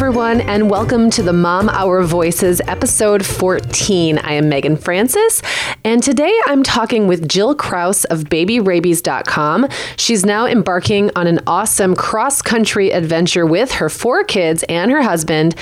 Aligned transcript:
Everyone, 0.00 0.40
and 0.40 0.70
welcome 0.70 1.10
to 1.10 1.22
the 1.22 1.34
Mom 1.34 1.68
Hour 1.68 2.02
Voices, 2.04 2.62
episode 2.66 3.24
14. 3.24 4.16
I 4.16 4.32
am 4.32 4.48
Meagan 4.48 4.78
Francis, 4.78 5.42
and 5.84 6.02
today 6.02 6.32
I'm 6.46 6.62
talking 6.62 7.06
with 7.06 7.28
Jill 7.28 7.54
Krause 7.54 8.06
of 8.06 8.24
BabyRabies.com. 8.24 9.68
She's 9.98 10.24
now 10.24 10.46
embarking 10.46 11.10
on 11.16 11.26
an 11.26 11.40
awesome 11.46 11.94
cross 11.94 12.40
country 12.40 12.90
adventure 12.92 13.44
with 13.44 13.72
her 13.72 13.90
four 13.90 14.24
kids 14.24 14.64
and 14.70 14.90
her 14.90 15.02
husband 15.02 15.54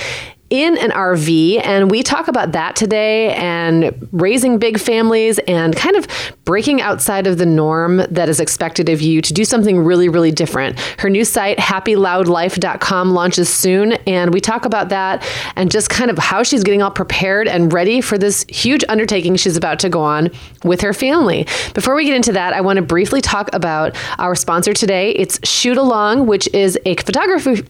in 0.51 0.79
an 0.79 0.91
RV, 0.91 1.61
and 1.65 1.91
we 1.91 2.03
talk 2.03 2.29
about 2.29 2.53
that 2.53 2.75
today 2.75 3.35
and 3.35 4.09
raising 4.13 4.59
big 4.59 4.79
families 4.81 5.39
and 5.41 5.77
kind 5.77 5.97
of 5.97 6.07
breaking 6.45 6.81
outside 6.81 7.27
of 7.27 7.37
the 7.37 7.45
norm 7.45 7.99
that 8.11 8.29
is 8.29 8.41
expected 8.41 8.89
of 8.89 9.03
you 9.03 9.21
to 9.21 9.35
do 9.35 9.45
something 9.45 9.79
really, 9.79 10.09
really 10.09 10.33
different. 10.33 10.79
Her 10.99 11.11
new 11.11 11.25
site, 11.25 11.59
happyloudlife.com, 11.59 13.11
launches 13.11 13.49
soon, 13.49 13.93
and 14.07 14.33
we 14.33 14.41
talk 14.41 14.65
about 14.65 14.89
that 14.89 15.27
and 15.57 15.71
just 15.71 15.91
kind 15.91 16.11
of 16.11 16.17
how 16.17 16.43
she's 16.43 16.65
getting 16.65 16.81
all 16.81 16.91
prepared 16.91 17.49
and 17.49 17.71
ready 17.73 18.01
for 18.01 18.17
this 18.17 18.47
huge 18.49 18.83
undertaking 18.89 19.37
she's 19.37 19.57
about 19.57 19.79
to 19.81 19.91
go 19.91 20.01
on 20.01 20.31
with 20.65 20.81
her 20.81 20.95
family. 20.95 21.47
Before 21.75 21.95
we 21.95 22.07
get 22.07 22.15
into 22.15 22.33
that, 22.33 22.55
I 22.55 22.63
want 22.63 22.79
to 22.79 22.83
briefly 22.83 23.21
talk 23.21 23.51
about 23.53 23.97
our 24.19 24.35
sponsor 24.35 24.73
today. 24.73 25.11
It's 25.11 25.47
Shoot 25.47 25.77
Along, 25.77 26.27
which 26.27 26.49
is 26.55 26.79
a 26.87 26.97
photography 26.97 27.63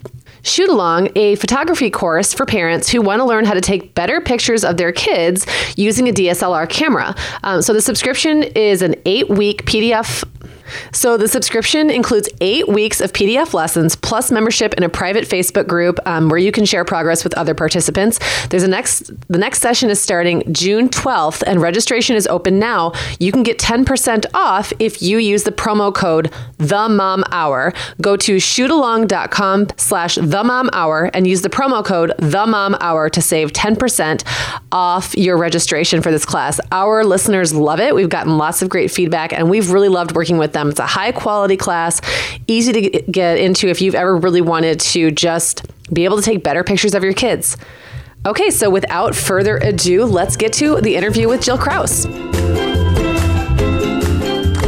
Shoot 0.42 0.68
Along, 0.68 1.08
a 1.16 1.34
photography 1.36 1.90
course 1.90 2.32
for 2.32 2.46
parents 2.46 2.88
who 2.88 3.02
want 3.02 3.20
to 3.20 3.24
learn 3.24 3.44
how 3.44 3.54
to 3.54 3.60
take 3.60 3.94
better 3.94 4.20
pictures 4.20 4.64
of 4.64 4.76
their 4.76 4.92
kids 4.92 5.46
using 5.76 6.08
a 6.08 6.12
DSLR 6.12 6.68
camera. 6.68 7.14
Um, 7.42 7.62
so 7.62 7.72
the 7.72 7.80
subscription 7.80 8.42
is 8.42 8.82
an 8.82 8.94
eight 9.04 9.28
week 9.28 9.64
PDF 9.64 10.24
so 10.92 11.16
the 11.16 11.28
subscription 11.28 11.90
includes 11.90 12.28
eight 12.40 12.68
weeks 12.68 13.00
of 13.00 13.12
PDF 13.12 13.54
lessons 13.54 13.96
plus 13.96 14.30
membership 14.30 14.74
in 14.74 14.82
a 14.82 14.88
private 14.88 15.24
Facebook 15.24 15.66
group 15.66 15.98
um, 16.06 16.28
where 16.28 16.38
you 16.38 16.52
can 16.52 16.64
share 16.64 16.84
progress 16.84 17.24
with 17.24 17.34
other 17.34 17.54
participants. 17.54 18.18
There's 18.48 18.62
a 18.62 18.68
next 18.68 19.10
the 19.28 19.38
next 19.38 19.60
session 19.60 19.90
is 19.90 20.00
starting 20.00 20.42
June 20.52 20.88
12th 20.88 21.42
and 21.46 21.60
registration 21.60 22.16
is 22.16 22.26
open 22.26 22.58
now. 22.58 22.92
You 23.18 23.32
can 23.32 23.42
get 23.42 23.58
10% 23.58 24.26
off 24.34 24.72
if 24.78 25.02
you 25.02 25.18
use 25.18 25.44
the 25.44 25.52
promo 25.52 25.94
code 25.94 26.32
the 26.58 26.88
mom 26.88 27.24
hour. 27.30 27.72
Go 28.00 28.16
to 28.16 28.36
shootalong.com 28.36 29.68
slash 29.76 30.16
the 30.16 30.42
mom 30.44 30.70
hour 30.72 31.10
and 31.14 31.26
use 31.26 31.42
the 31.42 31.50
promo 31.50 31.84
code 31.84 32.12
the 32.18 32.46
mom 32.46 32.76
hour 32.80 33.08
to 33.10 33.22
save 33.22 33.52
10% 33.52 34.24
off 34.72 35.16
your 35.16 35.36
registration 35.36 36.02
for 36.02 36.10
this 36.10 36.24
class. 36.24 36.60
Our 36.72 37.04
listeners 37.04 37.54
love 37.54 37.80
it. 37.80 37.94
We've 37.94 38.08
gotten 38.08 38.38
lots 38.38 38.62
of 38.62 38.68
great 38.68 38.90
feedback 38.90 39.32
and 39.32 39.48
we've 39.48 39.70
really 39.70 39.88
loved 39.88 40.14
working 40.14 40.38
with 40.38 40.52
them 40.52 40.57
them. 40.58 40.70
It's 40.70 40.80
a 40.80 40.86
high 40.86 41.12
quality 41.12 41.56
class, 41.56 42.00
easy 42.46 42.72
to 42.72 43.02
get 43.10 43.38
into 43.38 43.68
if 43.68 43.80
you've 43.80 43.94
ever 43.94 44.16
really 44.16 44.40
wanted 44.40 44.80
to 44.80 45.10
just 45.10 45.66
be 45.92 46.04
able 46.04 46.16
to 46.16 46.22
take 46.22 46.42
better 46.42 46.64
pictures 46.64 46.94
of 46.94 47.02
your 47.02 47.14
kids. 47.14 47.56
Okay, 48.26 48.50
so 48.50 48.68
without 48.68 49.14
further 49.14 49.58
ado, 49.58 50.04
let's 50.04 50.36
get 50.36 50.52
to 50.54 50.80
the 50.80 50.96
interview 50.96 51.28
with 51.28 51.40
Jill 51.40 51.56
Krause. 51.58 52.04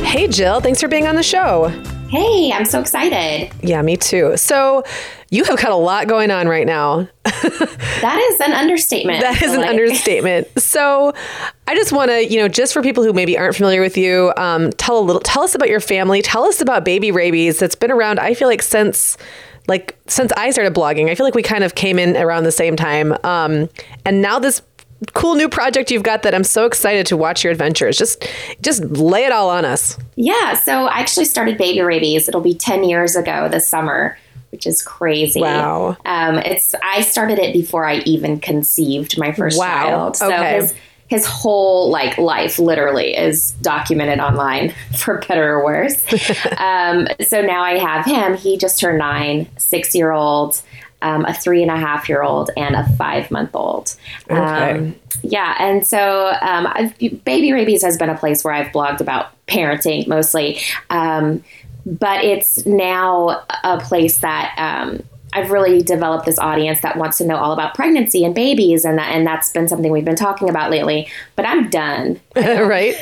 Hey, 0.07 0.29
Jill, 0.29 0.61
thanks 0.61 0.81
for 0.81 0.89
being 0.89 1.07
on 1.07 1.15
the 1.15 1.23
show. 1.23 1.73
Hey, 2.11 2.51
I'm 2.53 2.65
so 2.65 2.81
excited. 2.81 3.53
Yeah, 3.63 3.81
me 3.83 3.97
too. 3.97 4.37
So, 4.37 4.83
you 5.31 5.45
have 5.45 5.57
got 5.63 5.71
a 5.71 5.77
lot 5.77 6.09
going 6.09 6.33
on 6.33 6.49
right 6.49 6.67
now. 6.67 7.07
that 7.25 8.31
is 8.33 8.41
an 8.41 8.53
understatement. 8.53 9.21
That 9.21 9.41
is 9.41 9.53
an 9.53 9.61
like. 9.61 9.71
understatement. 9.71 10.49
So, 10.61 11.13
I 11.69 11.77
just 11.77 11.93
want 11.93 12.11
to, 12.11 12.29
you 12.29 12.41
know, 12.41 12.49
just 12.49 12.73
for 12.73 12.83
people 12.83 13.05
who 13.05 13.13
maybe 13.13 13.39
aren't 13.39 13.55
familiar 13.55 13.81
with 13.81 13.97
you, 13.97 14.33
um, 14.37 14.73
tell 14.73 14.99
a 14.99 15.05
little, 15.05 15.21
tell 15.21 15.45
us 15.45 15.55
about 15.55 15.69
your 15.69 15.79
family. 15.79 16.21
Tell 16.21 16.43
us 16.43 16.61
about 16.61 16.85
Baby 16.85 17.13
Rabies. 17.13 17.61
That's 17.61 17.77
been 17.77 17.93
around. 17.93 18.19
I 18.19 18.35
feel 18.35 18.49
like 18.49 18.63
since, 18.63 19.17
like, 19.69 19.97
since 20.09 20.33
I 20.37 20.51
started 20.51 20.75
blogging. 20.75 21.11
I 21.11 21.15
feel 21.15 21.25
like 21.25 21.37
we 21.37 21.45
kind 21.45 21.63
of 21.63 21.77
came 21.77 22.01
in 22.01 22.17
around 22.17 22.43
the 22.43 22.51
same 22.51 22.75
time. 22.75 23.17
Um, 23.23 23.69
and 24.05 24.21
now 24.21 24.41
this 24.41 24.63
cool 25.13 25.35
new 25.35 25.49
project 25.49 25.91
you've 25.91 26.03
got 26.03 26.23
that 26.23 26.35
I'm 26.35 26.45
so 26.45 26.67
excited 26.67 27.07
to 27.07 27.17
watch 27.17 27.43
your 27.45 27.51
adventures. 27.51 27.97
Just 27.97 28.27
just 28.61 28.83
lay 28.85 29.25
it 29.25 29.33
all 29.33 29.51
on 29.51 29.65
us. 29.65 29.99
Yeah, 30.17 30.55
so 30.55 30.87
I 30.87 31.01
actually 31.01 31.25
started 31.25 31.59
Baby 31.59 31.81
Rabies. 31.81 32.29
It'll 32.29 32.41
be 32.41 32.55
10 32.55 32.85
years 32.85 33.17
ago 33.17 33.49
this 33.49 33.69
summer, 33.69 34.19
which 34.51 34.67
is 34.67 34.83
crazy. 34.83 35.41
Wow. 35.41 35.97
Um, 36.05 36.39
it's 36.39 36.75
I 36.83 37.03
started 37.03 37.39
it 37.39 37.53
before 37.53 37.87
I 37.87 37.99
even 38.01 38.41
conceived 38.41 39.19
my 39.19 39.33
first 39.33 39.59
wow. 39.59 39.67
child. 39.67 40.17
So 40.17 40.27
okay. 40.27 40.57
his 40.57 40.75
his 41.09 41.27
whole 41.27 41.91
like 41.91 42.17
life 42.19 42.59
literally 42.61 43.17
is 43.17 43.51
documented 43.63 44.21
online 44.21 44.73
for 44.97 45.19
better 45.27 45.55
or 45.55 45.65
worse. 45.65 46.05
um, 46.59 47.09
so 47.27 47.43
now 47.43 47.63
I 47.63 47.79
have 47.79 48.05
him. 48.05 48.37
He 48.37 48.57
just 48.57 48.79
turned 48.79 48.99
nine, 48.99 49.49
six 49.59 49.95
year 49.95 50.13
old 50.13 50.63
um, 51.03 51.25
a 51.25 51.35
three 51.35 51.63
and 51.63 51.71
a 51.71 51.77
half 51.77 52.09
year 52.09 52.23
old 52.23 52.51
and 52.57 52.75
a 52.75 52.89
five 52.97 53.31
month 53.31 53.55
old. 53.55 53.95
Okay. 54.31 54.71
Um, 54.73 54.95
yeah, 55.23 55.57
and 55.59 55.87
so 55.87 56.33
um, 56.41 56.93
Baby 57.25 57.53
Rabies 57.53 57.83
has 57.83 57.97
been 57.97 58.11
a 58.11 58.17
place 58.17 58.45
where 58.45 58.55
I've 58.55 58.73
blogged 58.73 59.01
about 59.01 59.33
parenting 59.47 60.07
mostly. 60.07 60.61
Um, 60.89 61.45
but 61.87 62.25
it's 62.25 62.67
now 62.67 63.43
a 63.65 63.81
place 63.81 64.19
that 64.19 64.55
um, 64.59 65.03
I've 65.33 65.51
really 65.51 65.83
developed 65.83 66.27
this 66.27 66.39
audience 66.39 66.81
that 66.81 66.97
wants 66.97 67.19
to 67.19 67.27
know 67.27 67.37
all 67.37 67.53
about 67.53 67.75
pregnancy 67.75 68.25
and 68.25 68.35
babies, 68.35 68.85
and 68.85 68.99
that, 68.99 69.15
and 69.15 69.27
that's 69.27 69.51
been 69.51 69.69
something 69.69 69.91
we've 69.91 70.05
been 70.05 70.17
talking 70.17 70.49
about 70.49 70.71
lately. 70.71 71.09
But 71.37 71.47
I'm 71.47 71.71
done. 71.71 72.21
right? 72.37 72.95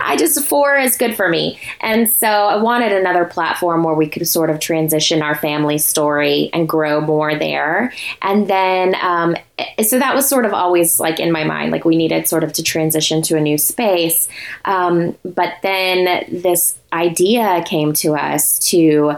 I 0.00 0.16
just 0.16 0.44
four 0.46 0.76
is 0.76 0.96
good 0.96 1.14
for 1.14 1.28
me, 1.28 1.58
and 1.80 2.08
so 2.08 2.26
I 2.26 2.56
wanted 2.56 2.92
another 2.92 3.24
platform 3.24 3.84
where 3.84 3.94
we 3.94 4.08
could 4.08 4.26
sort 4.26 4.50
of 4.50 4.60
transition 4.60 5.22
our 5.22 5.34
family 5.34 5.78
story 5.78 6.50
and 6.52 6.68
grow 6.68 7.00
more 7.00 7.34
there. 7.38 7.92
And 8.20 8.48
then, 8.48 8.94
um, 9.02 9.36
so 9.82 9.98
that 9.98 10.14
was 10.14 10.28
sort 10.28 10.44
of 10.44 10.52
always 10.52 10.98
like 11.00 11.20
in 11.20 11.32
my 11.32 11.44
mind, 11.44 11.72
like 11.72 11.84
we 11.84 11.96
needed 11.96 12.28
sort 12.28 12.44
of 12.44 12.52
to 12.54 12.62
transition 12.62 13.22
to 13.22 13.36
a 13.36 13.40
new 13.40 13.58
space. 13.58 14.28
Um, 14.64 15.16
but 15.24 15.54
then 15.62 16.26
this 16.30 16.78
idea 16.92 17.62
came 17.66 17.92
to 17.94 18.14
us 18.14 18.58
to 18.70 19.16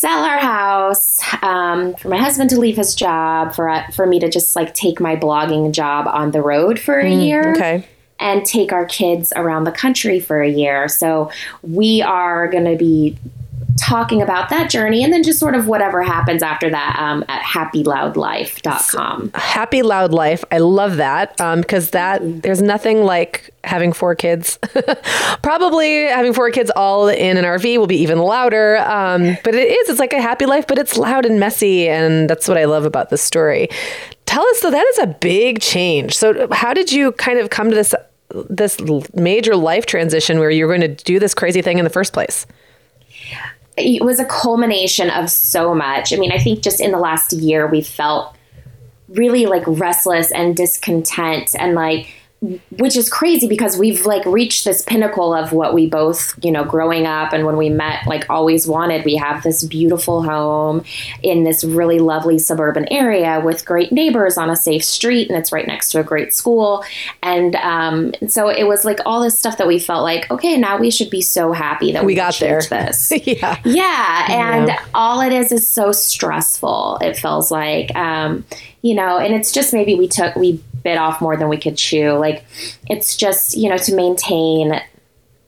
sell 0.00 0.24
our 0.24 0.38
house, 0.38 1.20
um, 1.42 1.94
for 1.96 2.08
my 2.08 2.16
husband 2.16 2.48
to 2.48 2.58
leave 2.58 2.76
his 2.76 2.94
job, 2.94 3.54
for 3.54 3.68
uh, 3.68 3.86
for 3.90 4.06
me 4.06 4.18
to 4.18 4.30
just 4.30 4.56
like 4.56 4.72
take 4.72 4.98
my 4.98 5.14
blogging 5.14 5.72
job 5.72 6.06
on 6.08 6.30
the 6.30 6.40
road 6.40 6.78
for 6.78 6.98
a 6.98 7.04
mm, 7.04 7.26
year. 7.26 7.52
Okay. 7.54 7.86
And 8.18 8.44
take 8.44 8.70
our 8.72 8.84
kids 8.84 9.32
around 9.34 9.64
the 9.64 9.72
country 9.72 10.20
for 10.20 10.42
a 10.42 10.48
year. 10.48 10.88
So 10.88 11.30
we 11.62 12.02
are 12.02 12.48
going 12.48 12.66
to 12.66 12.76
be 12.76 13.16
talking 13.80 14.20
about 14.20 14.50
that 14.50 14.70
journey 14.70 15.02
and 15.02 15.12
then 15.12 15.22
just 15.22 15.38
sort 15.38 15.54
of 15.54 15.66
whatever 15.66 16.02
happens 16.02 16.42
after 16.42 16.68
that 16.70 16.96
um, 16.98 17.24
at 17.28 17.42
happyloudlife.com. 17.42 19.30
Happy 19.34 19.82
Loud 19.82 20.12
Life. 20.12 20.44
I 20.50 20.58
love 20.58 20.96
that 20.96 21.36
because 21.36 21.86
um, 21.86 21.90
that 21.92 22.42
there's 22.42 22.60
nothing 22.60 23.04
like 23.04 23.50
having 23.64 23.92
four 23.92 24.14
kids. 24.14 24.58
Probably 25.42 26.06
having 26.06 26.32
four 26.32 26.50
kids 26.50 26.70
all 26.76 27.08
in 27.08 27.36
an 27.36 27.44
RV 27.44 27.78
will 27.78 27.86
be 27.86 27.96
even 27.96 28.18
louder. 28.18 28.78
Um, 28.78 29.36
but 29.44 29.54
it 29.54 29.70
is, 29.70 29.88
it's 29.88 29.98
like 29.98 30.12
a 30.12 30.20
happy 30.20 30.46
life, 30.46 30.66
but 30.66 30.78
it's 30.78 30.96
loud 30.96 31.24
and 31.24 31.40
messy. 31.40 31.88
And 31.88 32.28
that's 32.28 32.48
what 32.48 32.58
I 32.58 32.66
love 32.66 32.84
about 32.84 33.10
this 33.10 33.22
story. 33.22 33.68
Tell 34.26 34.46
us, 34.46 34.60
though, 34.60 34.70
that 34.70 34.86
is 34.88 34.98
a 34.98 35.06
big 35.06 35.60
change. 35.60 36.16
So, 36.16 36.48
how 36.52 36.74
did 36.74 36.92
you 36.92 37.12
kind 37.12 37.38
of 37.38 37.50
come 37.50 37.70
to 37.70 37.74
this? 37.74 37.94
this 38.48 38.80
major 39.12 39.56
life 39.56 39.86
transition 39.86 40.38
where 40.38 40.52
you're 40.52 40.68
going 40.68 40.80
to 40.82 41.02
do 41.02 41.18
this 41.18 41.34
crazy 41.34 41.62
thing 41.62 41.78
in 41.78 41.84
the 41.84 41.90
first 41.90 42.12
place 42.12 42.46
it 43.80 44.04
was 44.04 44.20
a 44.20 44.24
culmination 44.24 45.10
of 45.10 45.30
so 45.30 45.74
much. 45.74 46.12
I 46.12 46.16
mean, 46.16 46.32
I 46.32 46.38
think 46.38 46.62
just 46.62 46.80
in 46.80 46.92
the 46.92 46.98
last 46.98 47.32
year, 47.32 47.66
we 47.66 47.82
felt 47.82 48.36
really 49.08 49.46
like 49.46 49.64
restless 49.66 50.30
and 50.30 50.56
discontent 50.56 51.54
and 51.58 51.74
like 51.74 52.14
which 52.70 52.96
is 52.96 53.10
crazy 53.10 53.46
because 53.46 53.76
we've 53.76 54.06
like 54.06 54.24
reached 54.24 54.64
this 54.64 54.80
pinnacle 54.82 55.34
of 55.34 55.52
what 55.52 55.74
we 55.74 55.86
both, 55.86 56.42
you 56.42 56.50
know, 56.50 56.64
growing 56.64 57.06
up 57.06 57.34
and 57.34 57.44
when 57.44 57.58
we 57.58 57.68
met, 57.68 58.06
like 58.06 58.28
always 58.30 58.66
wanted. 58.66 59.04
We 59.04 59.16
have 59.16 59.42
this 59.42 59.62
beautiful 59.62 60.22
home 60.22 60.82
in 61.22 61.44
this 61.44 61.64
really 61.64 61.98
lovely 61.98 62.38
suburban 62.38 62.90
area 62.90 63.42
with 63.44 63.66
great 63.66 63.92
neighbors 63.92 64.38
on 64.38 64.48
a 64.48 64.56
safe 64.56 64.82
street, 64.82 65.28
and 65.28 65.38
it's 65.38 65.52
right 65.52 65.66
next 65.66 65.90
to 65.90 66.00
a 66.00 66.04
great 66.04 66.32
school. 66.32 66.82
And 67.22 67.56
um, 67.56 68.14
so 68.26 68.48
it 68.48 68.64
was 68.64 68.86
like 68.86 69.00
all 69.04 69.20
this 69.20 69.38
stuff 69.38 69.58
that 69.58 69.66
we 69.66 69.78
felt 69.78 70.02
like, 70.02 70.30
okay, 70.30 70.56
now 70.56 70.78
we 70.78 70.90
should 70.90 71.10
be 71.10 71.20
so 71.20 71.52
happy 71.52 71.92
that 71.92 72.04
we, 72.04 72.12
we 72.12 72.14
got 72.14 72.38
there. 72.38 72.62
This, 72.62 73.12
yeah, 73.26 73.60
yeah, 73.66 74.26
and 74.30 74.68
yeah. 74.68 74.84
all 74.94 75.20
it 75.20 75.34
is 75.34 75.52
is 75.52 75.68
so 75.68 75.92
stressful. 75.92 76.98
It 77.02 77.18
feels 77.18 77.50
like, 77.50 77.94
um, 77.94 78.46
you 78.80 78.94
know, 78.94 79.18
and 79.18 79.34
it's 79.34 79.52
just 79.52 79.74
maybe 79.74 79.94
we 79.94 80.08
took 80.08 80.34
we 80.36 80.62
bit 80.82 80.98
off 80.98 81.20
more 81.20 81.36
than 81.36 81.48
we 81.48 81.58
could 81.58 81.76
chew. 81.76 82.12
Like 82.12 82.44
it's 82.88 83.16
just, 83.16 83.56
you 83.56 83.68
know, 83.68 83.78
to 83.78 83.94
maintain 83.94 84.80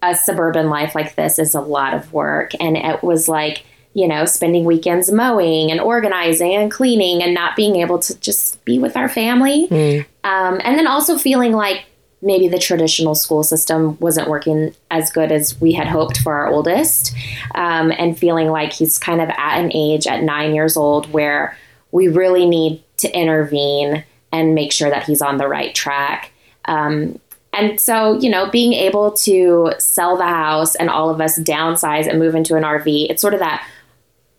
a 0.03 0.15
suburban 0.15 0.69
life 0.69 0.95
like 0.95 1.15
this 1.15 1.39
is 1.39 1.55
a 1.55 1.61
lot 1.61 1.95
of 1.95 2.13
work. 2.13 2.53
And 2.61 2.77
it 2.77 3.03
was 3.03 3.29
like, 3.29 3.65
you 3.95 4.09
know, 4.09 4.25
spending 4.25 4.65
weekends 4.65 5.13
mowing 5.13 5.71
and 5.71 5.81
organizing 5.81 6.55
and 6.55 6.71
cleaning 6.71 7.23
and 7.23 7.35
not 7.35 7.57
being 7.57 7.77
able 7.77 7.99
to 8.01 8.19
just 8.21 8.65
be 8.65 8.79
with 8.79 8.97
our 8.97 9.09
family. 9.09 9.69
Mm. 9.69 10.07
Um, 10.25 10.61
and 10.65 10.79
then 10.79 10.87
also 10.87 11.19
feeling 11.19 11.53
like 11.53 11.85
maybe 12.23 12.49
the 12.49 12.59
traditional 12.59 13.15
school 13.15 13.43
system 13.43 13.99
wasn't 13.99 14.29
working 14.29 14.75
as 14.91 15.11
good 15.11 15.33
as 15.33 15.61
we 15.61 15.73
had 15.73 15.89
hoped 15.89 16.19
for 16.19 16.35
our 16.35 16.49
oldest. 16.49 17.15
Um, 17.55 17.93
and 17.93 18.19
feeling 18.19 18.49
like 18.49 18.73
he's 18.73 18.99
kind 18.99 19.21
of 19.21 19.29
at 19.29 19.61
an 19.61 19.73
age 19.75 20.07
at 20.07 20.23
nine 20.23 20.55
years 20.55 20.77
old 20.77 21.13
where 21.13 21.57
we 21.91 22.09
really 22.09 22.47
need 22.47 22.83
to 22.99 23.11
intervene 23.11 24.05
and 24.33 24.55
make 24.55 24.73
sure 24.73 24.91
that 24.91 25.05
he's 25.05 25.23
on 25.23 25.37
the 25.37 25.47
right 25.47 25.75
track. 25.75 26.33
Um, 26.65 27.19
and 27.53 27.79
so, 27.79 28.19
you 28.19 28.31
know, 28.31 28.49
being 28.51 28.73
able 28.73 29.13
to 29.13 29.73
sell 29.79 30.17
the 30.17 30.27
house 30.27 30.75
and 30.75 30.89
all 30.89 31.11
of 31.11 31.21
us 31.21 31.39
downsize 31.39 32.09
and 32.09 32.19
move 32.19 32.35
into 32.35 32.57
an 32.57 32.63
RV, 32.63 33.11
it's 33.11 33.21
sort 33.21 33.35
of 33.35 33.41
that 33.41 33.67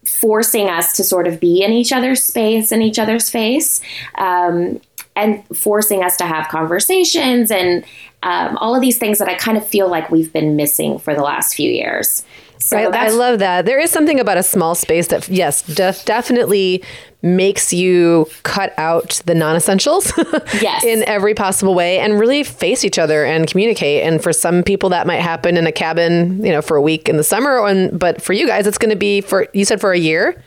forcing 0.04 0.68
us 0.70 0.98
to 0.98 1.04
sort 1.04 1.28
of 1.28 1.40
be 1.40 1.64
in 1.64 1.72
each 1.72 1.94
other's 1.94 2.24
space 2.24 2.72
and 2.72 2.82
each 2.82 2.98
other's 3.00 3.30
face. 3.30 3.82
Um, 4.16 4.82
and 5.16 5.46
forcing 5.56 6.04
us 6.04 6.18
to 6.18 6.26
have 6.26 6.48
conversations 6.48 7.52
and 7.52 7.86
um, 8.24 8.58
all 8.58 8.76
of 8.76 8.82
these 8.82 8.98
things 8.98 9.20
that 9.20 9.28
I 9.28 9.36
kind 9.36 9.58
of 9.58 9.68
feel 9.68 9.88
like 9.88 10.10
we've 10.10 10.34
been 10.34 10.56
missing 10.56 10.98
for 10.98 11.14
the 11.14 11.22
last 11.22 11.54
few 11.54 11.70
years. 11.70 12.24
So 12.64 12.78
right. 12.78 12.94
I 12.94 13.10
love 13.10 13.40
that. 13.40 13.66
There 13.66 13.78
is 13.78 13.92
something 13.92 14.22
about 14.22 14.38
a 14.38 14.44
small 14.44 14.74
space 14.74 15.08
that, 15.08 15.28
yes, 15.28 15.64
def- 15.64 16.06
definitely 16.06 16.82
makes 17.22 17.74
you 17.74 18.26
cut 18.44 18.74
out 18.78 19.22
the 19.26 19.36
non-essentials 19.36 20.14
yes. 20.62 20.84
in 20.86 21.04
every 21.04 21.34
possible 21.34 21.76
way 21.76 22.00
and 22.00 22.18
really 22.18 22.42
face 22.42 22.86
each 22.86 22.98
other 22.98 23.26
and 23.26 23.48
communicate 23.48 24.04
and 24.04 24.22
for 24.24 24.32
some 24.32 24.64
people 24.64 24.90
that 24.90 25.08
might 25.08 25.22
happen 25.22 25.56
in 25.56 25.66
a 25.66 25.72
cabin 25.72 26.44
you 26.44 26.52
know 26.52 26.62
for 26.62 26.76
a 26.76 26.82
week 26.82 27.08
in 27.08 27.16
the 27.16 27.24
summer 27.24 27.66
and 27.66 27.98
but 27.98 28.22
for 28.22 28.34
you 28.34 28.46
guys 28.46 28.68
it's 28.68 28.78
going 28.78 28.90
to 28.90 28.98
be 28.98 29.22
for 29.22 29.48
you 29.54 29.64
said 29.64 29.80
for 29.80 29.94
a 29.94 29.98
year 29.98 30.38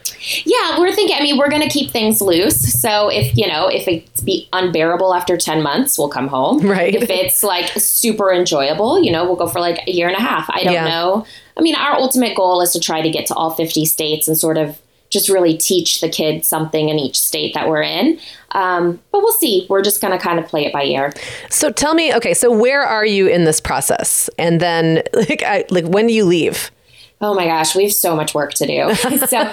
yeah 0.45 0.79
we're 0.79 0.93
thinking 0.93 1.17
i 1.17 1.21
mean 1.21 1.37
we're 1.37 1.49
going 1.51 1.63
to 1.63 1.69
keep 1.69 1.91
things 1.91 2.21
loose 2.21 2.81
so 2.81 3.09
if 3.09 3.37
you 3.37 3.47
know 3.47 3.69
if 3.69 3.87
it's 3.89 4.21
be 4.21 4.49
unbearable 4.53 5.15
after 5.15 5.37
10 5.37 5.63
months 5.63 5.99
we'll 5.99 6.09
come 6.09 6.29
home 6.29 6.61
right 6.67 6.95
if 6.95 7.11
it's 7.11 7.43
like 7.43 7.69
super 7.77 8.33
enjoyable 8.33 9.03
you 9.03 9.11
know 9.11 9.25
we'll 9.25 9.37
go 9.37 9.47
for 9.47 9.61
like 9.61 9.87
a 9.87 9.91
year 9.91 10.09
and 10.09 10.17
a 10.17 10.21
half 10.21 10.49
i 10.51 10.63
don't 10.63 10.73
yeah. 10.73 10.89
know 10.89 11.27
i 11.57 11.61
mean 11.61 11.75
our 11.75 11.95
ultimate 11.95 12.37
goal 12.37 12.61
is 12.61 12.73
to 12.73 12.81
try 12.81 13.03
to 13.03 13.11
get 13.11 13.27
to 13.27 13.35
all 13.35 13.51
50 13.51 13.85
states 13.85 14.29
and 14.29 14.37
sort 14.37 14.59
of 14.59 14.81
just 15.11 15.29
really 15.29 15.57
teach 15.57 16.01
the 16.01 16.09
kids 16.09 16.49
something 16.49 16.89
in 16.89 16.99
each 16.99 17.21
state 17.21 17.55
that 17.55 17.69
we're 17.69 17.83
in. 17.83 18.19
Um, 18.53 19.01
but 19.13 19.21
we'll 19.21 19.33
see. 19.33 19.67
We're 19.69 19.83
just 19.83 20.01
going 20.01 20.13
to 20.13 20.19
kind 20.19 20.39
of 20.39 20.47
play 20.47 20.67
it 20.67 20.73
by 20.73 20.85
ear. 20.85 21.13
So 21.51 21.71
tell 21.71 21.95
me, 21.95 22.15
okay, 22.15 22.35
so 22.35 22.51
where 22.51 22.83
are 22.83 23.05
you 23.05 23.27
in 23.27 23.45
this 23.45 23.61
process? 23.61 24.29
And 24.39 24.61
then, 24.61 25.03
like, 25.15 25.43
I, 25.43 25.65
like 25.71 25.85
when 25.87 26.07
do 26.07 26.13
you 26.13 26.25
leave? 26.25 26.71
Oh 27.19 27.35
my 27.35 27.47
gosh, 27.47 27.75
we 27.75 27.85
have 27.85 27.95
so 27.95 28.15
much 28.15 28.35
work 28.35 28.53
to 28.55 28.67
do. 28.67 28.95
so 29.27 29.51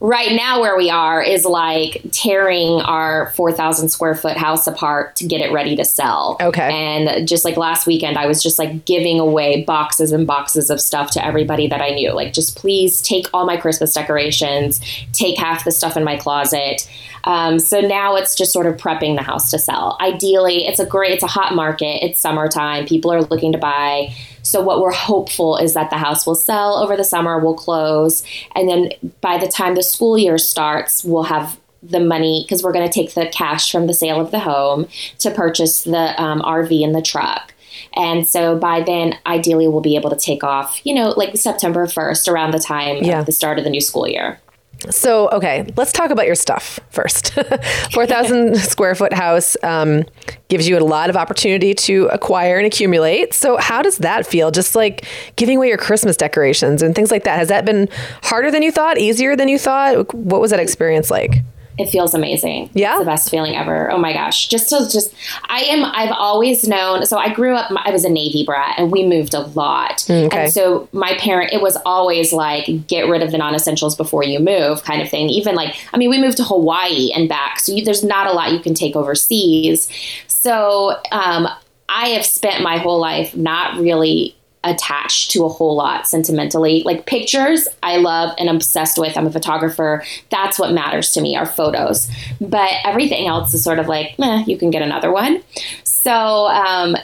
right 0.00 0.32
now 0.32 0.62
where 0.62 0.78
we 0.78 0.88
are 0.88 1.22
is 1.22 1.44
like 1.44 2.00
tearing 2.10 2.80
our 2.80 3.30
4,000 3.32 3.90
square 3.90 4.14
foot 4.14 4.38
house 4.38 4.66
apart 4.66 5.16
to 5.16 5.26
get 5.26 5.42
it 5.42 5.52
ready 5.52 5.76
to 5.76 5.84
sell. 5.84 6.38
Okay. 6.40 6.72
And 6.72 7.28
just 7.28 7.44
like 7.44 7.58
last 7.58 7.86
weekend, 7.86 8.16
I 8.16 8.26
was 8.26 8.42
just 8.42 8.58
like 8.58 8.86
giving 8.86 9.20
away 9.20 9.62
boxes 9.64 10.10
and 10.10 10.26
boxes 10.26 10.70
of 10.70 10.80
stuff 10.80 11.10
to 11.10 11.24
everybody 11.24 11.66
that 11.66 11.82
I 11.82 11.90
knew. 11.90 12.12
Like, 12.12 12.32
just 12.32 12.56
please 12.56 13.02
take 13.02 13.26
all 13.34 13.44
my 13.44 13.58
Christmas 13.58 13.92
decorations, 13.92 14.80
take 15.12 15.36
half 15.36 15.66
the 15.66 15.70
stuff 15.70 15.98
in 15.98 16.04
my 16.04 16.16
closet. 16.16 16.88
Um, 17.24 17.58
so 17.58 17.80
now 17.80 18.16
it's 18.16 18.34
just 18.34 18.52
sort 18.52 18.66
of 18.66 18.76
prepping 18.78 19.16
the 19.16 19.22
house 19.22 19.50
to 19.50 19.58
sell. 19.58 19.98
Ideally, 20.00 20.66
it's 20.66 20.80
a 20.80 20.86
great, 20.86 21.12
it's 21.12 21.22
a 21.22 21.28
hot 21.28 21.54
market. 21.54 22.02
It's 22.02 22.18
summertime. 22.18 22.86
People 22.86 23.12
are 23.12 23.22
looking 23.22 23.52
to 23.52 23.58
buy. 23.58 24.14
So 24.42 24.60
what 24.60 24.80
we're 24.80 24.92
hopeful 24.92 25.56
is 25.56 25.74
that 25.74 25.90
the 25.90 25.96
house 25.96 26.26
will 26.26 26.34
sell 26.34 26.76
over 26.76 26.96
the 26.96 27.04
summer, 27.04 27.38
will 27.38 27.54
close, 27.54 28.24
and 28.54 28.68
then 28.68 28.90
by 29.20 29.38
the 29.38 29.48
time 29.48 29.74
the 29.74 29.82
school 29.82 30.18
year 30.18 30.38
starts, 30.38 31.04
we'll 31.04 31.24
have 31.24 31.58
the 31.82 32.00
money 32.00 32.44
because 32.44 32.62
we're 32.62 32.72
going 32.72 32.88
to 32.88 32.92
take 32.92 33.14
the 33.14 33.26
cash 33.26 33.72
from 33.72 33.86
the 33.86 33.94
sale 33.94 34.20
of 34.20 34.30
the 34.30 34.38
home 34.38 34.86
to 35.18 35.30
purchase 35.30 35.82
the 35.82 36.20
um, 36.22 36.40
RV 36.40 36.84
and 36.84 36.94
the 36.94 37.02
truck. 37.02 37.54
And 37.94 38.26
so 38.26 38.56
by 38.56 38.80
then, 38.80 39.18
ideally, 39.26 39.68
we'll 39.68 39.80
be 39.80 39.96
able 39.96 40.10
to 40.10 40.16
take 40.16 40.44
off, 40.44 40.80
you 40.84 40.94
know, 40.94 41.10
like 41.10 41.36
September 41.36 41.86
1st, 41.86 42.28
around 42.28 42.52
the 42.52 42.58
time 42.58 42.98
yeah. 42.98 43.20
of 43.20 43.26
the 43.26 43.32
start 43.32 43.58
of 43.58 43.64
the 43.64 43.70
new 43.70 43.80
school 43.80 44.06
year. 44.06 44.40
So, 44.90 45.28
okay, 45.30 45.66
let's 45.76 45.92
talk 45.92 46.10
about 46.10 46.26
your 46.26 46.34
stuff 46.34 46.80
first. 46.90 47.32
4,000 47.92 48.56
square 48.58 48.94
foot 48.94 49.12
house 49.12 49.56
um, 49.62 50.04
gives 50.48 50.68
you 50.68 50.78
a 50.78 50.80
lot 50.80 51.10
of 51.10 51.16
opportunity 51.16 51.74
to 51.74 52.06
acquire 52.06 52.56
and 52.56 52.66
accumulate. 52.66 53.34
So, 53.34 53.56
how 53.58 53.82
does 53.82 53.98
that 53.98 54.26
feel? 54.26 54.50
Just 54.50 54.74
like 54.74 55.06
giving 55.36 55.58
away 55.58 55.68
your 55.68 55.78
Christmas 55.78 56.16
decorations 56.16 56.82
and 56.82 56.94
things 56.94 57.10
like 57.10 57.24
that. 57.24 57.38
Has 57.38 57.48
that 57.48 57.64
been 57.64 57.88
harder 58.22 58.50
than 58.50 58.62
you 58.62 58.72
thought, 58.72 58.98
easier 58.98 59.36
than 59.36 59.48
you 59.48 59.58
thought? 59.58 60.12
What 60.14 60.40
was 60.40 60.50
that 60.50 60.60
experience 60.60 61.10
like? 61.10 61.42
It 61.78 61.88
feels 61.88 62.14
amazing. 62.14 62.70
Yeah. 62.74 62.92
It's 62.92 63.00
the 63.00 63.06
best 63.06 63.30
feeling 63.30 63.56
ever. 63.56 63.90
Oh 63.90 63.98
my 63.98 64.12
gosh. 64.12 64.48
Just 64.48 64.68
to 64.68 64.88
just, 64.90 65.14
I 65.48 65.60
am, 65.60 65.84
I've 65.84 66.12
always 66.12 66.66
known, 66.68 67.06
so 67.06 67.16
I 67.16 67.32
grew 67.32 67.54
up, 67.54 67.70
I 67.84 67.90
was 67.90 68.04
a 68.04 68.10
Navy 68.10 68.44
brat 68.44 68.74
and 68.78 68.92
we 68.92 69.06
moved 69.06 69.34
a 69.34 69.40
lot. 69.40 69.98
Mm, 70.00 70.26
okay. 70.26 70.44
And 70.44 70.52
so 70.52 70.88
my 70.92 71.14
parent, 71.18 71.52
it 71.52 71.62
was 71.62 71.76
always 71.86 72.32
like, 72.32 72.86
get 72.86 73.08
rid 73.08 73.22
of 73.22 73.30
the 73.30 73.38
non 73.38 73.54
essentials 73.54 73.96
before 73.96 74.22
you 74.22 74.38
move 74.38 74.84
kind 74.84 75.00
of 75.00 75.08
thing. 75.08 75.28
Even 75.30 75.54
like, 75.54 75.74
I 75.92 75.96
mean, 75.96 76.10
we 76.10 76.20
moved 76.20 76.36
to 76.38 76.44
Hawaii 76.44 77.10
and 77.12 77.28
back. 77.28 77.60
So 77.60 77.72
you, 77.72 77.84
there's 77.84 78.04
not 78.04 78.26
a 78.26 78.32
lot 78.32 78.52
you 78.52 78.60
can 78.60 78.74
take 78.74 78.94
overseas. 78.94 79.88
So, 80.28 81.00
um, 81.10 81.48
I 81.88 82.08
have 82.08 82.24
spent 82.24 82.62
my 82.62 82.78
whole 82.78 82.98
life 82.98 83.36
not 83.36 83.78
really 83.78 84.34
attached 84.64 85.30
to 85.32 85.44
a 85.44 85.48
whole 85.48 85.76
lot 85.76 86.06
sentimentally. 86.06 86.82
Like 86.84 87.06
pictures, 87.06 87.66
I 87.82 87.96
love 87.96 88.34
and 88.38 88.48
obsessed 88.48 88.98
with. 88.98 89.16
I'm 89.16 89.26
a 89.26 89.32
photographer. 89.32 90.04
That's 90.30 90.58
what 90.58 90.72
matters 90.72 91.12
to 91.12 91.20
me 91.20 91.36
are 91.36 91.46
photos. 91.46 92.08
But 92.40 92.70
everything 92.84 93.26
else 93.26 93.54
is 93.54 93.64
sort 93.64 93.78
of 93.78 93.88
like, 93.88 94.14
eh, 94.18 94.44
you 94.46 94.56
can 94.56 94.70
get 94.70 94.82
another 94.82 95.10
one. 95.10 95.42
So 95.84 96.12
um, 96.12 96.96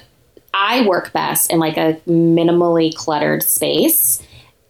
I 0.54 0.86
work 0.86 1.12
best 1.12 1.52
in 1.52 1.58
like 1.58 1.76
a 1.76 2.00
minimally 2.06 2.94
cluttered 2.94 3.42
space 3.42 4.22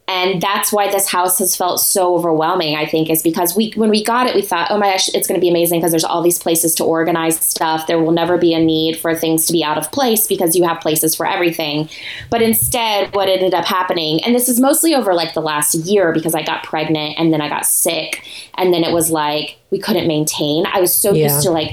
and 0.09 0.41
that's 0.41 0.73
why 0.73 0.91
this 0.91 1.09
house 1.09 1.39
has 1.39 1.55
felt 1.55 1.81
so 1.81 2.15
overwhelming 2.15 2.75
i 2.75 2.87
think 2.87 3.09
is 3.11 3.23
because 3.23 3.55
we 3.55 3.73
when 3.77 3.91
we 3.91 4.03
got 4.03 4.27
it 4.27 4.35
we 4.35 4.43
thought 4.43 4.69
oh 4.71 4.79
my 4.79 4.91
gosh 4.91 5.09
it's 5.15 5.29
going 5.29 5.39
to 5.39 5.45
be 5.45 5.49
amazing 5.49 5.79
because 5.79 5.93
there's 5.93 6.05
all 6.05 6.23
these 6.23 6.39
places 6.39 6.75
to 6.75 6.85
organize 6.85 7.39
stuff. 7.41 7.87
There 7.87 8.01
will 8.01 8.13
never 8.13 8.39
be 8.39 8.55
a 8.55 8.59
need 8.59 8.99
for 8.99 9.15
things 9.15 9.47
to 9.47 9.53
be 9.53 9.63
out 9.63 9.79
of 9.79 9.91
place 9.93 10.27
because 10.27 10.57
you 10.57 10.65
have 10.65 10.81
places 10.81 11.15
for 11.15 11.27
everything. 11.27 11.89
But 12.31 12.43
instead 12.43 13.15
what 13.15 13.29
ended 13.29 13.55
up 13.55 13.65
happening 13.65 14.23
and 14.25 14.35
this 14.35 14.49
is 14.49 14.59
mostly 14.59 14.95
over 14.95 15.15
like 15.15 15.35
the 15.35 15.41
last 15.41 15.75
year 15.75 16.13
because 16.13 16.35
i 16.35 16.43
got 16.43 16.65
pregnant 16.65 17.15
and 17.19 17.33
then 17.33 17.41
i 17.41 17.49
got 17.49 17.67
sick 17.67 18.25
and 18.55 18.73
then 18.73 18.85
it 18.85 18.93
was 18.93 19.11
like 19.11 19.59
we 19.71 19.79
couldn't 19.79 20.09
maintain. 20.09 20.65
I 20.67 20.81
was 20.81 20.95
so 20.95 21.13
yeah. 21.13 21.25
used 21.25 21.43
to 21.43 21.51
like 21.51 21.73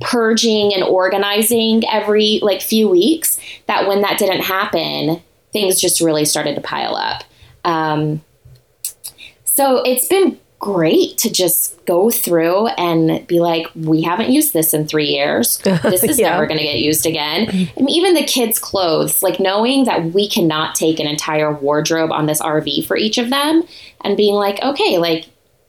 purging 0.00 0.72
and 0.74 0.82
organizing 0.82 1.82
every 1.90 2.40
like 2.42 2.60
few 2.60 2.88
weeks 2.88 3.38
that 3.66 3.86
when 3.86 4.02
that 4.02 4.18
didn't 4.18 4.40
happen 4.40 5.22
things 5.52 5.80
just 5.80 6.00
really 6.00 6.24
started 6.24 6.54
to 6.56 6.60
pile 6.60 6.96
up 6.96 7.22
um, 7.64 8.22
so 9.44 9.82
it's 9.82 10.08
been 10.08 10.38
great 10.64 11.18
to 11.18 11.30
just 11.30 11.84
go 11.84 12.10
through 12.10 12.68
and 12.68 13.26
be 13.26 13.38
like, 13.38 13.66
we 13.74 14.00
haven't 14.00 14.30
used 14.30 14.54
this 14.54 14.72
in 14.72 14.88
three 14.88 15.08
years. 15.08 15.60
This 15.82 16.02
is 16.02 16.18
yeah. 16.18 16.30
never 16.30 16.46
going 16.46 16.56
to 16.58 16.64
get 16.64 16.78
used 16.78 17.04
again. 17.04 17.48
And 17.76 17.90
even 17.90 18.14
the 18.14 18.24
kids' 18.24 18.58
clothes, 18.58 19.22
like 19.22 19.38
knowing 19.38 19.84
that 19.84 20.14
we 20.14 20.28
cannot 20.28 20.74
take 20.74 20.98
an 20.98 21.06
entire 21.06 21.52
wardrobe 21.52 22.10
on 22.10 22.24
this 22.24 22.40
RV 22.40 22.86
for 22.86 22.96
each 22.96 23.18
of 23.18 23.28
them 23.28 23.62
and 24.00 24.16
being 24.16 24.34
like, 24.34 24.62
okay, 24.62 24.96
like 24.96 25.26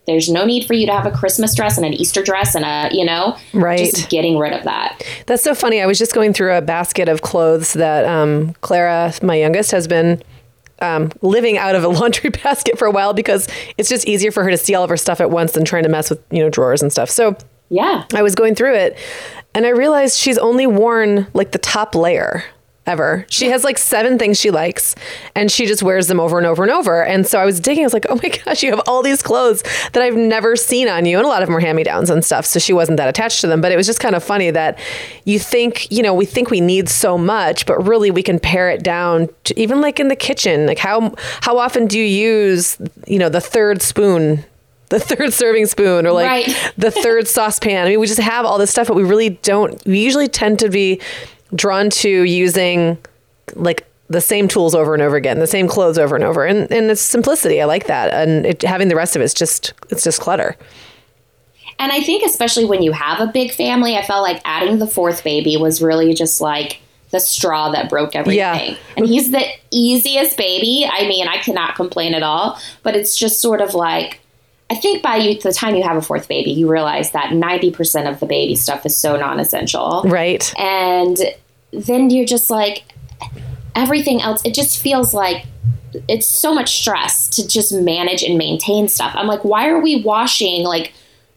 there's 0.07 0.29
no 0.29 0.45
need 0.45 0.65
for 0.65 0.73
you 0.73 0.85
to 0.85 0.93
have 0.93 1.05
a 1.05 1.11
Christmas 1.11 1.53
dress 1.53 1.77
and 1.77 1.85
an 1.85 1.93
Easter 1.93 2.23
dress 2.23 2.55
and 2.55 2.63
a, 2.63 2.95
you 2.95 3.03
know, 3.03 3.37
right. 3.53 3.79
just 3.79 4.09
getting 4.09 4.37
rid 4.37 4.53
of 4.53 4.63
that. 4.63 5.03
That's 5.25 5.43
so 5.43 5.53
funny. 5.53 5.81
I 5.81 5.85
was 5.85 5.99
just 5.99 6.13
going 6.13 6.31
through 6.31 6.53
a 6.53 6.61
basket 6.61 7.09
of 7.09 7.21
clothes 7.21 7.73
that 7.73 8.05
um, 8.05 8.53
Clara, 8.61 9.13
my 9.21 9.35
youngest, 9.35 9.71
has 9.71 9.87
been 9.87 10.23
um, 10.79 11.11
living 11.21 11.57
out 11.57 11.75
of 11.75 11.83
a 11.83 11.87
laundry 11.99 12.29
basket 12.29 12.77
for 12.77 12.85
a 12.85 12.91
while 12.91 13.13
because 13.13 13.47
it's 13.77 13.89
just 13.89 14.07
easier 14.07 14.31
for 14.31 14.43
her 14.43 14.51
to 14.51 14.57
see 14.57 14.75
all 14.75 14.83
of 14.83 14.89
her 14.89 14.97
stuff 14.97 15.21
at 15.21 15.31
once 15.31 15.53
than 15.53 15.65
trying 15.65 15.83
to 15.83 15.89
mess 15.89 16.09
with 16.09 16.21
you 16.31 16.39
know 16.39 16.49
drawers 16.49 16.81
and 16.81 16.91
stuff. 16.91 17.09
So 17.09 17.37
yeah, 17.69 18.05
I 18.13 18.21
was 18.21 18.35
going 18.35 18.55
through 18.55 18.75
it, 18.75 18.97
and 19.53 19.65
I 19.65 19.69
realized 19.69 20.17
she's 20.17 20.37
only 20.37 20.67
worn 20.67 21.27
like 21.33 21.51
the 21.51 21.57
top 21.57 21.95
layer 21.95 22.43
ever. 22.87 23.25
She 23.29 23.47
has 23.47 23.63
like 23.63 23.77
seven 23.77 24.19
things 24.19 24.39
she 24.39 24.51
likes 24.51 24.95
and 25.33 25.51
she 25.51 25.65
just 25.65 25.83
wears 25.83 26.07
them 26.07 26.19
over 26.19 26.37
and 26.37 26.45
over 26.45 26.63
and 26.63 26.71
over. 26.71 27.03
And 27.03 27.25
so 27.25 27.39
I 27.39 27.45
was 27.45 27.59
digging, 27.59 27.83
I 27.83 27.87
was 27.87 27.93
like, 27.93 28.05
oh 28.09 28.19
my 28.21 28.29
gosh, 28.29 28.63
you 28.63 28.71
have 28.71 28.81
all 28.87 29.01
these 29.01 29.21
clothes 29.21 29.63
that 29.93 30.01
I've 30.01 30.15
never 30.15 30.55
seen 30.55 30.87
on 30.87 31.05
you. 31.05 31.17
And 31.17 31.25
a 31.25 31.29
lot 31.29 31.41
of 31.41 31.47
them 31.47 31.55
are 31.55 31.59
hand 31.59 31.75
me 31.75 31.83
downs 31.83 32.09
and 32.09 32.23
stuff. 32.23 32.45
So 32.45 32.59
she 32.59 32.73
wasn't 32.73 32.97
that 32.97 33.09
attached 33.09 33.41
to 33.41 33.47
them. 33.47 33.61
But 33.61 33.71
it 33.71 33.77
was 33.77 33.87
just 33.87 33.99
kind 33.99 34.15
of 34.15 34.23
funny 34.23 34.51
that 34.51 34.79
you 35.25 35.39
think, 35.39 35.91
you 35.91 36.03
know, 36.03 36.13
we 36.13 36.25
think 36.25 36.49
we 36.49 36.61
need 36.61 36.89
so 36.89 37.17
much, 37.17 37.65
but 37.65 37.85
really 37.85 38.11
we 38.11 38.23
can 38.23 38.39
pare 38.39 38.69
it 38.69 38.83
down 38.83 39.29
to 39.45 39.59
even 39.59 39.81
like 39.81 39.99
in 39.99 40.07
the 40.07 40.15
kitchen. 40.15 40.65
Like 40.65 40.79
how 40.79 41.13
how 41.41 41.57
often 41.57 41.87
do 41.87 41.99
you 41.99 42.05
use, 42.05 42.77
you 43.07 43.19
know, 43.19 43.29
the 43.29 43.41
third 43.41 43.81
spoon 43.81 44.45
the 44.89 44.99
third 45.15 45.33
serving 45.33 45.65
spoon 45.65 46.05
or 46.05 46.11
like 46.11 46.27
right. 46.27 46.73
the 46.77 46.91
third 46.91 47.27
saucepan. 47.35 47.85
I 47.85 47.89
mean, 47.89 47.99
we 47.99 48.07
just 48.07 48.19
have 48.19 48.45
all 48.45 48.57
this 48.57 48.71
stuff, 48.71 48.87
but 48.87 48.95
we 48.95 49.03
really 49.03 49.29
don't. 49.29 49.83
We 49.85 49.99
usually 49.99 50.27
tend 50.27 50.59
to 50.59 50.69
be 50.69 51.01
drawn 51.53 51.89
to 51.89 52.09
using 52.09 52.97
like 53.55 53.87
the 54.07 54.21
same 54.21 54.47
tools 54.47 54.75
over 54.75 54.93
and 54.93 55.01
over 55.01 55.15
again, 55.15 55.39
the 55.39 55.47
same 55.47 55.67
clothes 55.67 55.97
over 55.97 56.15
and 56.15 56.23
over, 56.23 56.45
and 56.45 56.71
and 56.71 56.91
it's 56.91 57.01
simplicity. 57.01 57.61
I 57.61 57.65
like 57.65 57.87
that, 57.87 58.13
and 58.13 58.45
it, 58.45 58.61
having 58.61 58.87
the 58.87 58.95
rest 58.95 59.15
of 59.15 59.21
it's 59.21 59.33
just 59.33 59.73
it's 59.89 60.03
just 60.03 60.21
clutter. 60.21 60.55
And 61.77 61.91
I 61.91 62.01
think 62.01 62.23
especially 62.23 62.65
when 62.65 62.81
you 62.81 62.93
have 62.93 63.19
a 63.19 63.27
big 63.31 63.51
family, 63.51 63.97
I 63.97 64.05
felt 64.05 64.23
like 64.23 64.41
adding 64.45 64.79
the 64.79 64.87
fourth 64.87 65.23
baby 65.23 65.57
was 65.57 65.81
really 65.81 66.13
just 66.13 66.39
like 66.39 66.79
the 67.11 67.19
straw 67.19 67.71
that 67.71 67.89
broke 67.89 68.15
everything. 68.15 68.37
Yeah. 68.37 68.77
and 68.95 69.05
he's 69.05 69.31
the 69.31 69.43
easiest 69.71 70.37
baby. 70.37 70.87
I 70.89 71.07
mean, 71.07 71.27
I 71.27 71.37
cannot 71.37 71.75
complain 71.75 72.13
at 72.13 72.23
all, 72.23 72.59
but 72.83 72.95
it's 72.95 73.17
just 73.17 73.41
sort 73.41 73.61
of 73.61 73.73
like 73.73 74.19
I 74.69 74.75
think 74.75 75.03
by 75.03 75.17
you, 75.17 75.39
the 75.39 75.53
time 75.53 75.75
you 75.75 75.83
have 75.83 75.97
a 75.97 76.01
fourth 76.01 76.27
baby, 76.27 76.51
you 76.51 76.69
realize 76.69 77.11
that 77.11 77.29
90% 77.29 78.09
of 78.09 78.19
the 78.19 78.25
baby 78.25 78.55
stuff 78.55 78.85
is 78.85 78.97
so 78.97 79.15
non 79.15 79.39
essential. 79.39 80.03
Right. 80.05 80.51
And 80.57 81.17
then 81.71 82.09
you're 82.09 82.25
just 82.25 82.49
like, 82.49 82.83
everything 83.75 84.21
else, 84.21 84.43
it 84.43 84.53
just 84.53 84.81
feels 84.81 85.13
like 85.13 85.45
it's 86.07 86.27
so 86.27 86.53
much 86.53 86.79
stress 86.79 87.27
to 87.29 87.47
just 87.47 87.73
manage 87.73 88.23
and 88.23 88.37
maintain 88.37 88.87
stuff. 88.87 89.13
I'm 89.15 89.27
like, 89.27 89.43
why 89.43 89.69
are 89.69 89.79
we 89.79 90.01
washing 90.01 90.63
like 90.63 90.93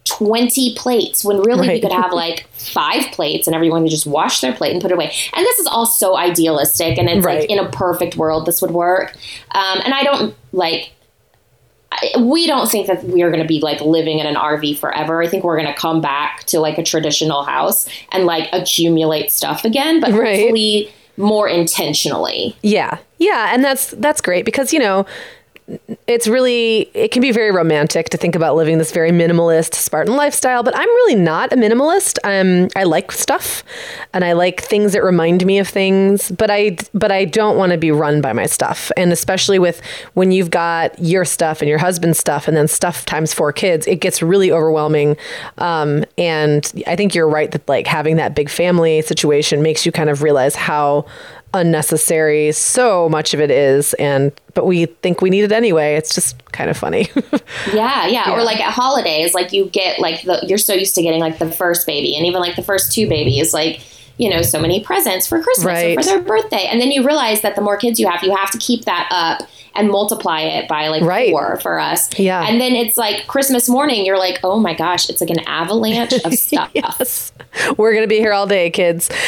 20 0.07 0.75
plates 0.75 1.25
when 1.25 1.43
really 1.43 1.69
right. 1.69 1.75
we 1.75 1.81
could 1.81 1.93
have 1.93 2.13
like 2.13 2.49
five 2.53 3.05
plates 3.13 3.47
and 3.47 3.55
everyone 3.55 3.83
could 3.83 3.91
just 3.91 4.07
wash 4.07 4.41
their 4.41 4.53
plate 4.53 4.73
and 4.73 4.81
put 4.81 4.91
it 4.91 4.95
away. 4.95 5.13
And 5.35 5.45
this 5.45 5.59
is 5.59 5.67
all 5.67 5.87
so 5.87 6.17
idealistic 6.17 6.99
and 6.99 7.09
it's 7.09 7.25
right. 7.25 7.41
like 7.41 7.51
in 7.51 7.59
a 7.59 7.69
perfect 7.71 8.17
world 8.17 8.47
this 8.47 8.63
would 8.63 8.71
work. 8.71 9.15
Um, 9.51 9.81
and 9.85 9.93
I 9.93 10.03
don't 10.03 10.35
like 10.53 10.93
we 12.21 12.47
don't 12.47 12.71
think 12.71 12.87
that 12.87 13.03
we're 13.05 13.31
going 13.31 13.43
to 13.43 13.49
be 13.49 13.61
like 13.61 13.81
living 13.81 14.19
in 14.19 14.27
an 14.27 14.35
RV 14.35 14.79
forever. 14.79 15.23
I 15.23 15.29
think 15.29 15.45
we're 15.45 15.57
going 15.57 15.73
to 15.73 15.79
come 15.79 16.01
back 16.01 16.45
to 16.45 16.61
like 16.61 16.79
a 16.79 16.83
traditional 16.83 17.45
house 17.45 17.89
and 18.13 18.25
like 18.25 18.49
accumulate 18.53 19.33
stuff 19.33 19.65
again, 19.65 20.01
but 20.01 20.13
right. 20.13 20.39
hopefully 20.39 20.93
more 21.17 21.49
intentionally. 21.49 22.57
Yeah. 22.63 22.99
Yeah, 23.19 23.53
and 23.53 23.65
that's 23.65 23.91
that's 23.93 24.21
great 24.21 24.45
because 24.45 24.73
you 24.73 24.79
know, 24.79 25.05
it's 26.07 26.27
really 26.27 26.91
it 26.95 27.11
can 27.11 27.21
be 27.21 27.33
very 27.33 27.51
romantic 27.51 28.09
to 28.11 28.17
think 28.17 28.35
about 28.35 28.57
living 28.57 28.79
this 28.79 28.93
very 28.93 29.11
minimalist 29.11 29.75
Spartan 29.75 30.17
lifestyle, 30.17 30.63
but 30.63 30.75
I'm 30.77 30.89
really 30.89 31.15
not 31.15 31.53
a 31.53 31.57
minimalist. 31.57 32.19
Um, 32.25 32.69
I 32.75 32.85
like 32.85 33.13
stuff, 33.13 33.63
and 34.15 34.25
I 34.25 34.33
like 34.33 34.63
things 34.63 34.93
that 34.93 35.03
remind 35.03 35.45
me 35.45 35.59
of 35.59 35.69
things, 35.69 36.31
but 36.31 36.51
I 36.51 36.79
but 36.95 37.13
I 37.13 37.27
don't 37.27 37.57
want 37.57 37.73
to 37.73 37.79
be 37.79 37.91
run 37.91 38.21
by 38.21 38.33
my 38.33 38.47
stuff, 38.47 38.91
and 38.97 39.13
especially 39.13 39.59
with 39.59 39.83
when 40.15 40.33
you've 40.33 40.51
got 40.51 40.99
your 40.99 41.25
stuff 41.25 41.61
and 41.61 41.69
your 41.69 41.79
husband's 41.79 42.19
stuff, 42.19 42.49
and 42.49 42.57
then 42.57 42.69
stuff 42.69 43.05
times 43.05 43.35
four 43.35 43.53
kids, 43.53 43.87
it 43.87 43.97
gets 43.97 44.23
really 44.23 44.51
overwhelming. 44.51 45.17
Um, 45.59 46.05
and 46.17 46.73
I 46.87 46.97
think 46.97 47.15
you're 47.15 47.29
right 47.29 47.51
that 47.51 47.69
like 47.69 47.87
having 47.87 48.17
that 48.17 48.35
big 48.35 48.49
family 48.49 49.03
situation 49.03 49.63
makes 49.63 49.85
you 49.85 49.93
kind 49.93 50.09
of 50.09 50.23
realize 50.23 50.55
how 50.55 51.05
unnecessary. 51.55 52.53
So 52.53 53.09
much 53.09 53.35
of 53.35 53.41
it 53.41 53.51
is 53.51 53.95
and 53.95 54.33
but 54.55 54.67
we 54.67 54.87
think 54.87 55.23
we 55.23 55.31
need 55.31 55.45
it 55.45 55.53
anyway. 55.53 55.95
It's 55.95 56.15
just 56.15 56.37
kind 56.53 56.69
of 56.71 56.77
funny. 56.77 57.09
Yeah, 57.15 57.39
yeah, 57.73 58.07
yeah. 58.07 58.33
or 58.33 58.43
like 58.43 58.61
at 58.61 58.73
holidays 58.73 59.35
like 59.35 59.53
you 59.53 59.67
get 59.67 60.01
like 60.01 60.23
the 60.23 60.45
you're 60.47 60.59
so 60.59 60.75
used 60.75 60.95
to 60.97 61.03
getting 61.03 61.21
like 61.21 61.39
the 61.39 61.51
first 61.51 61.87
baby 61.87 62.17
and 62.17 62.27
even 62.27 62.41
like 62.41 62.57
the 62.57 62.63
first 62.63 62.93
two 62.93 63.09
babies 63.09 63.55
like 63.55 63.81
you 64.19 64.29
know 64.29 64.43
so 64.43 64.61
many 64.61 64.83
presents 64.83 65.27
for 65.27 65.43
christmas 65.43 65.67
right. 65.67 65.97
or 65.97 66.03
for 66.03 66.09
their 66.09 66.21
birthday 66.21 66.67
and 66.71 66.81
then 66.81 66.91
you 66.91 67.05
realize 67.07 67.41
that 67.41 67.55
the 67.57 67.63
more 67.63 67.77
kids 67.77 67.99
you 67.99 68.09
have 68.09 68.23
you 68.23 68.35
have 68.35 68.51
to 68.51 68.59
keep 68.59 68.85
that 68.85 69.09
up 69.11 69.49
and 69.79 69.91
multiply 69.91 70.41
it 70.41 70.69
by 70.69 70.89
like 70.89 71.03
right. 71.03 71.31
four 71.31 71.59
for 71.61 71.79
us. 71.79 72.19
Yeah. 72.19 72.47
And 72.47 72.61
then 72.61 72.73
it's 72.73 72.97
like 72.97 73.27
Christmas 73.29 73.69
morning, 73.69 74.05
you're 74.05 74.19
like, 74.19 74.41
oh 74.43 74.59
my 74.59 74.75
gosh, 74.75 75.09
it's 75.09 75.21
like 75.21 75.31
an 75.31 75.41
avalanche 75.47 76.13
of 76.25 76.35
stuff. 76.35 76.71
yes. 76.75 77.33
We're 77.77 77.93
going 77.93 78.03
to 78.03 78.09
be 78.09 78.19
here 78.19 78.33
all 78.33 78.47
day, 78.47 78.71
kids. 78.71 79.09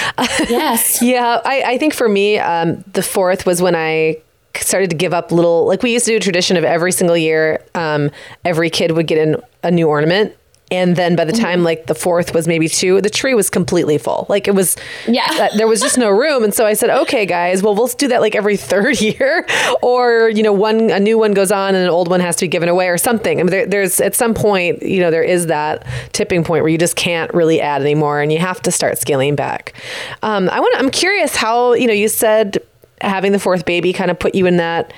Yes. 0.48 1.00
yeah. 1.00 1.40
I, 1.44 1.62
I 1.74 1.78
think 1.78 1.94
for 1.94 2.08
me, 2.08 2.38
um, 2.38 2.82
the 2.92 3.02
fourth 3.02 3.46
was 3.46 3.62
when 3.62 3.76
I 3.76 4.20
started 4.56 4.90
to 4.90 4.96
give 4.96 5.14
up 5.14 5.30
little 5.30 5.66
like 5.66 5.82
we 5.82 5.92
used 5.92 6.04
to 6.06 6.12
do 6.12 6.16
a 6.16 6.20
tradition 6.20 6.56
of 6.56 6.64
every 6.64 6.90
single 6.90 7.16
year 7.16 7.64
um, 7.74 8.10
every 8.44 8.68
kid 8.68 8.90
would 8.90 9.06
get 9.06 9.16
in 9.16 9.36
a 9.62 9.70
new 9.70 9.86
ornament 9.86 10.36
and 10.70 10.96
then 10.96 11.16
by 11.16 11.24
the 11.24 11.32
time 11.32 11.58
mm-hmm. 11.58 11.64
like 11.64 11.86
the 11.86 11.94
fourth 11.94 12.34
was 12.34 12.46
maybe 12.46 12.68
two 12.68 13.00
the 13.00 13.10
tree 13.10 13.34
was 13.34 13.50
completely 13.50 13.98
full. 13.98 14.26
Like 14.28 14.48
it 14.48 14.54
was 14.54 14.76
yeah. 15.06 15.26
uh, 15.30 15.56
there 15.56 15.66
was 15.66 15.80
just 15.80 15.98
no 15.98 16.10
room. 16.10 16.44
And 16.44 16.54
so 16.54 16.66
i 16.66 16.74
said 16.74 16.90
okay 16.90 17.26
guys 17.26 17.62
well 17.62 17.74
we'll 17.74 17.88
do 17.88 18.08
that 18.08 18.20
like 18.20 18.34
every 18.34 18.56
third 18.70 19.00
year. 19.00 19.46
Or 19.82 20.28
you 20.28 20.42
know 20.42 20.52
one 20.52 20.90
a 20.90 21.00
new 21.00 21.18
one 21.18 21.34
goes 21.34 21.52
on 21.52 21.74
and 21.74 21.84
an 21.84 21.90
old 21.90 22.08
one 22.08 22.20
has 22.20 22.36
to 22.36 22.44
be 22.44 22.48
given 22.48 22.68
away 22.68 22.88
or 22.88 22.98
something. 22.98 23.40
I 23.40 23.42
mean, 23.42 23.50
there, 23.50 23.66
there's 23.66 24.00
at 24.00 24.14
some 24.14 24.34
point 24.34 24.82
you 24.82 25.00
know 25.00 25.10
there 25.10 25.22
is 25.22 25.46
that 25.46 25.86
tipping 26.12 26.44
point 26.44 26.62
where 26.62 26.70
you 26.70 26.78
just 26.78 26.96
can't 26.96 27.32
really 27.34 27.60
add 27.60 27.80
anymore 27.80 28.20
and 28.20 28.32
you 28.32 28.38
have 28.38 28.60
to 28.62 28.70
start 28.70 28.98
scaling 28.98 29.36
back. 29.36 29.74
Um, 30.22 30.48
i 30.50 30.60
want 30.60 30.74
i'm 30.78 30.90
curious 30.90 31.36
how 31.36 31.72
you 31.72 31.86
know 31.86 31.92
you 31.92 32.08
said 32.08 32.58
having 33.00 33.32
the 33.32 33.38
fourth 33.38 33.64
baby 33.64 33.92
kind 33.92 34.10
of 34.10 34.18
put 34.18 34.34
you 34.34 34.46
in 34.46 34.58
that 34.58 34.92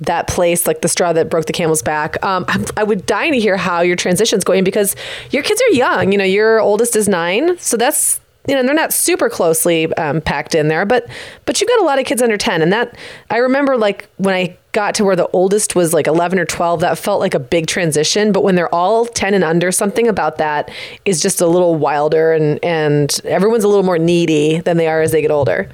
that 0.00 0.28
place, 0.28 0.66
like 0.66 0.80
the 0.80 0.88
straw 0.88 1.12
that 1.12 1.28
broke 1.28 1.46
the 1.46 1.52
camel's 1.52 1.82
back. 1.82 2.22
Um, 2.24 2.44
I 2.76 2.84
would 2.84 3.06
die 3.06 3.30
to 3.30 3.38
hear 3.38 3.56
how 3.56 3.80
your 3.80 3.96
transition's 3.96 4.44
going 4.44 4.64
because 4.64 4.94
your 5.30 5.42
kids 5.42 5.60
are 5.68 5.74
young. 5.74 6.12
You 6.12 6.18
know, 6.18 6.24
your 6.24 6.60
oldest 6.60 6.96
is 6.96 7.08
nine, 7.08 7.58
so 7.58 7.76
that's 7.76 8.20
you 8.46 8.54
know 8.54 8.62
they're 8.62 8.74
not 8.74 8.92
super 8.92 9.28
closely 9.28 9.92
um, 9.94 10.20
packed 10.20 10.54
in 10.54 10.68
there, 10.68 10.86
but 10.86 11.06
but 11.44 11.60
you've 11.60 11.68
got 11.68 11.80
a 11.80 11.84
lot 11.84 11.98
of 11.98 12.06
kids 12.06 12.22
under 12.22 12.36
ten, 12.36 12.62
and 12.62 12.72
that 12.72 12.96
I 13.30 13.38
remember 13.38 13.76
like 13.76 14.08
when 14.16 14.34
I 14.34 14.56
got 14.72 14.94
to 14.94 15.04
where 15.04 15.16
the 15.16 15.28
oldest 15.28 15.74
was 15.74 15.92
like 15.92 16.06
11 16.06 16.38
or 16.38 16.44
12 16.44 16.80
that 16.80 16.98
felt 16.98 17.18
like 17.18 17.34
a 17.34 17.40
big 17.40 17.66
transition 17.66 18.30
but 18.30 18.44
when 18.44 18.54
they're 18.54 18.72
all 18.72 19.06
10 19.06 19.34
and 19.34 19.42
under 19.42 19.72
something 19.72 20.06
about 20.06 20.36
that 20.38 20.70
is 21.04 21.20
just 21.20 21.40
a 21.40 21.46
little 21.46 21.74
wilder 21.74 22.32
and 22.32 22.62
and 22.62 23.20
everyone's 23.24 23.64
a 23.64 23.66
little 23.66 23.82
more 23.82 23.98
needy 23.98 24.60
than 24.60 24.76
they 24.76 24.86
are 24.86 25.00
as 25.00 25.10
they 25.10 25.22
get 25.22 25.32
older 25.32 25.68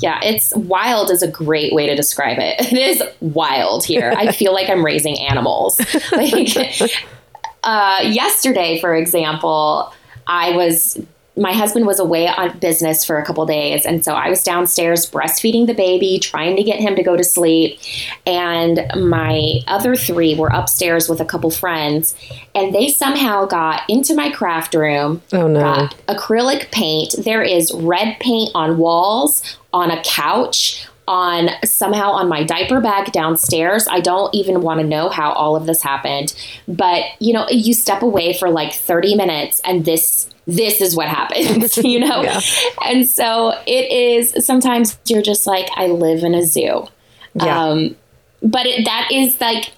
yeah, 0.00 0.20
it's 0.22 0.54
wild 0.54 1.10
is 1.10 1.22
a 1.22 1.28
great 1.28 1.72
way 1.74 1.86
to 1.86 1.94
describe 1.94 2.38
it. 2.38 2.72
It 2.72 2.78
is 2.78 3.02
wild 3.20 3.84
here. 3.84 4.12
I 4.16 4.32
feel 4.32 4.52
like 4.52 4.68
I'm 4.68 4.84
raising 4.84 5.18
animals. 5.18 5.80
Like 6.12 6.56
uh, 7.62 7.98
yesterday, 8.02 8.80
for 8.80 8.94
example, 8.94 9.92
I 10.26 10.52
was 10.52 11.00
my 11.38 11.52
husband 11.52 11.86
was 11.86 11.98
away 11.98 12.28
on 12.28 12.58
business 12.58 13.04
for 13.04 13.18
a 13.18 13.24
couple 13.24 13.44
days 13.46 13.86
and 13.86 14.04
so 14.04 14.14
i 14.14 14.28
was 14.28 14.42
downstairs 14.42 15.10
breastfeeding 15.10 15.66
the 15.66 15.74
baby 15.74 16.18
trying 16.18 16.56
to 16.56 16.62
get 16.62 16.80
him 16.80 16.96
to 16.96 17.02
go 17.02 17.16
to 17.16 17.24
sleep 17.24 17.78
and 18.26 18.86
my 18.96 19.60
other 19.66 19.94
three 19.94 20.34
were 20.34 20.48
upstairs 20.48 21.08
with 21.08 21.20
a 21.20 21.24
couple 21.24 21.50
friends 21.50 22.14
and 22.54 22.74
they 22.74 22.88
somehow 22.88 23.44
got 23.44 23.82
into 23.88 24.14
my 24.14 24.30
craft 24.30 24.74
room 24.74 25.22
oh 25.32 25.46
no. 25.46 25.60
got 25.60 25.96
acrylic 26.08 26.70
paint. 26.70 27.14
There 27.24 27.42
is 27.42 27.72
red 27.72 28.18
paint 28.20 28.50
on 28.54 28.78
walls 28.78 29.58
on 29.72 29.90
a 29.90 30.02
couch 30.02 30.86
on 31.08 31.48
somehow 31.64 32.12
on 32.12 32.28
my 32.28 32.44
diaper 32.44 32.80
bag 32.80 33.10
downstairs. 33.12 33.88
I 33.90 34.00
don't 34.00 34.32
even 34.34 34.60
want 34.60 34.80
to 34.80 34.86
know 34.86 35.08
how 35.08 35.32
all 35.32 35.56
of 35.56 35.64
this 35.64 35.82
happened. 35.82 36.34
But, 36.68 37.04
you 37.18 37.32
know, 37.32 37.48
you 37.48 37.72
step 37.72 38.02
away 38.02 38.34
for 38.34 38.50
like 38.50 38.74
30 38.74 39.16
minutes 39.16 39.60
and 39.64 39.84
this 39.84 40.28
this 40.46 40.80
is 40.80 40.96
what 40.96 41.08
happens, 41.08 41.76
you 41.84 41.98
know? 41.98 42.22
yeah. 42.22 42.40
And 42.86 43.08
so 43.08 43.54
it 43.66 43.90
is 43.90 44.46
sometimes 44.46 44.98
you're 45.06 45.22
just 45.22 45.46
like, 45.46 45.68
I 45.76 45.86
live 45.86 46.22
in 46.22 46.34
a 46.34 46.42
zoo. 46.42 46.86
Yeah. 47.34 47.62
Um, 47.62 47.96
but 48.42 48.66
it, 48.66 48.84
that 48.84 49.08
is 49.10 49.40
like, 49.40 49.72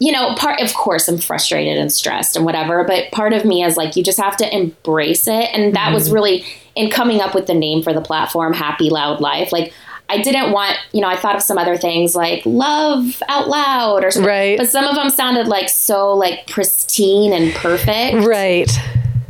you 0.00 0.10
know, 0.10 0.34
part, 0.34 0.60
of 0.60 0.74
course, 0.74 1.06
I'm 1.06 1.18
frustrated 1.18 1.78
and 1.78 1.92
stressed 1.92 2.36
and 2.36 2.44
whatever, 2.44 2.82
but 2.84 3.10
part 3.12 3.32
of 3.32 3.44
me 3.44 3.62
is 3.64 3.76
like, 3.76 3.94
you 3.94 4.02
just 4.02 4.20
have 4.20 4.36
to 4.38 4.56
embrace 4.56 5.28
it. 5.28 5.50
And 5.52 5.74
that 5.74 5.86
mm-hmm. 5.86 5.94
was 5.94 6.10
really 6.10 6.44
in 6.74 6.90
coming 6.90 7.20
up 7.20 7.34
with 7.34 7.46
the 7.46 7.54
name 7.54 7.82
for 7.82 7.92
the 7.92 8.00
platform, 8.00 8.52
Happy 8.52 8.90
Loud 8.90 9.20
Life. 9.20 9.52
Like, 9.52 9.72
I 10.12 10.22
didn't 10.22 10.52
want, 10.52 10.76
you 10.92 11.00
know, 11.00 11.08
I 11.08 11.16
thought 11.16 11.36
of 11.36 11.42
some 11.42 11.58
other 11.58 11.76
things 11.76 12.14
like 12.14 12.44
love 12.44 13.22
out 13.28 13.48
loud 13.48 14.04
or 14.04 14.10
something. 14.10 14.28
Right. 14.28 14.58
But 14.58 14.68
some 14.68 14.84
of 14.84 14.94
them 14.94 15.10
sounded 15.10 15.48
like 15.48 15.68
so 15.68 16.12
like 16.14 16.46
pristine 16.46 17.32
and 17.32 17.54
perfect. 17.54 18.26
Right 18.26 18.70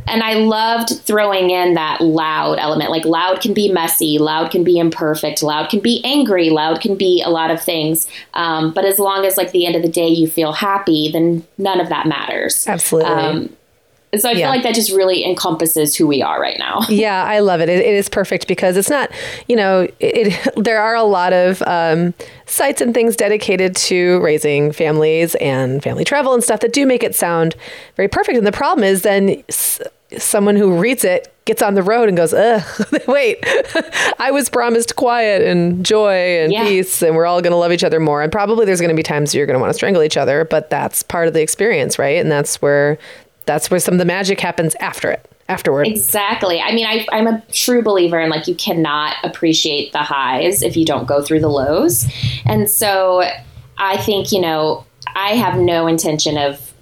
and 0.07 0.21
I 0.21 0.33
loved 0.33 0.89
throwing 1.05 1.49
in 1.49 1.73
that 1.73 2.01
loud 2.01 2.59
element. 2.59 2.91
Like 2.91 3.05
loud 3.05 3.41
can 3.41 3.53
be 3.53 3.71
messy, 3.71 4.19
loud 4.19 4.51
can 4.51 4.63
be 4.63 4.77
imperfect, 4.77 5.41
loud 5.41 5.69
can 5.69 5.79
be 5.79 6.03
angry, 6.03 6.49
loud 6.49 6.81
can 6.81 6.95
be 6.95 7.23
a 7.25 7.29
lot 7.29 7.51
of 7.51 7.61
things. 7.61 8.07
Um, 8.33 8.73
but 8.73 8.85
as 8.85 8.99
long 8.99 9.25
as 9.25 9.37
like 9.37 9.51
the 9.51 9.65
end 9.65 9.75
of 9.75 9.81
the 9.81 9.89
day 9.89 10.07
you 10.07 10.27
feel 10.27 10.53
happy, 10.53 11.09
then 11.11 11.45
none 11.57 11.79
of 11.79 11.89
that 11.89 12.07
matters. 12.07 12.67
Absolutely. 12.67 13.11
Um, 13.11 13.55
so 14.19 14.29
I 14.29 14.35
feel 14.35 14.47
like 14.47 14.63
that 14.63 14.75
just 14.75 14.91
really 14.91 15.25
encompasses 15.25 15.95
who 15.95 16.07
we 16.07 16.21
are 16.21 16.39
right 16.39 16.57
now. 16.59 16.81
Yeah, 16.93 17.23
I 17.23 17.39
love 17.39 17.59
it. 17.59 17.69
it. 17.69 17.79
it 17.79 17.93
is 17.95 18.07
perfect 18.07 18.47
because 18.47 18.77
it's 18.77 18.89
not, 18.89 19.11
you 19.47 19.55
know, 19.55 19.81
it, 19.99 20.27
it 20.27 20.53
there 20.63 20.79
are 20.79 20.95
a 20.95 21.03
lot 21.03 21.33
of 21.33 21.61
um, 21.63 22.13
sites 22.45 22.81
and 22.81 22.93
things 22.93 23.15
dedicated 23.15 23.75
to 23.75 24.19
raising 24.21 24.71
families 24.71 25.33
and 25.35 25.81
family 25.81 26.05
travel 26.05 26.33
and 26.33 26.43
stuff 26.43 26.59
that 26.59 26.71
do 26.71 26.85
make 26.85 27.03
it 27.03 27.15
sound 27.15 27.55
very 27.95 28.07
perfect. 28.07 28.37
And 28.37 28.45
the 28.45 28.51
problem 28.51 28.83
is 28.83 29.01
then 29.01 29.43
s- 29.49 29.81
someone 30.17 30.55
who 30.55 30.77
reads 30.77 31.03
it 31.03 31.33
gets 31.45 31.61
on 31.61 31.73
the 31.73 31.83
road 31.83 32.07
and 32.07 32.15
goes, 32.17 32.33
Ugh, 32.33 32.63
wait, 33.07 33.39
I 34.19 34.31
was 34.31 34.49
promised 34.49 34.95
quiet 34.95 35.41
and 35.41 35.85
joy 35.85 36.39
and 36.39 36.53
yeah. 36.53 36.63
peace, 36.63 37.01
and 37.01 37.15
we're 37.15 37.25
all 37.25 37.41
going 37.41 37.51
to 37.51 37.57
love 37.57 37.71
each 37.71 37.83
other 37.83 37.99
more. 37.99 38.21
And 38.21 38.31
probably 38.31 38.65
there's 38.65 38.79
going 38.79 38.89
to 38.89 38.95
be 38.95 39.03
times 39.03 39.35
you're 39.35 39.45
going 39.45 39.55
to 39.55 39.59
want 39.59 39.69
to 39.71 39.73
strangle 39.73 40.03
each 40.03 40.17
other, 40.17 40.45
but 40.45 40.69
that's 40.69 41.03
part 41.03 41.27
of 41.27 41.33
the 41.33 41.41
experience, 41.41 41.99
right? 41.99 42.17
And 42.19 42.31
that's 42.31 42.61
where 42.61 42.97
that's 43.45 43.69
where 43.69 43.79
some 43.79 43.93
of 43.93 43.99
the 43.99 44.05
magic 44.05 44.39
happens 44.39 44.75
after 44.75 45.11
it. 45.11 45.29
afterward. 45.49 45.87
Exactly. 45.87 46.61
I 46.61 46.73
mean, 46.73 46.85
I, 46.85 47.05
I'm 47.11 47.27
a 47.27 47.41
true 47.51 47.81
believer 47.81 48.19
in 48.19 48.29
like 48.29 48.47
you 48.47 48.55
cannot 48.55 49.15
appreciate 49.23 49.91
the 49.91 49.99
highs 49.99 50.61
if 50.61 50.77
you 50.77 50.85
don't 50.85 51.07
go 51.07 51.21
through 51.21 51.41
the 51.41 51.49
lows. 51.49 52.05
And 52.45 52.69
so 52.69 53.23
I 53.77 53.97
think, 53.97 54.31
you 54.31 54.41
know, 54.41 54.85
I 55.15 55.35
have 55.35 55.59
no 55.59 55.87
intention 55.87 56.37
of 56.37 56.72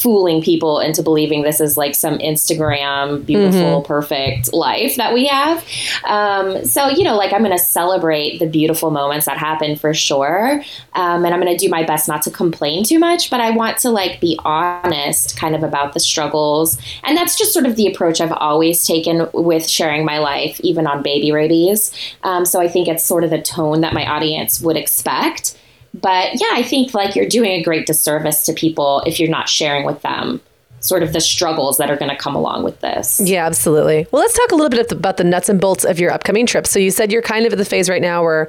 fooling 0.00 0.40
people 0.40 0.80
into 0.80 1.02
believing 1.02 1.42
this 1.42 1.60
is 1.60 1.76
like 1.76 1.94
some 1.94 2.18
Instagram 2.18 3.24
beautiful, 3.26 3.60
mm-hmm. 3.60 3.86
perfect 3.86 4.50
life 4.54 4.96
that 4.96 5.12
we 5.12 5.26
have. 5.26 5.62
Um, 6.04 6.64
so, 6.64 6.88
you 6.88 7.04
know, 7.04 7.16
like 7.16 7.34
I'm 7.34 7.42
going 7.42 7.56
to 7.56 7.62
celebrate 7.62 8.38
the 8.38 8.46
beautiful 8.46 8.90
moments 8.90 9.26
that 9.26 9.36
happen 9.36 9.76
for 9.76 9.92
sure. 9.92 10.62
Um, 10.94 11.24
and 11.26 11.34
I'm 11.34 11.40
going 11.40 11.54
to 11.54 11.62
do 11.62 11.68
my 11.68 11.84
best 11.84 12.08
not 12.08 12.22
to 12.22 12.30
complain 12.30 12.82
too 12.82 12.98
much, 12.98 13.28
but 13.28 13.40
I 13.40 13.50
want 13.50 13.76
to 13.78 13.90
like 13.90 14.20
be 14.20 14.38
honest 14.42 15.36
kind 15.36 15.54
of 15.54 15.62
about 15.62 15.92
the 15.92 16.00
struggles. 16.00 16.78
And 17.04 17.14
that's 17.14 17.36
just 17.36 17.52
sort 17.52 17.66
of 17.66 17.76
the 17.76 17.86
approach 17.86 18.22
I've 18.22 18.32
always 18.32 18.86
taken 18.86 19.28
with 19.34 19.68
sharing 19.68 20.06
my 20.06 20.18
life, 20.18 20.58
even 20.60 20.86
on 20.86 21.02
baby 21.02 21.30
rabies. 21.30 21.92
Um, 22.22 22.46
so 22.46 22.58
I 22.58 22.68
think 22.68 22.88
it's 22.88 23.04
sort 23.04 23.22
of 23.22 23.28
the 23.28 23.42
tone 23.42 23.82
that 23.82 23.92
my 23.92 24.06
audience 24.06 24.62
would 24.62 24.78
expect. 24.78 25.58
But 25.92 26.40
yeah, 26.40 26.50
I 26.52 26.62
think 26.62 26.94
like 26.94 27.16
you're 27.16 27.28
doing 27.28 27.52
a 27.52 27.62
great 27.62 27.86
disservice 27.86 28.44
to 28.46 28.52
people 28.52 29.02
if 29.06 29.18
you're 29.18 29.30
not 29.30 29.48
sharing 29.48 29.84
with 29.84 30.02
them 30.02 30.40
sort 30.80 31.02
of 31.02 31.12
the 31.12 31.20
struggles 31.20 31.76
that 31.76 31.90
are 31.90 31.96
going 31.96 32.10
to 32.10 32.16
come 32.16 32.34
along 32.34 32.62
with 32.64 32.80
this. 32.80 33.20
Yeah, 33.22 33.46
absolutely. 33.46 34.06
Well, 34.10 34.22
let's 34.22 34.36
talk 34.36 34.50
a 34.50 34.54
little 34.54 34.70
bit 34.70 34.90
about 34.90 35.18
the 35.18 35.24
nuts 35.24 35.48
and 35.48 35.60
bolts 35.60 35.84
of 35.84 36.00
your 36.00 36.10
upcoming 36.10 36.46
trip. 36.46 36.66
So 36.66 36.78
you 36.78 36.90
said 36.90 37.12
you're 37.12 37.22
kind 37.22 37.46
of 37.46 37.52
at 37.52 37.58
the 37.58 37.64
phase 37.64 37.88
right 37.88 38.02
now 38.02 38.22
where 38.22 38.48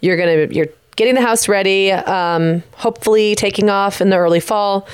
you're 0.00 0.16
going 0.16 0.48
to 0.48 0.54
you're 0.54 0.68
getting 0.96 1.14
the 1.14 1.22
house 1.22 1.48
ready, 1.48 1.90
um, 1.90 2.62
hopefully 2.76 3.34
taking 3.34 3.68
off 3.68 4.00
in 4.00 4.10
the 4.10 4.16
early 4.16 4.40
fall. 4.40 4.86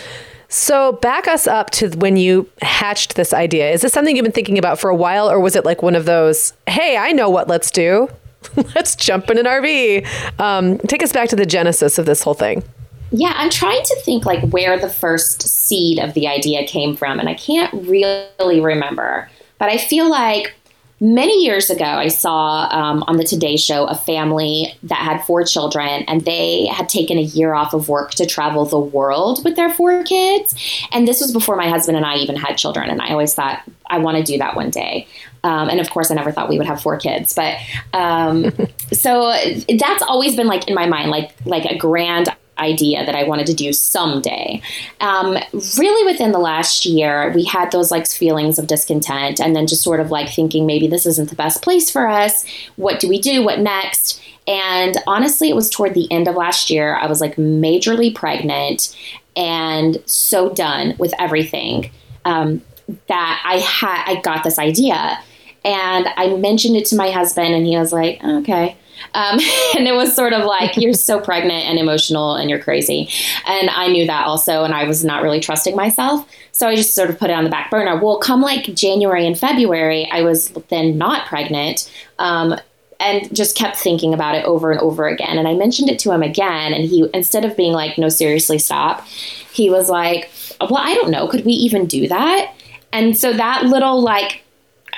So 0.49 0.93
back 0.93 1.29
us 1.29 1.47
up 1.47 1.71
to 1.73 1.91
when 1.91 2.17
you 2.17 2.49
hatched 2.63 3.17
this 3.17 3.35
idea. 3.35 3.71
Is 3.71 3.83
this 3.83 3.93
something 3.93 4.17
you've 4.17 4.23
been 4.23 4.33
thinking 4.33 4.57
about 4.57 4.79
for 4.79 4.89
a 4.89 4.97
while, 4.97 5.31
or 5.31 5.39
was 5.41 5.57
it 5.57 5.65
like 5.65 5.83
one 5.83 5.95
of 5.95 6.07
those, 6.07 6.55
"Hey, 6.67 6.97
I 6.97 7.13
know 7.13 7.29
what 7.29 7.49
let's 7.49 7.71
do"? 7.71 8.09
let's 8.75 8.97
jump 8.97 9.31
in 9.31 9.39
an 9.39 9.47
RV. 9.47 10.41
Um, 10.41 10.79
take 10.79 11.03
us 11.03 11.13
back 11.13 11.29
to 11.31 11.37
the 11.37 11.47
genesis 11.47 11.99
of 11.99 12.07
this 12.07 12.23
whole 12.23 12.35
thing. 12.35 12.63
Yeah, 13.11 13.33
I'm 13.37 13.51
trying 13.51 13.83
to 13.83 14.01
think 14.05 14.27
like 14.27 14.51
where 14.51 14.79
the 14.79 14.91
first 14.91 15.43
seed 15.43 15.99
of 15.99 16.15
the 16.15 16.29
idea 16.29 16.67
came 16.67 16.95
from, 16.95 17.19
and 17.19 17.29
I 17.29 17.35
can't 17.35 17.73
really 17.89 18.61
remember. 18.61 19.31
But 19.59 19.71
I 19.71 19.79
feel 19.79 20.11
like 20.11 20.55
many 21.01 21.45
years 21.45 21.71
ago, 21.71 21.85
I 21.85 22.09
saw 22.09 22.69
um, 22.71 23.05
on 23.07 23.17
the 23.17 23.25
Today 23.25 23.57
Show 23.57 23.87
a 23.87 23.95
family 23.95 24.75
that 24.85 24.99
had 24.99 25.25
four 25.25 25.45
children, 25.45 26.05
and 26.09 26.25
they 26.25 26.67
had 26.67 26.89
taken 26.89 27.19
a 27.19 27.23
year 27.23 27.55
off 27.55 27.75
of 27.75 27.89
work 27.89 28.13
to 28.13 28.27
travel 28.27 28.65
the 28.65 28.79
world 28.79 29.45
with 29.45 29.57
their 29.57 29.71
four 29.71 30.03
kids. 30.05 30.55
And 30.93 31.07
this 31.07 31.21
was 31.21 31.33
before 31.33 31.57
my 31.57 31.69
husband 31.69 31.97
and 31.97 32.07
I 32.07 32.17
even 32.17 32.37
had 32.37 32.57
children, 32.57 32.91
and 32.91 33.01
I 33.01 33.11
always 33.11 33.35
thought 33.35 33.63
I 33.87 33.99
want 33.99 34.19
to 34.19 34.23
do 34.23 34.39
that 34.39 34.57
one 34.57 34.71
day. 34.71 35.07
Um, 35.45 35.69
and 35.69 35.81
of 35.81 35.89
course, 35.91 36.11
I 36.11 36.15
never 36.15 36.33
thought 36.33 36.49
we 36.49 36.59
would 36.59 36.67
have 36.67 36.83
four 36.83 36.99
kids, 36.99 37.33
but 37.35 37.57
um, 37.93 38.51
so 38.93 39.35
that's 39.79 40.03
always 40.03 40.37
been 40.37 40.47
like 40.47 40.69
in 40.69 40.75
my 40.75 40.87
mind, 40.87 41.11
like 41.11 41.33
like 41.45 41.65
a 41.65 41.77
grand 41.77 42.29
idea 42.59 43.05
that 43.05 43.15
I 43.15 43.25
wanted 43.25 43.47
to 43.47 43.55
do 43.55 43.73
someday. 43.73 44.61
Um, 45.01 45.39
really, 45.77 46.13
within 46.13 46.33
the 46.33 46.39
last 46.39 46.85
year, 46.87 47.33
we 47.35 47.45
had 47.45 47.71
those 47.71 47.91
like 47.91 48.09
feelings 48.09 48.59
of 48.59 48.67
discontent, 48.67 49.41
and 49.41 49.55
then 49.55 49.67
just 49.67 49.83
sort 49.83 50.01
of 50.01 50.11
like 50.11 50.29
thinking 50.29 50.67
maybe 50.67 50.87
this 50.87 51.07
isn't 51.07 51.31
the 51.31 51.37
best 51.37 51.63
place 51.63 51.91
for 51.91 52.09
us. 52.09 52.45
What 52.77 53.01
do 53.01 53.09
we 53.09 53.21
do? 53.21 53.43
What 53.43 53.61
next? 53.61 54.21
And 54.47 54.97
honestly, 55.07 55.51
it 55.51 55.57
was 55.57 55.69
toward 55.69 55.95
the 55.95 56.11
end 56.11 56.27
of 56.27 56.35
last 56.35 56.71
year. 56.71 56.97
I 56.97 57.07
was 57.07 57.21
like 57.21 57.37
majorly 57.37 58.15
pregnant 58.15 58.97
and 59.37 60.03
so 60.07 60.53
done 60.55 60.95
with 60.99 61.13
everything 61.19 61.91
um, 62.25 62.63
that 63.09 63.43
I 63.45 63.59
had. 63.59 64.05
I 64.07 64.21
got 64.23 64.45
this 64.45 64.59
idea 64.59 65.19
and 65.65 66.07
I 66.17 66.37
mentioned 66.37 66.77
it 66.77 66.87
to 66.87 66.97
my 66.97 67.11
husband, 67.11 67.55
and 67.55 67.67
he 67.67 67.77
was 67.77 67.93
like, 67.93 68.23
okay. 68.23 68.77
Um, 69.15 69.39
and 69.77 69.87
it 69.87 69.95
was 69.95 70.15
sort 70.15 70.33
of 70.33 70.45
like, 70.45 70.77
you're 70.77 70.93
so 70.93 71.21
pregnant 71.21 71.67
and 71.67 71.79
emotional 71.79 72.35
and 72.35 72.51
you're 72.51 72.59
crazy. 72.59 73.09
And 73.47 73.71
I 73.71 73.89
knew 73.89 74.07
that 74.07 74.27
also, 74.27 74.65
and 74.65 74.75
I 74.75 74.85
was 74.85 75.05
not 75.05 75.23
really 75.23 75.41
trusting 75.41 75.77
myself. 75.77 76.29
So 76.53 76.69
I 76.69 76.75
just 76.75 76.95
sort 76.95 77.11
of 77.11 77.19
put 77.19 77.31
it 77.31 77.35
on 77.35 77.45
the 77.45 77.51
back 77.51 77.71
burner. 77.71 78.03
Well, 78.03 78.19
come 78.19 78.43
like 78.43 78.65
January 78.75 79.27
and 79.27 79.39
February, 79.39 80.09
I 80.11 80.23
was 80.23 80.51
then 80.69 80.99
not 80.99 81.27
pregnant. 81.27 81.91
Um, 82.19 82.59
and 83.01 83.33
just 83.35 83.57
kept 83.57 83.77
thinking 83.77 84.13
about 84.13 84.35
it 84.35 84.45
over 84.45 84.73
and 84.73 84.81
over 84.81 85.07
again. 85.07 85.39
And 85.39 85.47
I 85.47 85.55
mentioned 85.55 85.89
it 85.89 86.01
to 86.01 86.11
him 86.11 86.21
again, 86.21 86.73
and 86.75 86.85
he, 86.85 87.09
instead 87.15 87.45
of 87.45 87.57
being 87.57 87.73
like, 87.73 87.97
no, 87.97 88.09
seriously, 88.09 88.59
stop, 88.59 89.07
he 89.53 89.71
was 89.71 89.89
like, 89.89 90.29
well, 90.61 90.79
I 90.79 90.95
don't 90.95 91.13
know. 91.13 91.29
Could 91.29 91.45
we 91.45 91.53
even 91.53 91.87
do 91.87 92.09
that? 92.09 92.53
And 92.93 93.17
so 93.17 93.33
that 93.33 93.67
little 93.67 94.03
like 94.03 94.43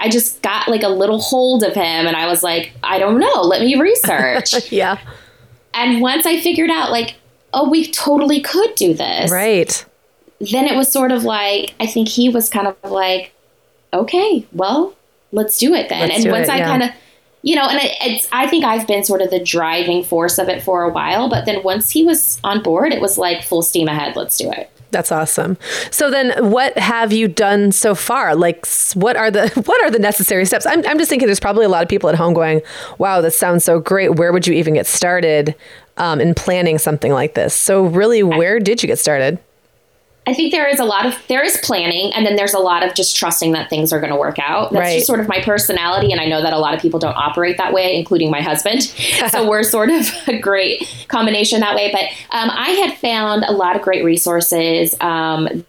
I 0.00 0.08
just 0.08 0.40
got 0.42 0.68
like 0.68 0.82
a 0.82 0.88
little 0.88 1.20
hold 1.20 1.62
of 1.62 1.74
him 1.74 2.06
and 2.06 2.16
I 2.16 2.26
was 2.26 2.42
like, 2.42 2.72
I 2.82 2.98
don't 2.98 3.20
know, 3.20 3.42
let 3.42 3.60
me 3.60 3.76
research. 3.78 4.72
yeah. 4.72 4.98
And 5.74 6.00
once 6.00 6.26
I 6.26 6.40
figured 6.40 6.70
out, 6.70 6.90
like, 6.90 7.16
oh, 7.52 7.68
we 7.68 7.90
totally 7.90 8.40
could 8.40 8.74
do 8.74 8.94
this. 8.94 9.30
Right. 9.30 9.84
Then 10.40 10.66
it 10.66 10.74
was 10.74 10.90
sort 10.90 11.12
of 11.12 11.24
like, 11.24 11.74
I 11.78 11.86
think 11.86 12.08
he 12.08 12.30
was 12.30 12.48
kind 12.48 12.66
of 12.66 12.76
like, 12.90 13.32
okay, 13.92 14.46
well, 14.52 14.94
let's 15.32 15.58
do 15.58 15.74
it 15.74 15.88
then. 15.88 16.08
Let's 16.08 16.24
and 16.24 16.32
once 16.32 16.48
it, 16.48 16.54
I 16.54 16.58
yeah. 16.58 16.66
kind 16.66 16.82
of, 16.84 16.90
you 17.42 17.56
know, 17.56 17.68
and 17.68 17.78
it, 17.78 17.96
it's, 18.00 18.28
I 18.32 18.46
think 18.46 18.64
I've 18.64 18.86
been 18.86 19.04
sort 19.04 19.20
of 19.20 19.30
the 19.30 19.42
driving 19.42 20.02
force 20.02 20.38
of 20.38 20.48
it 20.48 20.62
for 20.62 20.82
a 20.82 20.88
while, 20.90 21.28
but 21.28 21.44
then 21.44 21.62
once 21.62 21.90
he 21.90 22.04
was 22.04 22.40
on 22.42 22.62
board, 22.62 22.92
it 22.92 23.02
was 23.02 23.18
like 23.18 23.42
full 23.42 23.62
steam 23.62 23.86
ahead, 23.86 24.16
let's 24.16 24.38
do 24.38 24.50
it. 24.50 24.70
That's 24.90 25.12
awesome. 25.12 25.56
So 25.90 26.10
then 26.10 26.50
what 26.50 26.76
have 26.76 27.12
you 27.12 27.28
done 27.28 27.72
so 27.72 27.94
far? 27.94 28.34
Like 28.34 28.66
what 28.94 29.16
are 29.16 29.30
the 29.30 29.48
what 29.66 29.82
are 29.82 29.90
the 29.90 29.98
necessary 29.98 30.44
steps? 30.44 30.66
I'm 30.66 30.84
I'm 30.86 30.98
just 30.98 31.08
thinking 31.08 31.26
there's 31.26 31.40
probably 31.40 31.64
a 31.64 31.68
lot 31.68 31.82
of 31.82 31.88
people 31.88 32.08
at 32.08 32.14
home 32.14 32.34
going, 32.34 32.62
"Wow, 32.98 33.20
this 33.20 33.38
sounds 33.38 33.64
so 33.64 33.78
great. 33.80 34.16
Where 34.16 34.32
would 34.32 34.46
you 34.46 34.54
even 34.54 34.74
get 34.74 34.86
started 34.86 35.54
um, 35.96 36.20
in 36.20 36.34
planning 36.34 36.78
something 36.78 37.12
like 37.12 37.34
this?" 37.34 37.54
So 37.54 37.84
really, 37.84 38.22
where 38.22 38.58
did 38.58 38.82
you 38.82 38.86
get 38.86 38.98
started? 38.98 39.38
I 40.26 40.34
think 40.34 40.52
there 40.52 40.68
is 40.68 40.78
a 40.78 40.84
lot 40.84 41.06
of 41.06 41.14
there 41.28 41.42
is 41.42 41.56
planning, 41.62 42.12
and 42.12 42.26
then 42.26 42.36
there's 42.36 42.52
a 42.52 42.58
lot 42.58 42.86
of 42.86 42.94
just 42.94 43.16
trusting 43.16 43.52
that 43.52 43.70
things 43.70 43.92
are 43.92 44.00
going 44.00 44.12
to 44.12 44.18
work 44.18 44.38
out. 44.38 44.70
That's 44.70 44.80
right. 44.80 44.94
just 44.96 45.06
sort 45.06 45.20
of 45.20 45.28
my 45.28 45.40
personality, 45.40 46.12
and 46.12 46.20
I 46.20 46.26
know 46.26 46.42
that 46.42 46.52
a 46.52 46.58
lot 46.58 46.74
of 46.74 46.80
people 46.80 47.00
don't 47.00 47.16
operate 47.16 47.56
that 47.56 47.72
way, 47.72 47.96
including 47.96 48.30
my 48.30 48.42
husband. 48.42 48.82
so 49.30 49.48
we're 49.48 49.62
sort 49.62 49.90
of 49.90 50.06
a 50.28 50.38
great 50.38 51.06
combination 51.08 51.60
that 51.60 51.74
way. 51.74 51.90
But 51.90 52.04
um, 52.36 52.50
I 52.50 52.70
had 52.70 52.98
found 52.98 53.44
a 53.44 53.52
lot 53.52 53.76
of 53.76 53.82
great 53.82 54.04
resources. 54.04 54.94
Um, 55.00 55.64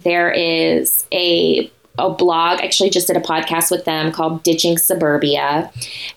there 0.00 0.32
is 0.32 1.06
a 1.12 1.70
a 1.98 2.10
blog. 2.10 2.60
Actually, 2.60 2.90
just 2.90 3.06
did 3.06 3.16
a 3.16 3.20
podcast 3.20 3.70
with 3.70 3.84
them 3.84 4.12
called 4.12 4.42
Ditching 4.42 4.78
Suburbia, 4.78 5.70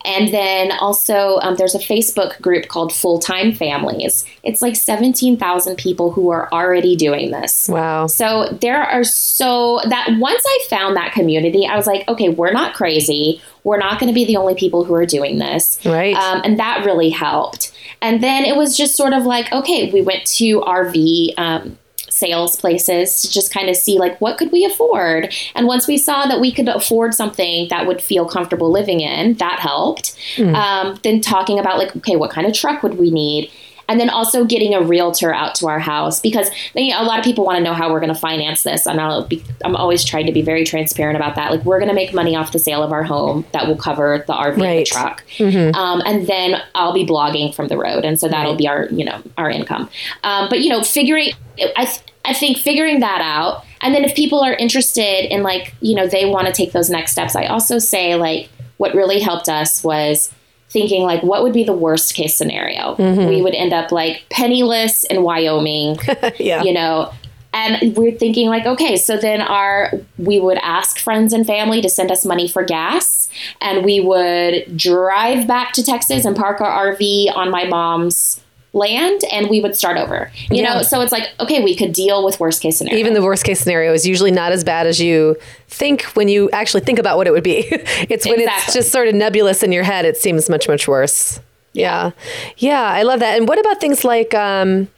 and 0.05 0.33
then 0.33 0.71
also 0.73 1.37
um, 1.41 1.55
there's 1.55 1.75
a 1.75 1.79
Facebook 1.79 2.39
group 2.41 2.67
called 2.67 2.93
Full 2.93 3.19
Time 3.19 3.53
Families. 3.53 4.25
It's 4.43 4.61
like 4.61 4.75
seventeen 4.75 5.37
thousand 5.37 5.77
people 5.77 6.11
who 6.11 6.29
are 6.29 6.49
already 6.51 6.95
doing 6.95 7.31
this. 7.31 7.67
Wow! 7.67 8.07
So 8.07 8.57
there 8.61 8.81
are 8.81 9.03
so 9.03 9.81
that 9.89 10.15
once 10.19 10.43
I 10.45 10.65
found 10.69 10.95
that 10.95 11.11
community, 11.13 11.65
I 11.65 11.75
was 11.75 11.87
like, 11.87 12.07
okay, 12.07 12.29
we're 12.29 12.53
not 12.53 12.73
crazy. 12.73 13.41
We're 13.63 13.79
not 13.79 13.99
going 13.99 14.09
to 14.09 14.13
be 14.13 14.25
the 14.25 14.37
only 14.37 14.55
people 14.55 14.83
who 14.83 14.93
are 14.93 15.05
doing 15.05 15.39
this, 15.39 15.79
right? 15.85 16.15
Um, 16.15 16.41
and 16.43 16.59
that 16.59 16.85
really 16.85 17.09
helped. 17.09 17.73
And 18.01 18.21
then 18.21 18.45
it 18.45 18.55
was 18.55 18.77
just 18.77 18.95
sort 18.95 19.13
of 19.13 19.25
like, 19.25 19.51
okay, 19.51 19.91
we 19.91 20.01
went 20.01 20.25
to 20.25 20.61
RV. 20.61 21.33
Um, 21.37 21.77
sales 22.15 22.55
places 22.55 23.21
to 23.21 23.31
just 23.31 23.53
kind 23.53 23.69
of 23.69 23.75
see 23.75 23.99
like 23.99 24.19
what 24.21 24.37
could 24.37 24.51
we 24.51 24.63
afford? 24.65 25.33
And 25.53 25.67
once 25.67 25.87
we 25.87 25.97
saw 25.97 26.25
that 26.27 26.39
we 26.39 26.51
could 26.51 26.69
afford 26.69 27.13
something 27.13 27.67
that 27.69 27.85
would 27.85 28.01
feel 28.01 28.25
comfortable 28.25 28.71
living 28.71 29.01
in 29.01 29.35
that 29.35 29.59
helped. 29.59 30.15
Mm. 30.35 30.55
um, 30.55 30.99
then 31.03 31.21
talking 31.21 31.59
about 31.59 31.77
like 31.77 31.95
okay 31.95 32.15
what 32.15 32.31
kind 32.31 32.47
of 32.47 32.53
truck 32.53 32.83
would 32.83 32.97
we 32.97 33.11
need 33.11 33.51
and 33.87 33.99
then 33.99 34.09
also 34.09 34.45
getting 34.45 34.73
a 34.73 34.81
realtor 34.81 35.33
out 35.33 35.55
to 35.55 35.67
our 35.67 35.79
house 35.79 36.19
because 36.19 36.49
you 36.75 36.91
know, 36.91 37.01
a 37.01 37.05
lot 37.05 37.19
of 37.19 37.25
people 37.25 37.45
want 37.45 37.57
to 37.57 37.63
know 37.63 37.73
how 37.73 37.91
we're 37.91 37.99
going 37.99 38.13
to 38.13 38.19
finance 38.19 38.63
this 38.63 38.85
and 38.85 38.99
I'll 38.99 39.25
be, 39.25 39.43
i'm 39.63 39.75
always 39.75 40.03
trying 40.03 40.25
to 40.25 40.31
be 40.31 40.41
very 40.41 40.63
transparent 40.63 41.15
about 41.15 41.35
that 41.35 41.51
like 41.51 41.63
we're 41.65 41.79
going 41.79 41.89
to 41.89 41.95
make 41.95 42.13
money 42.13 42.35
off 42.35 42.51
the 42.51 42.59
sale 42.59 42.83
of 42.83 42.91
our 42.91 43.03
home 43.03 43.45
that 43.53 43.67
will 43.67 43.77
cover 43.77 44.23
the 44.25 44.33
rv 44.33 44.57
right. 44.57 44.59
and 44.59 44.79
the 44.79 44.85
truck 44.85 45.23
mm-hmm. 45.37 45.75
um, 45.75 46.01
and 46.05 46.27
then 46.27 46.61
i'll 46.75 46.93
be 46.93 47.05
blogging 47.05 47.53
from 47.53 47.67
the 47.67 47.77
road 47.77 48.05
and 48.05 48.19
so 48.19 48.27
that'll 48.27 48.53
right. 48.53 48.57
be 48.57 48.67
our 48.67 48.85
you 48.87 49.05
know 49.05 49.21
our 49.37 49.49
income 49.49 49.89
um, 50.23 50.47
but 50.49 50.61
you 50.61 50.69
know 50.69 50.83
figuring 50.83 51.31
I, 51.77 51.85
th- 51.85 52.01
I 52.25 52.33
think 52.33 52.57
figuring 52.57 52.99
that 52.99 53.21
out 53.21 53.63
and 53.81 53.93
then 53.93 54.03
if 54.03 54.15
people 54.15 54.41
are 54.41 54.53
interested 54.53 55.31
in 55.33 55.43
like 55.43 55.73
you 55.81 55.95
know 55.95 56.07
they 56.07 56.25
want 56.25 56.47
to 56.47 56.53
take 56.53 56.71
those 56.71 56.89
next 56.89 57.11
steps 57.11 57.35
i 57.35 57.45
also 57.45 57.79
say 57.79 58.15
like 58.15 58.49
what 58.77 58.93
really 58.93 59.19
helped 59.19 59.47
us 59.47 59.83
was 59.83 60.31
thinking 60.75 61.03
like 61.03 61.23
what 61.23 61.41
would 61.41 61.53
be 61.53 61.63
the 61.63 61.71
worst 61.71 62.13
case 62.13 62.35
scenario 62.35 62.95
mm-hmm. 62.97 63.29
we 63.29 63.41
would 63.41 63.55
end 63.55 63.71
up 63.71 63.93
like 63.93 64.25
penniless 64.29 65.05
in 65.05 65.23
wyoming 65.23 65.97
yeah. 66.37 66.61
you 66.63 66.73
know 66.73 67.09
and 67.53 67.95
we're 67.95 68.11
thinking 68.11 68.49
like 68.49 68.65
okay 68.65 68.97
so 68.97 69.15
then 69.15 69.39
our 69.39 69.93
we 70.17 70.37
would 70.37 70.57
ask 70.57 70.99
friends 70.99 71.31
and 71.31 71.47
family 71.47 71.81
to 71.81 71.87
send 71.87 72.11
us 72.11 72.25
money 72.25 72.45
for 72.45 72.61
gas 72.61 73.29
and 73.61 73.85
we 73.85 74.01
would 74.01 74.75
drive 74.75 75.47
back 75.47 75.71
to 75.71 75.81
texas 75.81 76.25
and 76.25 76.35
park 76.35 76.59
our 76.59 76.93
rv 76.93 77.33
on 77.37 77.49
my 77.49 77.63
mom's 77.63 78.41
land 78.75 79.21
and 79.31 79.49
we 79.49 79.61
would 79.61 79.75
start 79.75 79.97
over. 79.97 80.29
You 80.51 80.61
Yeah. 80.61 80.75
know, 80.75 80.81
so 80.83 81.01
it's 81.01 81.11
like, 81.11 81.23
okay, 81.39 81.63
we 81.63 81.75
could 81.75 81.93
deal 81.93 82.23
with 82.25 82.39
worst 82.39 82.61
case 82.61 82.77
scenario. 82.77 82.99
Even 82.99 83.13
the 83.13 83.23
worst 83.23 83.43
case 83.45 83.59
scenario 83.61 83.93
is 83.93 84.05
usually 84.05 84.31
not 84.31 84.51
as 84.51 84.63
bad 84.63 84.85
as 84.85 85.01
you 85.01 85.37
think 85.69 86.03
when 86.15 86.27
you 86.27 86.49
actually 86.51 86.81
think 86.81 86.99
about 86.99 87.17
what 87.17 87.25
it 87.25 87.31
would 87.31 87.43
be. 87.43 87.65
it's 87.71 88.25
when 88.27 88.39
it's 88.39 88.73
just 88.73 88.91
sort 88.91 89.07
of 89.07 89.15
nebulous 89.15 89.63
in 89.63 89.71
your 89.71 89.83
head, 89.83 90.05
it 90.05 90.17
seems 90.17 90.49
much, 90.49 90.67
much 90.67 90.87
worse. 90.87 91.39
Yeah. 91.73 92.11
Yeah, 92.57 92.83
I 92.83 93.03
love 93.03 93.21
that. 93.21 93.37
And 93.37 93.47
what 93.47 93.59
about 93.59 93.79
things 93.81 94.03
like, 94.03 94.33
um, 94.33 94.89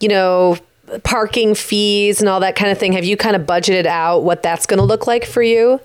you 0.00 0.08
know, 0.08 0.56
parking 1.02 1.54
fees 1.54 2.20
and 2.20 2.28
all 2.28 2.40
that 2.40 2.54
kind 2.56 2.70
of 2.70 2.78
thing? 2.78 2.92
Have 2.92 3.04
you 3.04 3.16
kind 3.16 3.34
of 3.36 3.42
budgeted 3.42 3.86
out 3.86 4.22
what 4.22 4.42
that's 4.42 4.64
going 4.66 4.78
to 4.78 4.84
look 4.84 5.06
like 5.06 5.24
for 5.24 5.42
you? 5.42 5.80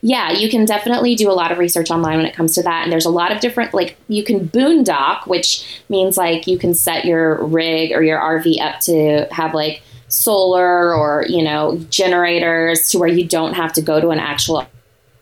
Yeah, 0.00 0.32
you 0.32 0.48
can 0.48 0.64
definitely 0.64 1.14
do 1.14 1.30
a 1.30 1.32
lot 1.32 1.52
of 1.52 1.58
research 1.58 1.90
online 1.90 2.18
when 2.18 2.26
it 2.26 2.34
comes 2.34 2.54
to 2.54 2.62
that. 2.62 2.82
And 2.82 2.92
there's 2.92 3.06
a 3.06 3.10
lot 3.10 3.32
of 3.32 3.40
different, 3.40 3.74
like, 3.74 3.96
you 4.08 4.22
can 4.24 4.48
boondock, 4.48 5.26
which 5.26 5.82
means 5.88 6.16
like 6.16 6.46
you 6.46 6.58
can 6.58 6.74
set 6.74 7.04
your 7.04 7.44
rig 7.44 7.92
or 7.92 8.02
your 8.02 8.18
RV 8.18 8.60
up 8.60 8.80
to 8.80 9.26
have 9.30 9.54
like 9.54 9.82
solar 10.08 10.94
or, 10.94 11.24
you 11.28 11.42
know, 11.42 11.78
generators 11.90 12.90
to 12.90 12.98
where 12.98 13.08
you 13.08 13.26
don't 13.26 13.54
have 13.54 13.72
to 13.74 13.82
go 13.82 14.00
to 14.00 14.10
an 14.10 14.18
actual 14.18 14.66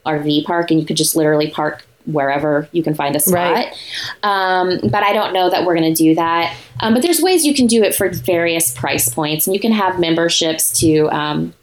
RV 0.04 0.44
park 0.44 0.70
and 0.70 0.80
you 0.80 0.86
could 0.86 0.96
just 0.96 1.16
literally 1.16 1.50
park 1.50 1.84
wherever 2.06 2.68
you 2.72 2.82
can 2.82 2.94
find 2.94 3.14
a 3.14 3.20
spot. 3.20 3.54
Right. 3.54 3.74
Um, 4.22 4.80
but 4.90 5.02
I 5.02 5.12
don't 5.12 5.32
know 5.32 5.50
that 5.50 5.64
we're 5.64 5.76
going 5.76 5.94
to 5.94 6.02
do 6.02 6.14
that. 6.16 6.56
Um, 6.80 6.94
but 6.94 7.02
there's 7.02 7.20
ways 7.20 7.46
you 7.46 7.54
can 7.54 7.66
do 7.66 7.82
it 7.82 7.94
for 7.94 8.08
various 8.08 8.72
price 8.72 9.08
points, 9.08 9.46
and 9.46 9.54
you 9.54 9.60
can 9.60 9.72
have 9.72 10.00
memberships 10.00 10.72
to 10.80 11.08
um, 11.10 11.54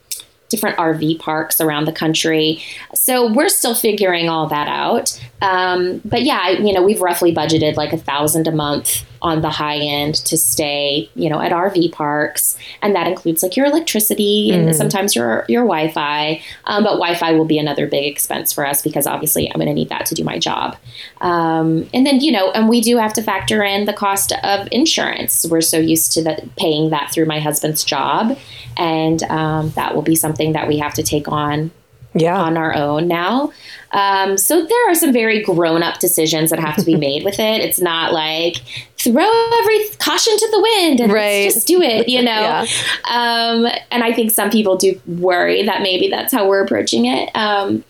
different 0.50 0.76
RV 0.76 1.18
parks 1.18 1.60
around 1.60 1.86
the 1.86 1.92
country. 1.92 2.62
So 2.94 3.32
we're 3.32 3.48
still 3.48 3.74
figuring 3.74 4.28
all 4.28 4.46
that 4.48 4.68
out. 4.68 5.18
Um, 5.40 6.02
but 6.04 6.22
yeah, 6.22 6.50
you 6.50 6.74
know, 6.74 6.82
we've 6.82 7.00
roughly 7.00 7.34
budgeted 7.34 7.76
like 7.76 7.92
a 7.94 7.98
thousand 7.98 8.46
a 8.46 8.52
month 8.52 9.04
on 9.22 9.42
the 9.42 9.50
high 9.50 9.76
end 9.76 10.14
to 10.14 10.38
stay, 10.38 11.10
you 11.14 11.28
know, 11.28 11.40
at 11.40 11.52
RV 11.52 11.92
parks, 11.92 12.56
and 12.82 12.94
that 12.94 13.06
includes 13.06 13.42
like 13.42 13.56
your 13.56 13.66
electricity 13.66 14.50
and 14.50 14.74
sometimes 14.74 15.14
your 15.14 15.44
your 15.48 15.62
Wi-Fi. 15.62 16.40
Um, 16.64 16.84
but 16.84 16.92
Wi-Fi 16.92 17.32
will 17.32 17.44
be 17.44 17.58
another 17.58 17.86
big 17.86 18.10
expense 18.10 18.52
for 18.52 18.66
us 18.66 18.82
because 18.82 19.06
obviously 19.06 19.48
I'm 19.48 19.56
going 19.56 19.68
to 19.68 19.74
need 19.74 19.90
that 19.90 20.06
to 20.06 20.14
do 20.14 20.24
my 20.24 20.38
job. 20.38 20.76
Um, 21.20 21.88
and 21.92 22.06
then 22.06 22.20
you 22.20 22.32
know, 22.32 22.50
and 22.52 22.68
we 22.68 22.80
do 22.80 22.96
have 22.96 23.12
to 23.14 23.22
factor 23.22 23.62
in 23.62 23.84
the 23.84 23.92
cost 23.92 24.32
of 24.42 24.68
insurance. 24.70 25.46
We're 25.48 25.60
so 25.60 25.78
used 25.78 26.12
to 26.12 26.22
the, 26.22 26.48
paying 26.56 26.90
that 26.90 27.12
through 27.12 27.26
my 27.26 27.40
husband's 27.40 27.84
job, 27.84 28.38
and 28.76 29.22
um, 29.24 29.70
that 29.70 29.94
will 29.94 30.02
be 30.02 30.16
something 30.16 30.52
that 30.52 30.68
we 30.68 30.78
have 30.78 30.94
to 30.94 31.02
take 31.02 31.28
on 31.28 31.70
Yeah. 32.14 32.36
on 32.40 32.56
our 32.56 32.74
own 32.74 33.06
now. 33.08 33.52
Um, 33.92 34.36
so 34.38 34.64
there 34.64 34.90
are 34.90 34.94
some 34.94 35.12
very 35.12 35.42
grown 35.42 35.82
up 35.82 35.98
decisions 36.00 36.50
that 36.50 36.58
have 36.58 36.76
to 36.76 36.84
be 36.84 36.96
made 37.08 37.24
with 37.24 37.38
it. 37.38 37.60
It's 37.62 37.80
not 37.80 38.12
like 38.12 38.56
throw 38.98 39.50
every 39.60 39.88
caution 39.98 40.36
to 40.36 40.48
the 40.50 40.60
wind 40.60 41.00
and 41.00 41.12
let's 41.12 41.14
Right. 41.14 41.52
just 41.52 41.66
do 41.66 41.80
it, 41.82 42.08
you 42.08 42.22
know? 42.22 42.30
Yeah. 42.30 42.66
um, 43.10 43.66
and 43.90 44.02
I 44.04 44.12
think 44.12 44.30
some 44.32 44.50
people 44.50 44.76
do 44.76 45.00
worry 45.06 45.62
that 45.64 45.82
maybe 45.82 46.08
that's 46.08 46.32
how 46.32 46.48
we're 46.48 46.62
approaching 46.64 47.06
it. 47.06 47.30
Um, 47.34 47.84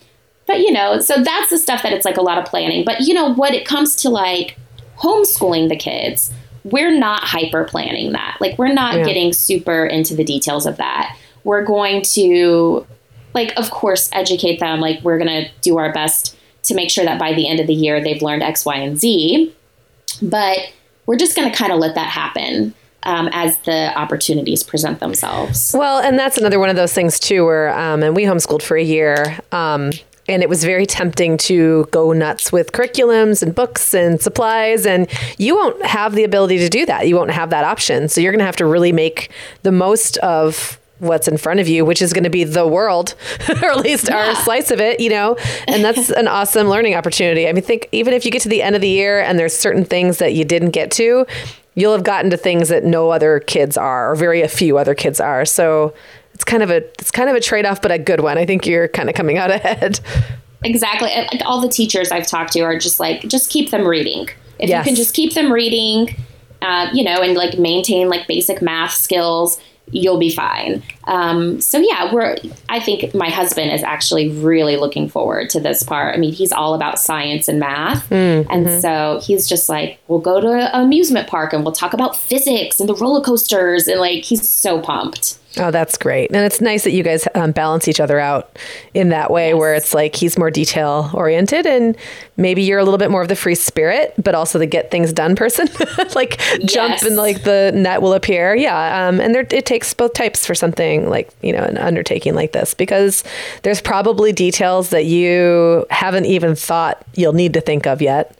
but 0.46 0.60
you 0.60 0.72
know, 0.72 1.00
so 1.00 1.22
that's 1.22 1.50
the 1.50 1.58
stuff 1.58 1.82
that 1.82 1.92
it's 1.92 2.04
like 2.04 2.16
a 2.16 2.22
lot 2.22 2.36
of 2.38 2.44
planning. 2.44 2.84
But 2.84 3.00
you 3.00 3.14
know, 3.14 3.32
when 3.34 3.54
it 3.54 3.64
comes 3.64 3.94
to 3.96 4.10
like 4.10 4.58
homeschooling 4.98 5.68
the 5.68 5.76
kids, 5.76 6.30
we're 6.64 6.90
not 6.96 7.24
hyper 7.24 7.64
planning 7.64 8.12
that. 8.12 8.36
Like 8.40 8.58
we're 8.58 8.72
not 8.72 8.96
Yeah. 8.98 9.04
getting 9.04 9.32
super 9.32 9.86
into 9.86 10.14
the 10.14 10.24
details 10.24 10.66
of 10.66 10.76
that. 10.76 11.16
We're 11.44 11.64
going 11.64 12.02
to 12.14 12.86
like 13.34 13.52
of 13.56 13.70
course 13.70 14.10
educate 14.12 14.60
them 14.60 14.80
like 14.80 15.00
we're 15.02 15.18
going 15.18 15.44
to 15.44 15.50
do 15.60 15.78
our 15.78 15.92
best 15.92 16.36
to 16.62 16.74
make 16.74 16.90
sure 16.90 17.04
that 17.04 17.18
by 17.18 17.32
the 17.32 17.48
end 17.48 17.60
of 17.60 17.66
the 17.66 17.74
year 17.74 18.02
they've 18.02 18.22
learned 18.22 18.42
x 18.42 18.64
y 18.64 18.76
and 18.76 18.98
z. 18.98 19.54
But 20.20 20.58
we're 21.06 21.16
just 21.16 21.36
going 21.36 21.50
to 21.50 21.56
kind 21.56 21.72
of 21.72 21.78
let 21.78 21.94
that 21.94 22.08
happen 22.08 22.74
um, 23.04 23.28
as 23.32 23.56
the 23.60 23.96
opportunities 23.98 24.62
present 24.62 25.00
themselves. 25.00 25.74
Well, 25.76 26.00
and 26.00 26.18
that's 26.18 26.38
another 26.38 26.58
one 26.58 26.68
of 26.68 26.76
those 26.76 26.92
things 26.92 27.18
too, 27.18 27.44
where 27.44 27.76
um, 27.78 28.02
and 28.02 28.14
we 28.14 28.24
homeschooled 28.24 28.62
for 28.62 28.76
a 28.76 28.82
year, 28.82 29.38
um, 29.52 29.92
and 30.28 30.42
it 30.42 30.48
was 30.48 30.62
very 30.64 30.86
tempting 30.86 31.36
to 31.38 31.88
go 31.90 32.12
nuts 32.12 32.52
with 32.52 32.72
curriculums 32.72 33.42
and 33.42 33.54
books 33.54 33.94
and 33.94 34.20
supplies, 34.20 34.86
and 34.86 35.08
you 35.38 35.54
won't 35.54 35.84
have 35.84 36.14
the 36.14 36.24
ability 36.24 36.58
to 36.58 36.68
do 36.68 36.86
that. 36.86 37.08
You 37.08 37.16
won't 37.16 37.30
have 37.30 37.50
that 37.50 37.64
option, 37.64 38.08
so 38.08 38.20
you're 38.20 38.32
going 38.32 38.40
to 38.40 38.44
have 38.44 38.56
to 38.56 38.66
really 38.66 38.92
make 38.92 39.30
the 39.62 39.72
most 39.72 40.18
of 40.18 40.78
what's 41.00 41.26
in 41.28 41.36
front 41.36 41.60
of 41.60 41.68
you 41.68 41.84
which 41.84 42.00
is 42.00 42.12
going 42.12 42.24
to 42.24 42.30
be 42.30 42.44
the 42.44 42.66
world 42.66 43.14
or 43.48 43.70
at 43.70 43.80
least 43.80 44.10
our 44.10 44.34
slice 44.36 44.70
of 44.70 44.80
it 44.80 45.00
you 45.00 45.10
know? 45.10 45.36
And 45.66 45.84
that's 45.84 46.10
an 46.10 46.28
awesome 46.38 46.68
learning 46.68 46.94
opportunity. 46.94 47.48
I 47.48 47.52
mean 47.52 47.64
think 47.64 47.88
even 47.92 48.14
if 48.14 48.24
you 48.24 48.30
get 48.30 48.42
to 48.42 48.48
the 48.48 48.62
end 48.62 48.74
of 48.76 48.80
the 48.80 48.88
year 48.88 49.20
and 49.20 49.38
there's 49.38 49.54
certain 49.56 49.84
things 49.84 50.18
that 50.18 50.34
you 50.34 50.44
didn't 50.44 50.70
get 50.70 50.90
to 50.92 51.26
you'll 51.74 51.92
have 51.92 52.04
gotten 52.04 52.30
to 52.30 52.36
things 52.36 52.68
that 52.68 52.84
no 52.84 53.10
other 53.10 53.40
kids 53.40 53.76
are 53.76 54.12
or 54.12 54.16
very 54.16 54.42
a 54.42 54.48
few 54.48 54.76
other 54.76 54.94
kids 54.94 55.20
are. 55.20 55.44
So 55.44 55.94
it's 56.34 56.44
kind 56.44 56.62
of 56.62 56.70
a 56.70 56.76
it's 56.98 57.10
kind 57.10 57.30
of 57.30 57.36
a 57.36 57.40
trade-off 57.40 57.80
but 57.80 57.92
a 57.92 57.98
good 57.98 58.20
one. 58.20 58.38
I 58.38 58.44
think 58.46 58.66
you're 58.66 58.88
kind 58.88 59.08
of 59.08 59.14
coming 59.14 59.38
out 59.38 59.50
ahead. 59.58 60.00
Exactly. 60.64 61.10
And, 61.10 61.28
like 61.32 61.42
all 61.46 61.60
the 61.60 61.68
teachers 61.68 62.10
i've 62.10 62.26
talked 62.26 62.52
to 62.54 62.60
are 62.60 62.78
just 62.78 63.00
like 63.00 63.22
just 63.22 63.50
keep 63.50 63.70
them 63.70 63.86
reading. 63.86 64.28
If 64.58 64.68
Yes. 64.68 64.84
you 64.84 64.90
can 64.90 64.96
just 64.96 65.14
keep 65.14 65.32
them 65.34 65.50
reading 65.52 66.14
uh, 66.60 66.90
you 66.92 67.02
know 67.04 67.22
and 67.22 67.34
like 67.34 67.58
maintain 67.58 68.08
like 68.10 68.26
basic 68.26 68.60
math 68.60 68.92
skills 68.92 69.58
you'll 69.92 70.18
be 70.18 70.34
fine 70.34 70.82
um, 71.10 71.60
so 71.60 71.78
yeah 71.78 72.12
we're 72.12 72.36
i 72.68 72.80
think 72.80 73.14
my 73.14 73.28
husband 73.28 73.70
is 73.70 73.82
actually 73.82 74.30
really 74.30 74.76
looking 74.76 75.08
forward 75.08 75.50
to 75.50 75.60
this 75.60 75.82
part 75.82 76.14
i 76.14 76.18
mean 76.18 76.32
he's 76.32 76.52
all 76.52 76.74
about 76.74 76.98
science 76.98 77.48
and 77.48 77.60
math 77.60 78.10
and 78.10 78.80
so 78.80 79.20
he's 79.22 79.46
just 79.46 79.68
like 79.68 79.98
we'll 80.08 80.20
go 80.20 80.40
to 80.40 80.48
an 80.48 80.70
amusement 80.72 81.28
park 81.28 81.52
and 81.52 81.64
we'll 81.64 81.72
talk 81.72 81.92
about 81.92 82.16
physics 82.16 82.80
and 82.80 82.88
the 82.88 82.94
roller 82.94 83.20
coasters 83.20 83.86
and 83.86 84.00
like 84.00 84.24
he's 84.24 84.48
so 84.48 84.80
pumped 84.80 85.36
Oh, 85.56 85.72
that's 85.72 85.98
great. 85.98 86.30
And 86.30 86.44
it's 86.44 86.60
nice 86.60 86.84
that 86.84 86.92
you 86.92 87.02
guys 87.02 87.26
um, 87.34 87.50
balance 87.50 87.88
each 87.88 87.98
other 87.98 88.20
out 88.20 88.56
in 88.94 89.08
that 89.08 89.32
way 89.32 89.52
where 89.52 89.74
it's 89.74 89.92
like 89.92 90.14
he's 90.14 90.38
more 90.38 90.50
detail 90.50 91.10
oriented 91.12 91.66
and 91.66 91.96
maybe 92.36 92.62
you're 92.62 92.78
a 92.78 92.84
little 92.84 92.98
bit 92.98 93.10
more 93.10 93.20
of 93.20 93.26
the 93.26 93.34
free 93.34 93.56
spirit, 93.56 94.14
but 94.16 94.36
also 94.36 94.60
the 94.60 94.66
get 94.66 94.92
things 94.92 95.12
done 95.12 95.34
person. 95.34 95.68
like 96.14 96.40
jump 96.64 97.02
and 97.02 97.16
like 97.16 97.42
the 97.42 97.72
net 97.74 98.00
will 98.00 98.12
appear. 98.12 98.54
Yeah. 98.54 99.08
Um, 99.08 99.20
and 99.20 99.34
there, 99.34 99.44
it 99.50 99.66
takes 99.66 99.92
both 99.92 100.12
types 100.14 100.46
for 100.46 100.54
something 100.54 100.99
like, 101.08 101.30
you 101.42 101.52
know, 101.52 101.62
an 101.62 101.78
undertaking 101.78 102.34
like 102.34 102.52
this 102.52 102.74
because 102.74 103.24
there's 103.62 103.80
probably 103.80 104.32
details 104.32 104.90
that 104.90 105.04
you 105.06 105.86
haven't 105.90 106.26
even 106.26 106.54
thought 106.54 107.04
you'll 107.14 107.32
need 107.32 107.54
to 107.54 107.60
think 107.60 107.86
of 107.86 108.02
yet. 108.02 108.36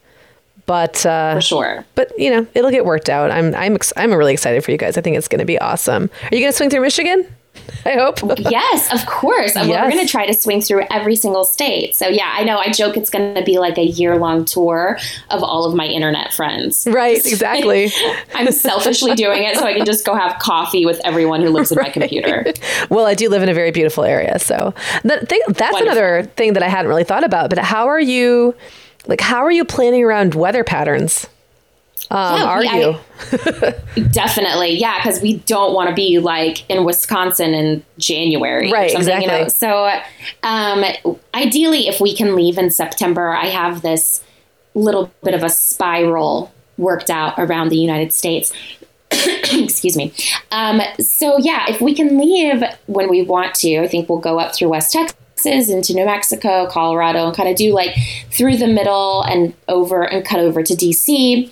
But 0.67 1.05
uh, 1.05 1.35
for 1.35 1.41
sure 1.41 1.85
but 1.97 2.13
you 2.17 2.31
know 2.31 2.47
it'll 2.55 2.71
get 2.71 2.85
worked 2.85 3.09
out. 3.09 3.33
I'm 3.33 3.55
I'm 3.57 3.75
ex- 3.75 3.93
I'm 3.97 4.13
really 4.13 4.33
excited 4.33 4.63
for 4.63 4.71
you 4.71 4.77
guys. 4.77 4.97
I 4.97 5.01
think 5.01 5.17
it's 5.17 5.27
going 5.27 5.41
to 5.41 5.45
be 5.45 5.59
awesome. 5.59 6.09
Are 6.31 6.35
you 6.35 6.41
going 6.41 6.53
to 6.53 6.57
swing 6.57 6.71
through 6.71 6.83
Michigan? 6.83 7.27
I 7.85 7.93
hope. 7.95 8.19
yes, 8.39 8.93
of 8.93 9.07
course. 9.07 9.55
Yes. 9.55 9.67
We're 9.69 9.91
going 9.91 10.05
to 10.05 10.11
try 10.11 10.27
to 10.27 10.35
swing 10.35 10.61
through 10.61 10.85
every 10.91 11.17
single 11.17 11.45
state. 11.45 11.97
So, 11.97 12.09
yeah, 12.09 12.33
I 12.37 12.45
know. 12.45 12.59
I 12.59 12.71
joke 12.71 12.97
it's 12.97 13.11
going 13.11 13.35
to 13.35 13.43
be 13.43 13.59
like 13.59 13.79
a 13.79 13.85
year 13.85 14.19
long 14.19 14.45
tour 14.45 14.99
of 15.31 15.43
all 15.43 15.65
of 15.65 15.75
my 15.75 15.87
internet 15.87 16.33
friends. 16.35 16.87
right, 16.91 17.17
exactly. 17.17 17.91
I'm 18.35 18.51
selfishly 18.53 19.15
doing 19.15 19.45
it 19.45 19.57
so 19.57 19.65
I 19.67 19.75
can 19.75 19.87
just 19.87 20.05
go 20.05 20.15
have 20.15 20.39
coffee 20.41 20.85
with 20.87 21.01
everyone 21.05 21.41
who 21.43 21.49
lives 21.49 21.73
in 21.73 21.79
my 21.81 21.89
computer. 21.91 22.45
well, 22.91 23.07
I 23.07 23.15
do 23.15 23.29
live 23.29 23.43
in 23.43 23.49
a 23.49 23.55
very 23.55 23.71
beautiful 23.71 24.05
area, 24.05 24.39
so 24.39 24.75
that 25.05 25.29
thing, 25.29 25.41
that's 25.49 25.73
Wonderful. 25.73 25.83
another 25.83 26.23
thing 26.37 26.53
that 26.55 26.63
I 26.63 26.69
hadn't 26.69 26.89
really 26.89 27.05
thought 27.05 27.25
about. 27.25 27.51
But 27.51 27.59
how 27.59 27.89
are 27.89 28.01
you, 28.01 28.55
like, 29.07 29.21
how 29.21 29.41
are 29.45 29.53
you 29.53 29.65
planning 29.65 30.05
around 30.05 30.35
weather 30.35 30.65
patterns? 30.65 31.27
Um, 32.11 32.43
are 32.43 32.59
we- 32.61 32.69
I- 32.69 32.79
you? 32.81 32.97
Definitely. 34.11 34.77
Yeah, 34.79 34.99
because 35.03 35.21
we 35.21 35.35
don't 35.47 35.75
want 35.75 35.89
to 35.91 35.95
be 35.95 36.19
like 36.19 36.69
in 36.69 36.85
Wisconsin 36.85 37.55
in 37.55 37.85
January. 37.99 38.71
Right, 38.73 38.91
Or 38.91 38.95
something, 39.03 39.23
You 39.23 39.29
know? 39.29 39.43
exactly. 39.43 40.03
So, 40.03 40.49
um, 40.49 40.85
ideally, 41.35 41.87
if 41.89 42.01
we 42.01 42.15
can 42.17 42.35
leave 42.35 42.59
in 42.59 42.71
September, 42.71 43.29
I 43.31 43.47
have 43.47 43.83
this 43.83 44.23
little 44.75 45.11
bit 45.23 45.35
of 45.35 45.43
a 45.43 45.49
spiral 45.51 46.53
worked 46.79 47.11
out 47.11 47.35
around 47.39 47.69
the 47.69 47.77
United 47.79 48.13
States. 48.13 48.53
Excuse 49.13 49.97
me. 49.97 50.13
Um, 50.51 50.81
so, 51.01 51.39
yeah, 51.39 51.67
if 51.69 51.81
we 51.81 51.95
can 51.95 52.19
leave 52.19 52.63
when 52.87 53.09
we 53.11 53.23
want 53.23 53.55
to, 53.57 53.79
I 53.79 53.87
think 53.89 54.09
we'll 54.09 54.19
go 54.19 54.39
up 54.39 54.55
through 54.55 54.69
West 54.71 54.93
Texas 54.93 55.17
into 55.47 55.95
New 55.95 56.05
Mexico, 56.07 56.67
Colorado, 56.71 57.27
and 57.27 57.37
kind 57.37 57.49
of 57.49 57.57
do 57.57 57.73
like 57.73 57.97
through 58.31 58.57
the 58.57 58.67
middle 58.67 59.23
and 59.23 59.55
over 59.69 60.03
and 60.03 60.25
cut 60.25 60.41
over 60.41 60.63
to 60.63 60.75
DC. 60.75 61.51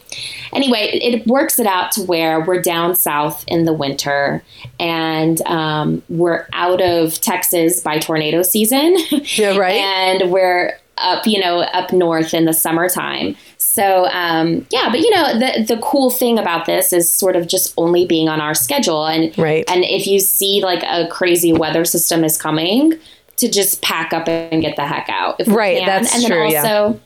Anyway, 0.53 0.90
it 1.03 1.27
works 1.27 1.59
it 1.59 1.66
out 1.66 1.92
to 1.92 2.03
where 2.03 2.40
we're 2.40 2.61
down 2.62 2.94
south 2.94 3.44
in 3.48 3.64
the 3.64 3.72
winter 3.72 4.42
and 4.81 5.40
um, 5.42 6.03
we're 6.09 6.46
out 6.53 6.81
of 6.81 7.20
Texas 7.20 7.81
by 7.81 7.98
tornado 7.98 8.42
season. 8.42 8.96
Yeah, 9.37 9.57
right. 9.59 9.77
and 9.77 10.31
we're 10.31 10.79
up, 10.96 11.27
you 11.29 11.38
know, 11.38 11.61
up 11.61 11.92
north 11.92 12.35
in 12.35 12.44
the 12.44 12.53
summertime. 12.53 13.37
So 13.59 14.07
um, 14.07 14.66
yeah, 14.70 14.88
but 14.90 14.98
you 15.01 15.11
know, 15.11 15.38
the 15.38 15.64
the 15.74 15.81
cool 15.81 16.11
thing 16.11 16.38
about 16.38 16.66
this 16.66 16.92
is 16.92 17.12
sort 17.12 17.37
of 17.37 17.46
just 17.46 17.72
only 17.77 18.05
being 18.07 18.29
on 18.29 18.40
our 18.40 18.55
schedule, 18.55 19.07
and 19.07 19.37
Right. 19.38 19.64
and 19.70 19.85
if 19.85 20.07
you 20.09 20.18
see 20.18 20.61
like 20.62 20.83
a 20.83 21.07
crazy 21.09 21.53
weather 21.53 21.85
system 21.85 22.24
is 22.24 22.37
coming, 22.40 22.94
to 23.38 23.48
just 23.51 23.83
pack 23.83 24.12
up 24.12 24.29
and 24.29 24.62
get 24.62 24.77
the 24.77 24.87
heck 24.87 25.09
out. 25.09 25.40
If 25.40 25.48
Right, 25.48 25.85
that's 25.85 26.14
and 26.14 26.22
then 26.22 26.31
true, 26.31 26.51
yeah. 26.51 26.62
Also, 26.62 27.01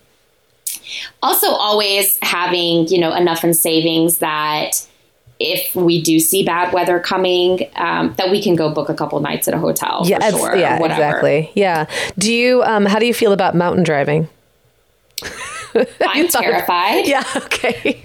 also 1.23 1.49
always 1.49 2.19
having 2.23 2.89
you 2.89 2.99
know 2.99 3.15
enough 3.15 3.45
in 3.45 3.55
savings 3.55 4.19
that 4.19 4.87
if 5.39 5.75
we 5.75 6.01
do 6.01 6.21
see 6.21 6.45
bad 6.45 6.73
weather 6.73 7.01
coming, 7.01 7.69
um, 7.77 8.15
that 8.17 8.31
we 8.31 8.43
can 8.43 8.55
go 8.55 8.73
book 8.73 8.89
a 8.89 8.95
couple 8.95 9.19
nights 9.21 9.49
at 9.49 9.55
a 9.55 9.59
hotel. 9.59 10.03
Yeah, 10.05 10.31
for 10.31 10.39
sure, 10.39 10.57
yeah, 10.57 10.83
exactly. 10.83 11.51
Yeah. 11.55 11.87
Do 12.19 12.33
you? 12.33 12.63
Um, 12.63 12.87
how 12.87 12.99
do 12.99 13.07
you 13.07 13.15
feel 13.15 13.33
about 13.33 13.55
mountain 13.55 13.83
driving? 13.83 14.29
I'm 16.01 16.29
terrified. 16.29 17.07
Yeah. 17.07 17.25
Okay. 17.37 18.03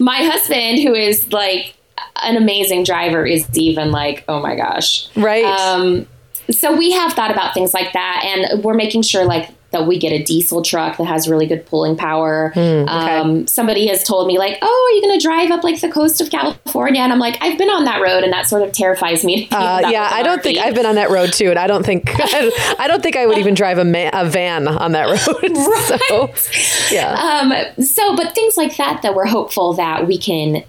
My 0.00 0.16
husband, 0.16 0.80
who 0.80 0.94
is 0.94 1.32
like 1.32 1.74
an 2.22 2.36
amazing 2.36 2.84
driver, 2.84 3.24
is 3.24 3.46
even 3.56 3.90
like, 3.90 4.24
oh 4.28 4.40
my 4.40 4.56
gosh. 4.56 5.08
right. 5.16 5.44
Um, 5.44 6.06
so 6.50 6.76
we 6.76 6.92
have 6.92 7.12
thought 7.12 7.30
about 7.30 7.54
things 7.54 7.72
like 7.74 7.92
that, 7.92 8.22
and 8.24 8.62
we're 8.64 8.74
making 8.74 9.02
sure 9.02 9.24
like 9.24 9.50
that 9.70 9.86
we 9.86 9.98
get 9.98 10.12
a 10.12 10.22
diesel 10.22 10.60
truck 10.60 10.98
that 10.98 11.04
has 11.06 11.26
really 11.26 11.46
good 11.46 11.64
pulling 11.64 11.96
power. 11.96 12.50
Hmm, 12.52 12.86
um, 12.88 13.46
somebody 13.46 13.86
has 13.86 14.02
told 14.04 14.26
me 14.26 14.36
like, 14.38 14.58
"Oh, 14.60 14.66
are 14.90 14.94
you 14.96 15.00
going 15.02 15.18
to 15.18 15.22
drive 15.26 15.50
up 15.50 15.64
like 15.64 15.80
the 15.80 15.88
coast 15.90 16.20
of 16.20 16.28
California?" 16.30 17.00
And 17.00 17.10
I'm 17.10 17.18
like, 17.18 17.38
"I've 17.40 17.56
been 17.56 17.70
on 17.70 17.84
that 17.86 18.02
road, 18.02 18.22
and 18.22 18.32
that 18.34 18.46
sort 18.46 18.62
of 18.62 18.72
terrifies 18.72 19.24
me." 19.24 19.48
Uh, 19.50 19.80
yeah, 19.90 20.10
I 20.12 20.22
don't 20.22 20.42
think 20.42 20.58
I've 20.58 20.74
been 20.74 20.84
on 20.84 20.96
that 20.96 21.08
road 21.10 21.32
too, 21.32 21.48
and 21.48 21.58
I 21.58 21.66
don't 21.66 21.86
think 21.86 22.04
I 22.20 22.84
don't 22.86 23.02
think 23.02 23.16
I 23.16 23.26
would 23.26 23.38
even 23.38 23.54
drive 23.54 23.78
a, 23.78 23.84
ma- 23.84 24.10
a 24.12 24.28
van 24.28 24.68
on 24.68 24.92
that 24.92 25.06
road. 25.06 25.56
So, 26.08 26.30
yeah, 26.94 27.14
Um, 27.76 27.84
so, 27.84 28.14
but 28.16 28.34
things 28.34 28.56
like 28.56 28.76
that 28.76 29.00
that 29.02 29.14
we're 29.14 29.26
hopeful 29.26 29.72
that 29.74 30.06
we 30.06 30.18
can. 30.18 30.64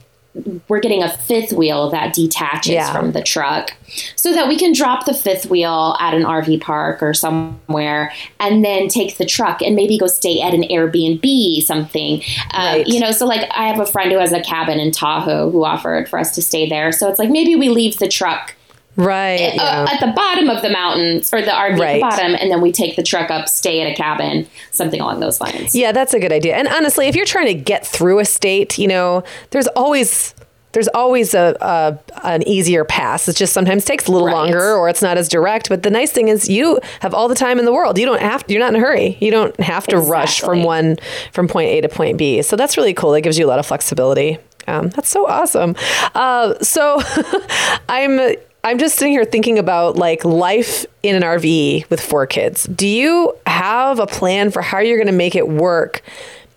We're 0.67 0.79
getting 0.79 1.03
a 1.03 1.09
fifth 1.09 1.53
wheel 1.53 1.89
that 1.91 2.13
detaches 2.13 2.71
Yeah. 2.73 2.91
from 2.91 3.11
the 3.11 3.21
truck 3.21 3.73
so 4.15 4.33
that 4.33 4.47
we 4.47 4.57
can 4.57 4.73
drop 4.73 5.05
the 5.05 5.13
fifth 5.13 5.45
wheel 5.45 5.95
at 5.99 6.15
an 6.15 6.23
RV 6.23 6.59
park 6.61 7.03
or 7.03 7.13
somewhere 7.13 8.11
and 8.39 8.65
then 8.65 8.87
take 8.87 9.17
the 9.17 9.25
truck 9.25 9.61
and 9.61 9.75
maybe 9.75 9.97
go 9.99 10.07
stay 10.07 10.41
at 10.41 10.53
an 10.55 10.63
Airbnb, 10.63 11.61
something. 11.63 12.21
Um, 12.51 12.63
Right. 12.65 12.87
You 12.87 12.99
know, 12.99 13.11
so 13.11 13.25
like 13.27 13.47
I 13.55 13.67
have 13.67 13.79
a 13.79 13.85
friend 13.85 14.11
who 14.11 14.17
has 14.17 14.31
a 14.33 14.41
cabin 14.41 14.79
in 14.79 14.91
Tahoe 14.91 15.51
who 15.51 15.63
offered 15.63 16.09
for 16.09 16.17
us 16.17 16.33
to 16.35 16.41
stay 16.41 16.67
there. 16.67 16.91
So 16.91 17.07
it's 17.09 17.19
like 17.19 17.29
maybe 17.29 17.55
we 17.55 17.69
leave 17.69 17.99
the 17.99 18.07
truck 18.07 18.55
right. 18.95 19.39
uh, 19.51 19.53
yeah. 19.56 19.86
at 19.91 19.99
the 19.99 20.12
bottom 20.15 20.49
of 20.49 20.62
the 20.62 20.69
mountains 20.69 21.34
or 21.34 21.41
the 21.41 21.51
RV 21.51 21.73
at 21.73 21.79
Right. 21.79 21.93
the 21.95 21.99
bottom 22.01 22.36
and 22.36 22.51
then 22.51 22.62
we 22.62 22.71
take 22.71 22.95
the 22.95 23.03
truck 23.03 23.29
up, 23.32 23.47
stay 23.49 23.82
at 23.82 23.91
a 23.91 23.95
cabin, 23.95 24.47
something 24.71 24.99
along 25.01 25.19
those 25.19 25.39
lines. 25.41 25.73
Yeah, 25.75 25.91
that's 25.91 26.13
a 26.13 26.19
good 26.19 26.32
idea. 26.32 26.56
And 26.56 26.67
honestly, 26.67 27.08
if 27.08 27.15
you're 27.15 27.25
trying 27.25 27.47
to 27.47 27.53
get 27.53 27.86
through 27.86 28.19
a 28.19 28.25
state, 28.25 28.77
you 28.77 28.88
know, 28.88 29.23
there's 29.51 29.67
always 29.67 30.34
there's 30.73 30.88
always 30.88 31.36
a, 31.36 31.56
a 31.62 31.99
an 32.23 32.41
easier 32.47 32.84
pass. 32.84 33.27
It 33.27 33.36
just 33.36 33.53
sometimes 33.53 33.86
takes 33.86 34.08
a 34.08 34.12
little 34.12 34.27
Right. 34.27 34.34
longer 34.34 34.73
or 34.75 34.89
it's 34.89 35.03
not 35.03 35.19
as 35.19 35.29
direct. 35.29 35.69
But 35.69 35.84
the 35.84 35.91
nice 35.91 36.12
thing 36.12 36.29
is 36.29 36.49
you 36.49 36.79
have 37.01 37.13
all 37.13 37.27
the 37.27 37.36
time 37.36 37.60
in 37.60 37.65
the 37.65 37.71
world. 37.71 37.99
You 37.99 38.08
don't 38.08 38.21
have 38.21 38.43
you're 38.47 38.60
not 38.60 38.73
in 38.73 38.77
a 38.82 38.84
hurry. 38.84 39.15
You 39.21 39.29
don't 39.29 39.60
have 39.60 39.86
to 39.88 39.99
rush 39.99 40.41
from 40.41 40.63
one 40.63 40.97
from 41.32 41.47
point 41.47 41.69
A 41.69 41.82
to 41.82 41.89
point 41.89 42.17
B. 42.17 42.41
So 42.41 42.56
that's 42.56 42.75
really 42.75 42.95
cool. 42.95 43.12
That 43.12 43.21
gives 43.21 43.38
you 43.38 43.45
a 43.45 43.49
lot 43.49 43.60
of 43.60 43.67
flexibility. 43.67 44.39
Um, 44.67 44.89
that's 44.89 45.10
so 45.10 45.27
awesome. 45.27 45.75
Uh, 46.15 46.56
so 46.63 46.99
I'm 47.89 48.36
I'm 48.65 48.78
just 48.78 48.95
sitting 48.95 49.12
here 49.12 49.26
thinking 49.26 49.60
about 49.60 49.97
like 49.97 50.23
life 50.23 50.86
in 51.02 51.15
an 51.15 51.21
RV 51.21 51.89
with 51.89 51.99
four 51.99 52.26
kids. 52.26 52.63
Do 52.63 52.88
you 52.88 53.36
have 53.45 53.99
a 53.99 54.08
plan 54.08 54.52
for 54.52 54.62
how 54.62 54.80
you're 54.80 54.97
going 54.97 55.08
to 55.08 55.13
make 55.13 55.36
it 55.36 55.49
work? 55.49 56.02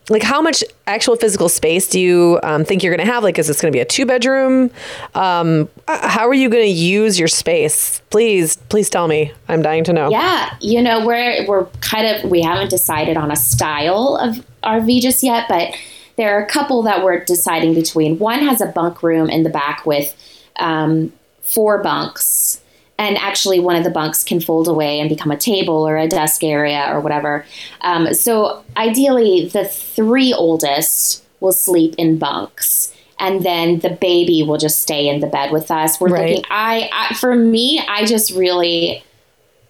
Like 0.09 0.23
how 0.23 0.41
much 0.41 0.63
actual 0.87 1.17
physical 1.17 1.49
space 1.49 1.89
do 1.89 1.99
you 1.99 2.39
um, 2.45 2.65
think 2.65 2.85
you're 2.85 2.95
going 2.95 3.05
to 3.05 3.13
have? 3.13 3.25
Like, 3.25 3.41
is 3.41 3.49
this 3.49 3.61
going 3.61 3.73
to 3.73 3.77
be 3.77 3.81
a 3.81 3.85
two 3.85 4.07
bedroom? 4.07 4.71
Um, 5.17 5.69
how 5.89 6.29
are 6.29 6.35
you 6.35 6.49
going 6.49 6.63
to 6.63 6.71
use 6.71 7.19
your 7.19 7.27
space? 7.27 8.01
Please, 8.11 8.55
please 8.55 8.89
tell 8.89 9.09
me. 9.09 9.33
I'm 9.49 9.63
dying 9.63 9.83
to 9.83 9.93
know. 9.93 10.09
Yeah, 10.09 10.57
you 10.61 10.81
know, 10.81 11.05
we're 11.05 11.45
we're 11.49 11.65
kind 11.81 12.07
of 12.07 12.31
we 12.31 12.41
haven't 12.41 12.71
decided 12.71 13.17
on 13.17 13.33
a 13.33 13.37
style 13.37 14.17
of 14.17 14.47
RV 14.63 15.01
just 15.01 15.25
yet, 15.25 15.47
but 15.49 15.75
there 16.15 16.39
are 16.39 16.45
a 16.45 16.47
couple 16.47 16.85
that 16.85 17.03
we're 17.03 17.25
deciding 17.25 17.75
between. 17.75 18.21
One 18.21 18.39
has 18.45 18.61
a 18.61 18.67
bunk 18.67 19.03
room 19.03 19.29
in 19.29 19.43
the 19.43 19.51
back 19.51 19.85
with 19.85 20.15
um, 20.61 21.13
four 21.47 21.83
bunks, 21.83 22.61
and 22.99 23.17
actually 23.19 23.61
one 23.61 23.77
of 23.77 23.85
the 23.85 23.91
bunks 23.91 24.25
can 24.25 24.41
fold 24.41 24.69
away 24.69 25.01
and 25.01 25.09
become 25.09 25.31
a 25.31 25.37
table 25.37 25.87
or 25.87 25.97
a 25.97 26.09
desk 26.09 26.43
area 26.43 26.87
or 26.91 27.01
whatever. 27.01 27.45
Um, 27.83 28.13
so 28.15 28.65
ideally, 28.77 29.49
the 29.53 29.65
three 29.65 30.33
oldest 30.33 31.23
will 31.41 31.53
sleep 31.53 31.95
in 31.99 32.19
bunks. 32.19 32.93
And 33.19 33.43
then 33.43 33.79
the 33.79 33.91
baby 33.91 34.43
will 34.43 34.59
just 34.59 34.81
stay 34.81 35.09
in 35.09 35.21
the 35.21 35.27
bed 35.27 35.51
with 35.51 35.71
us. 35.71 35.99
We're 35.99 36.09
Right. 36.09 36.27
thinking, 36.35 36.45
I, 36.51 36.91
I 36.93 37.15
for 37.15 37.35
me, 37.35 37.83
I 37.89 38.05
just 38.05 38.31
really 38.35 39.03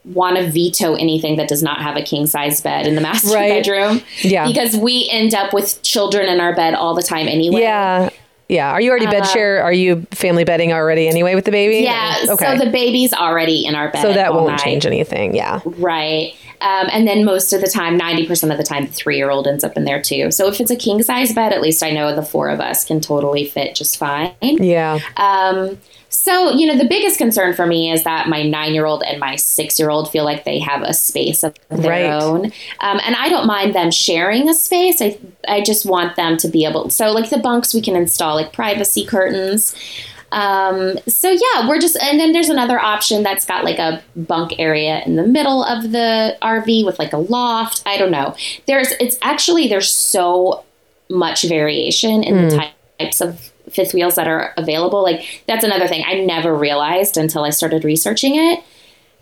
want 0.05 0.37
to 0.37 0.51
veto 0.51 0.95
anything 0.95 1.37
that 1.37 1.47
does 1.49 1.63
not 1.63 1.81
have 1.81 1.97
a 1.97 2.03
king 2.03 2.27
size 2.27 2.61
bed 2.61 2.87
in 2.89 2.95
the 2.97 3.01
master 3.01 3.29
Right. 3.35 3.49
bedroom. 3.49 4.03
Yeah. 4.23 4.47
Because 4.47 4.77
we 4.77 5.09
end 5.13 5.33
up 5.35 5.53
with 5.53 5.81
children 5.83 6.29
in 6.29 6.41
our 6.41 6.55
bed 6.57 6.75
all 6.75 6.95
the 6.95 7.03
time 7.05 7.29
anyway. 7.29 7.61
Yeah. 7.61 8.11
Yeah. 8.49 8.71
Are 8.71 8.81
you 8.81 8.91
already 8.91 9.07
bed 9.07 9.25
share? 9.27 9.63
Are 9.63 9.73
you 9.73 10.07
family 10.13 10.45
bedding 10.45 10.73
already 10.73 11.09
anyway 11.09 11.35
with 11.35 11.45
the 11.45 11.51
baby? 11.51 11.79
Uh, 11.87 11.91
Yeah. 11.91 12.17
Okay. 12.35 12.59
So 12.59 12.65
the 12.65 12.71
baby's 12.71 13.13
already 13.13 13.67
in 13.67 13.75
our 13.75 13.91
bed. 13.91 14.03
So 14.03 14.13
that 14.13 14.35
won't 14.35 14.51
night. 14.51 14.61
change 14.61 14.87
anything. 14.87 15.35
Yeah. 15.35 15.61
Right. 15.65 16.35
Um, 16.61 16.89
and 16.93 17.07
then 17.07 17.25
most 17.25 17.53
of 17.53 17.61
the 17.61 17.67
time, 17.69 17.99
90% 17.99 18.51
of 18.51 18.59
the 18.59 18.65
time, 18.65 18.87
the 18.87 18.93
three 18.93 19.17
year 19.17 19.31
old 19.31 19.47
ends 19.47 19.65
up 19.65 19.77
in 19.77 19.85
there 19.85 20.01
too. 20.03 20.31
So 20.31 20.49
if 20.49 20.61
it's 20.61 20.71
a 20.71 20.77
king 20.77 21.03
size 21.03 21.33
bed, 21.33 21.53
at 21.53 21.61
least 21.61 21.83
I 21.83 21.91
know 21.91 22.15
the 22.15 22.23
four 22.23 22.49
of 22.49 22.61
us 22.61 22.85
can 22.85 23.01
totally 23.01 23.45
fit 23.47 23.75
just 23.75 23.97
fine. 23.99 24.33
Yeah. 24.41 24.99
Um, 25.17 25.79
so, 26.09 26.51
you 26.53 26.67
know, 26.67 26.79
the 26.79 26.89
biggest 26.89 27.19
concern 27.19 27.53
for 27.53 27.67
me 27.67 27.91
is 27.93 28.05
that 28.05 28.29
my 28.29 28.43
nine 28.43 28.73
year 28.75 28.87
old 28.87 29.03
and 29.03 29.21
my 29.21 29.37
six 29.37 29.79
year 29.79 29.91
old 29.91 30.11
feel 30.11 30.25
like 30.25 30.45
they 30.45 30.59
have 30.61 30.83
a 30.83 30.95
space 30.95 31.43
of 31.43 31.55
their 31.69 31.91
Right. 31.91 32.05
own. 32.23 32.47
Um, 32.81 33.01
and 33.05 33.15
I 33.17 33.29
don't 33.29 33.47
mind 33.47 33.75
them 33.75 33.91
sharing 33.91 34.49
a 34.49 34.55
space. 34.55 35.03
I, 35.03 35.19
I 35.47 35.61
just 35.63 35.85
want 35.85 36.17
them 36.17 36.37
to 36.39 36.49
be 36.49 36.65
able, 36.65 36.89
so 36.91 37.11
like 37.13 37.29
the 37.31 37.39
bunks, 37.39 37.75
we 37.75 37.83
can 37.83 37.97
install 37.97 38.35
like 38.37 38.53
privacy 38.53 39.05
curtains. 39.05 39.75
Um, 40.33 40.99
so 41.07 41.31
yeah, 41.31 41.69
we're 41.69 41.81
just, 41.81 41.97
and 42.03 42.19
then 42.19 42.33
there's 42.33 42.49
another 42.49 42.79
option 42.79 43.23
that's 43.23 43.45
got 43.45 43.65
like 43.65 43.79
a 43.79 44.03
bunk 44.17 44.59
area 44.59 45.03
in 45.07 45.17
the 45.17 45.27
middle 45.27 45.65
of 45.65 45.93
the 45.93 46.37
RV 46.43 46.85
with 46.85 46.99
like 46.99 47.13
a 47.13 47.19
loft. 47.19 47.83
I 47.87 47.97
don't 47.97 48.11
know. 48.11 48.35
There's, 48.67 48.93
it's 49.01 49.17
actually, 49.23 49.69
there's 49.69 49.91
so 49.91 50.65
much 51.09 51.45
variation 51.45 52.23
in 52.23 52.49
the 52.49 52.73
types 52.99 53.21
of 53.21 53.53
fifth 53.71 53.95
wheels 53.95 54.15
that 54.17 54.29
are 54.29 54.53
available. 54.57 55.03
Like 55.03 55.43
that's 55.47 55.65
another 55.65 55.89
thing 55.89 56.05
I 56.07 56.15
never 56.15 56.55
realized 56.55 57.17
until 57.17 57.45
I 57.45 57.51
started 57.51 57.85
researching 57.85 58.35
it. 58.37 58.63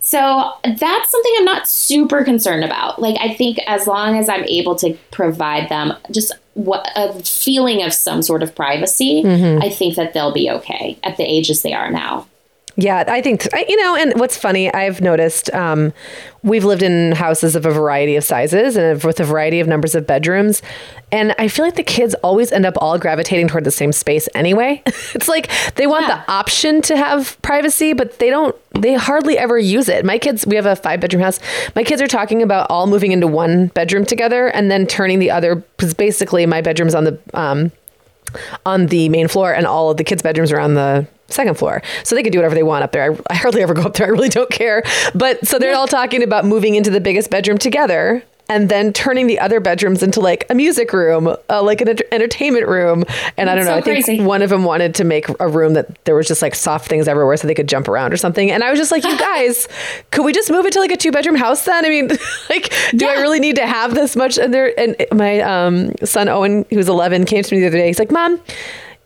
So 0.05 0.51
that's 0.63 1.11
something 1.11 1.33
I'm 1.39 1.45
not 1.45 1.67
super 1.67 2.23
concerned 2.23 2.63
about. 2.63 3.01
Like 3.01 3.17
I 3.19 3.33
think 3.33 3.57
as 3.65 3.87
long 3.87 4.17
as 4.17 4.29
I'm 4.29 4.43
able 4.43 4.75
to 4.75 4.93
provide 5.09 5.67
them 5.69 5.93
just 6.11 6.31
what 6.53 6.87
a 6.95 7.11
feeling 7.23 7.81
of 7.81 7.91
some 7.91 8.21
sort 8.21 8.43
of 8.43 8.53
privacy, 8.53 9.23
mm-hmm. 9.23 9.63
I 9.63 9.69
think 9.71 9.95
that 9.95 10.13
they'll 10.13 10.31
be 10.31 10.49
okay 10.51 10.99
at 11.03 11.17
the 11.17 11.23
ages 11.23 11.63
they 11.63 11.73
are 11.73 11.89
now. 11.89 12.27
Yeah, 12.77 13.05
I 13.07 13.21
think 13.21 13.47
you 13.69 13.77
know. 13.81 13.95
And 13.95 14.19
what's 14.19 14.35
funny, 14.37 14.73
I've 14.73 14.99
noticed 14.99 15.49
um, 15.53 15.93
we've 16.43 16.65
lived 16.65 16.83
in 16.83 17.13
houses 17.13 17.55
of 17.55 17.65
a 17.65 17.71
variety 17.71 18.17
of 18.17 18.23
sizes 18.25 18.75
and 18.75 19.01
with 19.01 19.19
a 19.21 19.23
variety 19.23 19.61
of 19.61 19.67
numbers 19.67 19.95
of 19.95 20.05
bedrooms, 20.05 20.61
and 21.09 21.33
I 21.39 21.47
feel 21.47 21.63
like 21.63 21.75
the 21.75 21.83
kids 21.83 22.15
always 22.15 22.51
end 22.51 22.65
up 22.65 22.73
all 22.81 22.97
gravitating 22.97 23.47
toward 23.47 23.63
the 23.63 23.71
same 23.71 23.93
space 23.93 24.27
anyway. 24.35 24.83
it's 24.85 25.29
like 25.29 25.49
they 25.75 25.87
want 25.87 26.07
Yeah. 26.09 26.17
the 26.25 26.31
option 26.31 26.81
to 26.81 26.97
have 26.97 27.41
privacy, 27.41 27.93
but 27.93 28.19
they 28.19 28.29
don't. 28.29 28.53
They 28.73 28.95
hardly 28.95 29.37
ever 29.37 29.57
use 29.57 29.87
it. 29.87 30.03
My 30.03 30.17
kids, 30.19 30.45
we 30.45 30.57
have 30.57 30.65
a 30.65 30.75
five 30.75 30.99
bedroom 30.99 31.23
house. 31.23 31.39
My 31.77 31.83
kids 31.85 32.01
are 32.01 32.07
talking 32.07 32.41
about 32.41 32.67
all 32.69 32.87
moving 32.87 33.13
into 33.13 33.25
one 33.27 33.67
bedroom 33.67 34.05
together 34.05 34.47
and 34.49 34.69
then 34.69 34.85
turning 34.85 35.19
the 35.19 35.31
other 35.31 35.55
because 35.55 35.93
basically 35.93 36.45
my 36.45 36.59
bedroom's 36.61 36.93
on 36.93 37.05
the 37.05 37.17
um, 37.33 37.71
on 38.65 38.87
the 38.87 39.07
main 39.07 39.29
floor 39.29 39.53
and 39.53 39.65
all 39.65 39.91
of 39.91 39.95
the 39.95 40.03
kids' 40.03 40.21
bedrooms 40.21 40.51
are 40.51 40.59
on 40.59 40.73
the 40.73 41.07
second 41.27 41.57
floor. 41.57 41.81
So 42.03 42.15
they 42.15 42.23
could 42.23 42.33
do 42.33 42.39
whatever 42.39 42.55
they 42.55 42.63
want 42.63 42.83
up 42.83 42.91
there. 42.91 43.11
I, 43.11 43.17
I 43.29 43.35
hardly 43.35 43.61
ever 43.61 43.73
go 43.73 43.83
up 43.83 43.93
there. 43.95 44.07
I 44.07 44.09
really 44.09 44.29
don't 44.29 44.49
care. 44.49 44.83
But 45.13 45.45
so 45.47 45.59
they're 45.59 45.75
all 45.75 45.87
talking 45.87 46.23
about 46.23 46.45
moving 46.45 46.75
into 46.75 46.89
the 46.89 47.01
biggest 47.01 47.29
bedroom 47.29 47.57
together 47.57 48.23
and 48.47 48.69
then 48.69 48.93
turning 48.93 49.27
the 49.27 49.39
other 49.39 49.59
bedrooms 49.59 50.03
into 50.03 50.19
like 50.19 50.45
a 50.49 50.53
music 50.53 50.93
room, 50.93 51.35
uh, 51.49 51.63
like 51.63 51.81
an 51.81 51.89
ent- 51.89 52.01
entertainment 52.11 52.67
room. 52.67 53.03
And 53.37 53.49
I 53.49 53.55
don't 53.55 53.65
know. 53.65 53.71
so 53.71 53.77
I 53.77 53.81
think 53.81 54.05
crazy. 54.05 54.21
one 54.21 54.41
of 54.41 54.49
them 54.49 54.63
wanted 54.63 54.93
to 54.95 55.03
make 55.03 55.27
a 55.39 55.47
room 55.47 55.73
that 55.73 56.03
there 56.05 56.15
was 56.15 56.27
just 56.27 56.41
like 56.41 56.53
soft 56.53 56.87
things 56.87 57.07
everywhere 57.07 57.35
so 57.37 57.47
they 57.47 57.55
could 57.55 57.67
jump 57.67 57.87
around 57.87 58.13
or 58.13 58.17
something. 58.17 58.51
And 58.51 58.63
I 58.63 58.69
was 58.69 58.79
just 58.79 58.91
like, 58.91 59.03
you 59.03 59.17
guys, 59.19 59.67
could 60.11 60.23
we 60.23 60.33
just 60.33 60.51
move 60.51 60.65
it 60.65 60.73
to 60.73 60.79
like 60.79 60.91
a 60.91 60.97
two 60.97 61.11
bedroom 61.11 61.35
house 61.35 61.65
then? 61.65 61.85
I 61.85 61.89
mean, 61.89 62.09
like, 62.49 62.71
do 62.95 63.07
I 63.07 63.13
really 63.13 63.39
need 63.39 63.55
to 63.55 63.65
have 63.65 63.95
this 63.95 64.15
much? 64.15 64.37
And 64.37 64.53
there, 64.53 64.79
and 64.79 64.95
my 65.11 65.39
um, 65.41 65.91
son 66.03 66.29
Owen, 66.29 66.65
who's 66.69 66.87
11, 66.87 67.25
came 67.25 67.43
to 67.43 67.55
me 67.55 67.61
the 67.61 67.67
other 67.67 67.77
day. 67.77 67.87
He's 67.87 67.99
like, 67.99 68.11
Mom, 68.11 68.39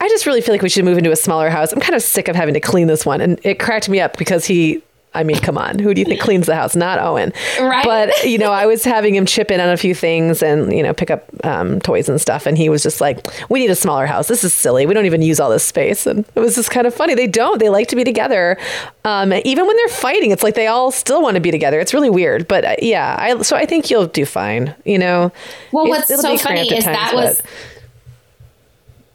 I 0.01 0.07
just 0.07 0.25
really 0.25 0.41
feel 0.41 0.53
like 0.53 0.61
we 0.61 0.69
should 0.69 0.85
move 0.85 0.97
into 0.97 1.11
a 1.11 1.15
smaller 1.15 1.49
house. 1.49 1.73
I'm 1.73 1.79
kind 1.79 1.95
of 1.95 2.01
sick 2.01 2.27
of 2.27 2.35
having 2.35 2.53
to 2.53 2.61
clean 2.61 2.87
this 2.87 3.05
one. 3.05 3.21
And 3.21 3.39
it 3.43 3.59
cracked 3.59 3.89
me 3.89 3.99
up 3.99 4.17
because 4.17 4.45
he, 4.45 4.81
I 5.13 5.23
mean, 5.23 5.37
come 5.39 5.57
on, 5.57 5.79
who 5.79 5.93
do 5.93 5.99
you 5.99 6.05
think 6.05 6.21
cleans 6.21 6.45
the 6.45 6.55
house? 6.55 6.75
Not 6.75 6.99
Owen. 6.99 7.33
Right. 7.59 7.83
But, 7.83 8.23
you 8.23 8.37
know, 8.37 8.51
I 8.51 8.65
was 8.67 8.83
having 8.83 9.15
him 9.15 9.25
chip 9.25 9.49
in 9.49 9.59
on 9.59 9.67
a 9.67 9.75
few 9.75 9.95
things 9.95 10.43
and, 10.43 10.71
you 10.71 10.83
know, 10.83 10.93
pick 10.93 11.09
up 11.09 11.25
um, 11.43 11.81
toys 11.81 12.07
and 12.07 12.21
stuff. 12.21 12.45
And 12.45 12.57
he 12.57 12.69
was 12.69 12.83
just 12.83 13.01
like, 13.01 13.27
we 13.49 13.59
need 13.59 13.71
a 13.71 13.75
smaller 13.75 14.05
house. 14.05 14.27
This 14.27 14.43
is 14.43 14.53
silly. 14.53 14.85
We 14.85 14.93
don't 14.93 15.07
even 15.07 15.21
use 15.23 15.39
all 15.39 15.49
this 15.49 15.63
space. 15.65 16.05
And 16.05 16.25
it 16.35 16.39
was 16.39 16.55
just 16.55 16.69
kind 16.69 16.85
of 16.85 16.93
funny. 16.93 17.15
They 17.15 17.27
don't. 17.27 17.59
They 17.59 17.69
like 17.69 17.87
to 17.87 17.95
be 17.95 18.03
together. 18.03 18.55
Um, 19.03 19.33
even 19.33 19.65
when 19.65 19.75
they're 19.75 19.87
fighting, 19.89 20.31
it's 20.31 20.43
like 20.43 20.55
they 20.55 20.67
all 20.67 20.91
still 20.91 21.21
want 21.21 21.35
to 21.35 21.41
be 21.41 21.51
together. 21.51 21.79
It's 21.79 21.93
really 21.93 22.11
weird. 22.11 22.47
But 22.47 22.63
uh, 22.63 22.75
yeah, 22.79 23.17
I, 23.19 23.41
so 23.41 23.57
I 23.57 23.65
think 23.65 23.89
you'll 23.89 24.05
do 24.05 24.25
fine, 24.25 24.75
you 24.85 24.99
know. 24.99 25.31
Well, 25.73 25.87
what's 25.87 26.07
so 26.07 26.37
funny 26.37 26.61
is 26.61 26.83
times, 26.83 26.85
that 26.85 27.11
was 27.15 27.41
but- 27.41 27.49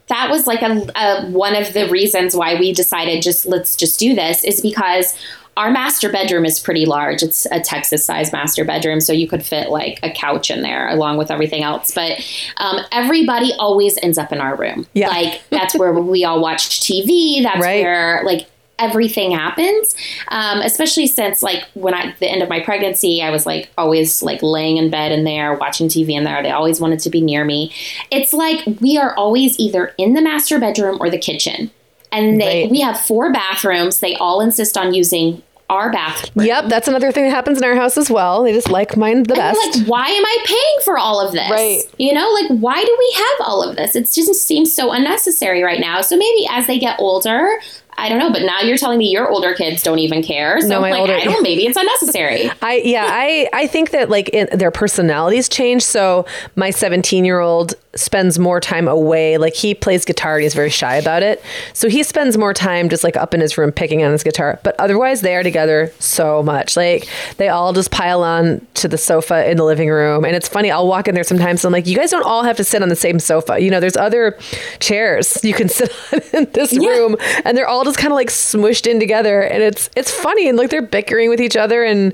that 0.07 0.29
was 0.29 0.45
like 0.47 0.61
a, 0.61 0.87
a 0.95 1.25
one 1.31 1.55
of 1.55 1.73
the 1.73 1.89
reasons 1.89 2.35
why 2.35 2.59
we 2.59 2.73
decided 2.73 3.23
just 3.23 3.45
let's 3.45 3.75
just 3.75 3.99
do 3.99 4.13
this 4.15 4.43
is 4.43 4.61
because 4.61 5.15
our 5.57 5.71
master 5.71 6.11
bedroom 6.11 6.43
is 6.43 6.59
pretty 6.59 6.85
large. 6.85 7.23
It's 7.23 7.45
a 7.49 7.61
Texas 7.61 8.05
size 8.05 8.33
master 8.33 8.65
bedroom, 8.65 8.99
so 8.99 9.13
you 9.13 9.25
could 9.25 9.41
fit 9.41 9.69
like 9.69 9.99
a 10.03 10.11
couch 10.11 10.51
in 10.51 10.61
there 10.63 10.89
along 10.89 11.17
with 11.17 11.31
everything 11.31 11.63
else. 11.63 11.91
But 11.91 12.19
um, 12.57 12.81
everybody 12.91 13.53
always 13.57 13.97
ends 14.03 14.17
up 14.17 14.33
in 14.33 14.41
our 14.41 14.55
room. 14.57 14.85
Yeah. 14.93 15.07
Like 15.07 15.41
that's 15.51 15.73
where 15.77 15.93
we 15.93 16.25
all 16.25 16.41
watch 16.41 16.81
TV. 16.81 17.41
That's 17.41 17.61
Right. 17.61 17.83
where 17.83 18.21
like 18.25 18.47
everything 18.77 19.31
happens. 19.31 19.95
Um, 20.29 20.59
especially 20.61 21.07
since 21.07 21.41
like 21.41 21.63
when 21.75 21.93
I 21.93 22.13
the 22.19 22.27
end 22.29 22.41
of 22.41 22.49
my 22.49 22.59
pregnancy, 22.59 23.21
I 23.21 23.29
was 23.29 23.45
like 23.45 23.69
always 23.77 24.21
like 24.21 24.41
laying 24.43 24.77
in 24.77 24.89
bed 24.89 25.11
in 25.11 25.23
there, 25.23 25.53
watching 25.55 25.87
TV 25.87 26.09
in 26.11 26.23
there. 26.23 26.41
They 26.43 26.51
always 26.51 26.79
wanted 26.81 26.99
to 26.99 27.09
be 27.09 27.21
near 27.21 27.45
me. 27.45 27.73
It's 28.11 28.33
like 28.33 28.59
we 28.81 28.97
are 28.97 29.15
always 29.15 29.57
either 29.59 29.93
in 29.97 30.13
the 30.13 30.21
master 30.21 30.59
bedroom 30.59 30.97
or 30.99 31.09
the 31.09 31.17
kitchen. 31.19 31.71
And 32.11 32.39
they, 32.39 32.63
Right. 32.63 32.71
we 32.71 32.79
have 32.81 32.99
four 32.99 33.31
bathrooms. 33.33 33.99
They 33.99 34.15
all 34.15 34.39
insist 34.39 34.77
on 34.77 34.93
using 34.93 35.41
our 35.69 35.91
bathroom. 35.91 36.45
Yep, 36.45 36.65
that's 36.69 36.87
another 36.87 37.11
thing 37.11 37.23
that 37.23 37.31
happens 37.31 37.57
in 37.57 37.63
our 37.63 37.75
house 37.75 37.97
as 37.97 38.09
well. 38.09 38.43
They 38.43 38.53
just 38.53 38.69
like 38.69 38.95
mine 38.95 39.23
the 39.23 39.33
And 39.33 39.39
best. 39.57 39.77
Like, 39.79 39.87
why 39.87 40.07
am 40.09 40.23
I 40.23 40.37
paying 40.45 40.85
for 40.85 40.97
all 40.97 41.19
of 41.19 41.33
this? 41.33 41.49
Right. 41.49 41.81
You 41.97 42.13
know, 42.13 42.29
like, 42.39 42.49
why 42.61 42.75
do 42.81 42.95
we 42.99 43.13
have 43.17 43.47
all 43.47 43.67
of 43.67 43.75
this? 43.75 43.95
It 43.95 44.03
just 44.03 44.45
seems 44.45 44.73
so 44.73 44.91
unnecessary 44.91 45.63
right 45.63 45.79
now. 45.79 46.01
So 46.01 46.15
maybe 46.15 46.47
as 46.51 46.67
they 46.67 46.77
get 46.77 46.99
older, 46.99 47.49
I 47.97 48.09
don't 48.09 48.19
know. 48.19 48.31
But 48.31 48.43
now 48.43 48.61
you're 48.61 48.77
telling 48.77 48.97
me 48.99 49.09
your 49.09 49.29
older 49.29 49.53
kids 49.53 49.81
don't 49.83 49.99
even 49.99 50.21
care. 50.23 50.59
So 50.61 50.67
No, 50.67 50.81
my 50.81 50.91
like, 50.91 51.01
older- 51.01 51.13
I 51.15 51.23
don't. 51.23 51.41
Maybe 51.43 51.65
it's 51.65 51.77
unnecessary. 51.77 52.49
I 52.61 52.81
yeah, 52.83 53.07
I 53.09 53.49
I 53.53 53.67
think 53.67 53.91
that 53.91 54.09
like 54.09 54.29
it, 54.33 54.51
their 54.51 54.71
personalities 54.71 55.47
change. 55.49 55.83
So 55.83 56.25
my 56.55 56.69
17 56.71 57.23
year 57.25 57.39
old 57.39 57.75
spends 57.95 58.37
more 58.37 58.59
time 58.59 58.89
away. 58.89 59.37
Like 59.37 59.53
he 59.55 59.73
plays 59.73 60.03
guitar 60.03 60.35
and 60.35 60.43
he's 60.43 60.53
very 60.53 60.69
shy 60.69 60.95
about 60.97 61.23
it. 61.23 61.41
So 61.71 61.87
he 61.87 62.03
spends 62.03 62.37
more 62.37 62.53
time 62.53 62.89
just 62.89 63.05
like 63.05 63.15
up 63.15 63.33
in 63.33 63.39
his 63.39 63.57
room 63.57 63.71
picking 63.71 64.03
on 64.03 64.11
his 64.11 64.21
guitar. 64.23 64.59
But 64.63 64.75
otherwise, 64.79 65.21
they 65.21 65.33
are 65.35 65.43
together 65.43 65.91
so 65.99 66.43
much. 66.43 66.75
Like 66.75 67.07
they 67.37 67.47
all 67.47 67.71
just 67.71 67.91
pile 67.91 68.21
on 68.21 68.65
to 68.75 68.89
the 68.89 68.97
sofa 68.97 69.49
in 69.49 69.55
the 69.55 69.63
living 69.63 69.89
room. 69.89 70.25
And 70.25 70.35
it's 70.35 70.49
funny. 70.49 70.71
I'll 70.71 70.87
walk 70.87 71.07
in 71.07 71.15
there 71.15 71.23
sometimes. 71.23 71.63
And 71.63 71.69
I'm 71.73 71.79
like, 71.79 71.87
you 71.87 71.95
guys 71.95 72.11
don't 72.11 72.25
all 72.25 72.43
have 72.43 72.57
to 72.57 72.65
sit 72.65 72.81
on 72.83 72.89
the 72.89 72.95
same 72.97 73.19
sofa. 73.19 73.59
You 73.59 73.71
know, 73.71 73.79
there's 73.79 73.95
other 73.95 74.37
chairs 74.79 75.41
you 75.43 75.53
can 75.53 75.69
sit 75.69 75.89
on 76.11 76.19
in 76.33 76.51
this 76.51 76.73
room, 76.77 77.15
and 77.45 77.57
they're 77.57 77.67
all 77.67 77.84
just 77.85 77.97
kind 77.97 78.11
of 78.11 78.15
like 78.15 78.29
smushed 78.29 78.87
in 78.87 78.99
together. 78.99 79.41
And 79.41 79.63
it's 79.63 79.89
it's 79.95 80.11
funny 80.11 80.49
and 80.49 80.57
like 80.57 80.69
they're 80.69 80.81
bickering 80.81 81.29
with 81.29 81.39
each 81.41 81.55
other 81.55 81.83
and 81.83 82.13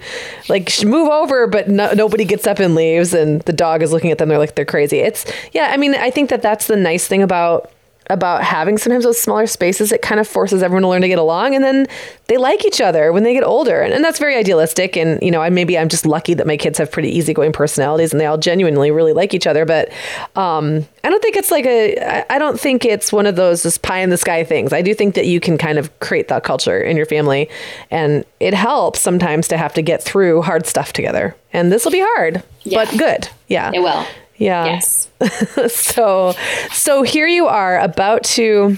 like 0.49 0.71
move 0.83 1.09
over, 1.09 1.47
but 1.47 1.67
no, 1.67 1.91
nobody 1.93 2.25
gets 2.25 2.45
up 2.47 2.59
and 2.59 2.75
leaves. 2.75 3.13
And 3.13 3.41
the 3.41 3.53
dog 3.53 3.81
is 3.81 3.91
looking 3.91 4.11
at 4.11 4.17
them. 4.17 4.29
They're 4.29 4.37
like 4.37 4.55
they're 4.55 4.65
crazy. 4.65 4.99
It's 4.99 5.25
yeah. 5.51 5.69
I 5.71 5.77
mean, 5.77 5.95
I 5.95 6.11
think 6.11 6.29
that 6.29 6.41
that's 6.41 6.67
the 6.67 6.75
nice 6.75 7.07
thing 7.07 7.23
about 7.23 7.71
about 8.09 8.43
having 8.43 8.77
sometimes 8.77 9.05
those 9.05 9.19
smaller 9.21 9.47
spaces 9.47 9.91
it 9.91 10.01
kind 10.01 10.19
of 10.19 10.27
forces 10.27 10.61
everyone 10.61 10.81
to 10.81 10.87
learn 10.89 11.01
to 11.01 11.07
get 11.07 11.19
along 11.19 11.55
and 11.55 11.63
then 11.63 11.85
they 12.27 12.37
like 12.37 12.65
each 12.65 12.81
other 12.81 13.11
when 13.13 13.23
they 13.23 13.33
get 13.33 13.43
older. 13.43 13.79
And, 13.81 13.93
and 13.93 14.03
that's 14.03 14.19
very 14.19 14.35
idealistic 14.35 14.97
and 14.97 15.21
you 15.21 15.31
know 15.31 15.41
I 15.41 15.49
maybe 15.49 15.77
I'm 15.77 15.87
just 15.87 16.05
lucky 16.05 16.33
that 16.33 16.45
my 16.47 16.57
kids 16.57 16.77
have 16.79 16.91
pretty 16.91 17.09
easygoing 17.09 17.51
personalities 17.53 18.11
and 18.11 18.19
they 18.19 18.25
all 18.25 18.37
genuinely 18.37 18.91
really 18.91 19.13
like 19.13 19.33
each 19.33 19.47
other 19.47 19.65
but 19.65 19.89
um, 20.35 20.85
I 21.03 21.09
don't 21.09 21.21
think 21.21 21.35
it's 21.35 21.51
like 21.51 21.65
a 21.65 22.25
i 22.31 22.37
don't 22.39 22.59
think 22.59 22.85
it's 22.85 23.11
one 23.13 23.25
of 23.25 23.35
those 23.35 23.63
just 23.63 23.81
pie 23.81 23.99
in 23.99 24.09
the 24.09 24.17
sky 24.17 24.43
things. 24.43 24.73
I 24.73 24.81
do 24.81 24.93
think 24.93 25.15
that 25.15 25.25
you 25.27 25.39
can 25.39 25.57
kind 25.57 25.77
of 25.77 25.97
create 25.99 26.27
that 26.29 26.43
culture 26.43 26.81
in 26.81 26.97
your 26.97 27.05
family 27.05 27.49
and 27.91 28.25
it 28.39 28.53
helps 28.53 28.99
sometimes 28.99 29.47
to 29.49 29.57
have 29.57 29.73
to 29.75 29.81
get 29.81 30.01
through 30.03 30.41
hard 30.41 30.65
stuff 30.65 30.91
together. 30.93 31.35
And 31.53 31.71
this 31.71 31.85
will 31.85 31.91
be 31.91 32.01
hard 32.01 32.43
Yeah. 32.63 32.83
but 32.85 32.97
good. 32.97 33.27
Yeah. 33.47 33.71
It 33.73 33.79
will. 33.79 34.05
Yeah 34.41 34.65
Yes. 34.65 35.07
so 35.73 36.33
so 36.71 37.03
here 37.03 37.27
you 37.27 37.45
are 37.47 37.79
about 37.79 38.23
to 38.23 38.77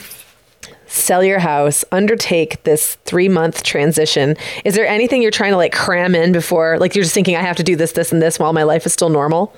sell 0.87 1.23
your 1.23 1.39
house 1.39 1.83
undertake 1.91 2.61
this 2.63 2.95
three 3.05 3.29
month 3.29 3.63
transition 3.63 4.35
is 4.65 4.75
there 4.75 4.85
anything 4.85 5.21
you're 5.21 5.31
trying 5.31 5.51
to 5.51 5.57
like 5.57 5.71
cram 5.73 6.13
in 6.15 6.31
before 6.31 6.77
like 6.79 6.93
you're 6.95 7.03
just 7.03 7.15
thinking 7.15 7.35
i 7.35 7.41
have 7.41 7.55
to 7.57 7.63
do 7.63 7.75
this 7.75 7.93
this 7.93 8.11
and 8.11 8.21
this 8.21 8.37
while 8.37 8.53
my 8.53 8.63
life 8.63 8.85
is 8.85 8.93
still 8.93 9.09
normal 9.09 9.55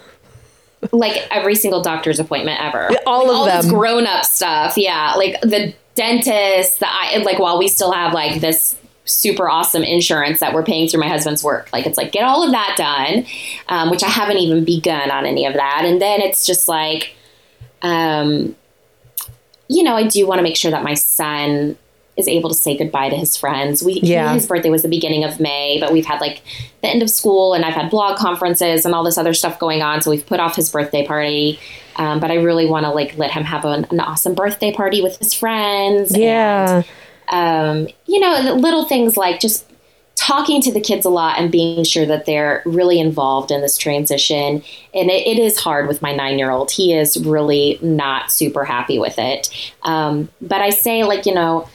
like 0.92 1.28
every 1.32 1.56
single 1.56 1.82
doctor's 1.82 2.20
appointment 2.20 2.62
ever. 2.62 2.90
all 3.08 3.24
Like, 3.24 3.30
of 3.32 3.36
all 3.38 3.46
this 3.46 3.66
them. 3.66 3.74
grown 3.74 4.06
up 4.06 4.24
stuff. 4.24 4.78
Yeah, 4.78 5.16
like 5.18 5.42
the 5.42 5.74
dentist. 5.96 6.80
The 6.80 6.88
eye, 6.88 7.20
like 7.26 7.40
while 7.40 7.58
we 7.58 7.68
still 7.70 7.92
have 7.92 8.14
like 8.14 8.40
this 8.40 8.76
super 9.06 9.48
awesome 9.50 9.84
insurance 9.84 10.40
that 10.40 10.54
we're 10.54 10.64
paying 10.64 10.88
through 10.90 11.00
my 11.00 11.08
husband's 11.08 11.44
work. 11.44 11.70
Like 11.72 11.86
it's 11.86 11.98
like 11.98 12.12
get 12.12 12.24
all 12.24 12.44
of 12.44 12.52
that 12.52 12.76
done, 12.78 13.26
um, 13.70 13.90
which 13.92 14.04
I 14.04 14.10
haven't 14.10 14.38
even 14.38 14.66
begun 14.66 15.12
on 15.12 15.26
any 15.26 15.46
of 15.46 15.54
that. 15.54 15.84
And 15.86 16.02
then 16.02 16.22
it's 16.22 16.46
just 16.46 16.68
like, 16.68 17.16
um, 17.82 18.56
you 19.68 19.84
know, 19.84 19.96
I 19.96 20.08
do 20.08 20.26
want 20.28 20.40
to 20.40 20.44
make 20.44 20.56
sure 20.56 20.72
that 20.72 20.84
my 20.84 20.94
son 20.96 21.78
is 22.18 22.28
able 22.28 22.50
to 22.50 22.56
say 22.56 22.78
goodbye 22.78 23.10
to 23.10 23.16
his 23.16 23.36
friends. 23.36 23.84
We 23.84 24.00
Yeah. 24.02 24.34
his 24.34 24.48
birthday 24.48 24.70
was 24.70 24.82
the 24.84 24.88
beginning 24.88 25.24
of 25.26 25.40
May, 25.40 25.80
but 25.80 25.92
we've 25.92 26.06
had 26.06 26.22
like 26.22 26.42
the 26.82 26.88
end 26.88 27.02
of 27.02 27.10
school 27.10 27.54
and 27.54 27.66
I've 27.66 27.74
had 27.74 27.90
blog 27.92 28.18
conferences 28.18 28.86
and 28.86 28.96
all 28.96 29.04
this 29.04 29.18
other 29.18 29.34
stuff 29.34 29.60
going 29.60 29.82
on. 29.82 30.02
So 30.02 30.12
we've 30.12 30.26
put 30.26 30.40
off 30.40 30.56
his 30.56 30.70
birthday 30.70 31.06
party. 31.06 31.60
Um, 31.98 32.20
but 32.20 32.32
I 32.32 32.36
really 32.36 32.66
want 32.66 32.86
to 32.86 32.92
like 32.92 33.18
let 33.18 33.32
him 33.32 33.44
have 33.44 33.66
an, 33.66 33.86
an 33.92 34.00
awesome 34.00 34.34
birthday 34.34 34.72
party 34.74 35.02
with 35.02 35.18
his 35.18 35.34
friends. 35.34 36.18
yeah 36.18 36.78
And, 36.78 36.86
um, 37.30 37.88
you 38.06 38.20
know, 38.20 38.56
little 38.56 38.86
things 38.86 39.18
like 39.18 39.40
just 39.40 39.66
talking 40.16 40.62
to 40.62 40.72
the 40.72 40.80
kids 40.80 41.06
a 41.06 41.10
lot 41.10 41.38
and 41.38 41.52
being 41.52 41.84
sure 41.84 42.06
that 42.06 42.26
they're 42.26 42.64
really 42.66 43.00
involved 43.00 43.52
in 43.52 43.62
this 43.62 43.78
transition. 43.78 44.64
And 44.94 45.10
it, 45.12 45.28
it 45.28 45.38
is 45.38 45.60
hard 45.60 45.88
with 45.88 46.02
my 46.02 46.16
nine 46.16 46.40
year 46.40 46.52
old. 46.52 46.72
He 46.72 46.94
is 46.94 47.18
really 47.24 47.78
not 47.82 48.32
super 48.32 48.64
happy 48.64 48.98
with 48.98 49.20
it. 49.20 49.50
Um, 49.84 50.30
but 50.42 50.62
I 50.62 50.70
say, 50.70 51.04
like, 51.04 51.26
you 51.26 51.34
know, 51.34 51.68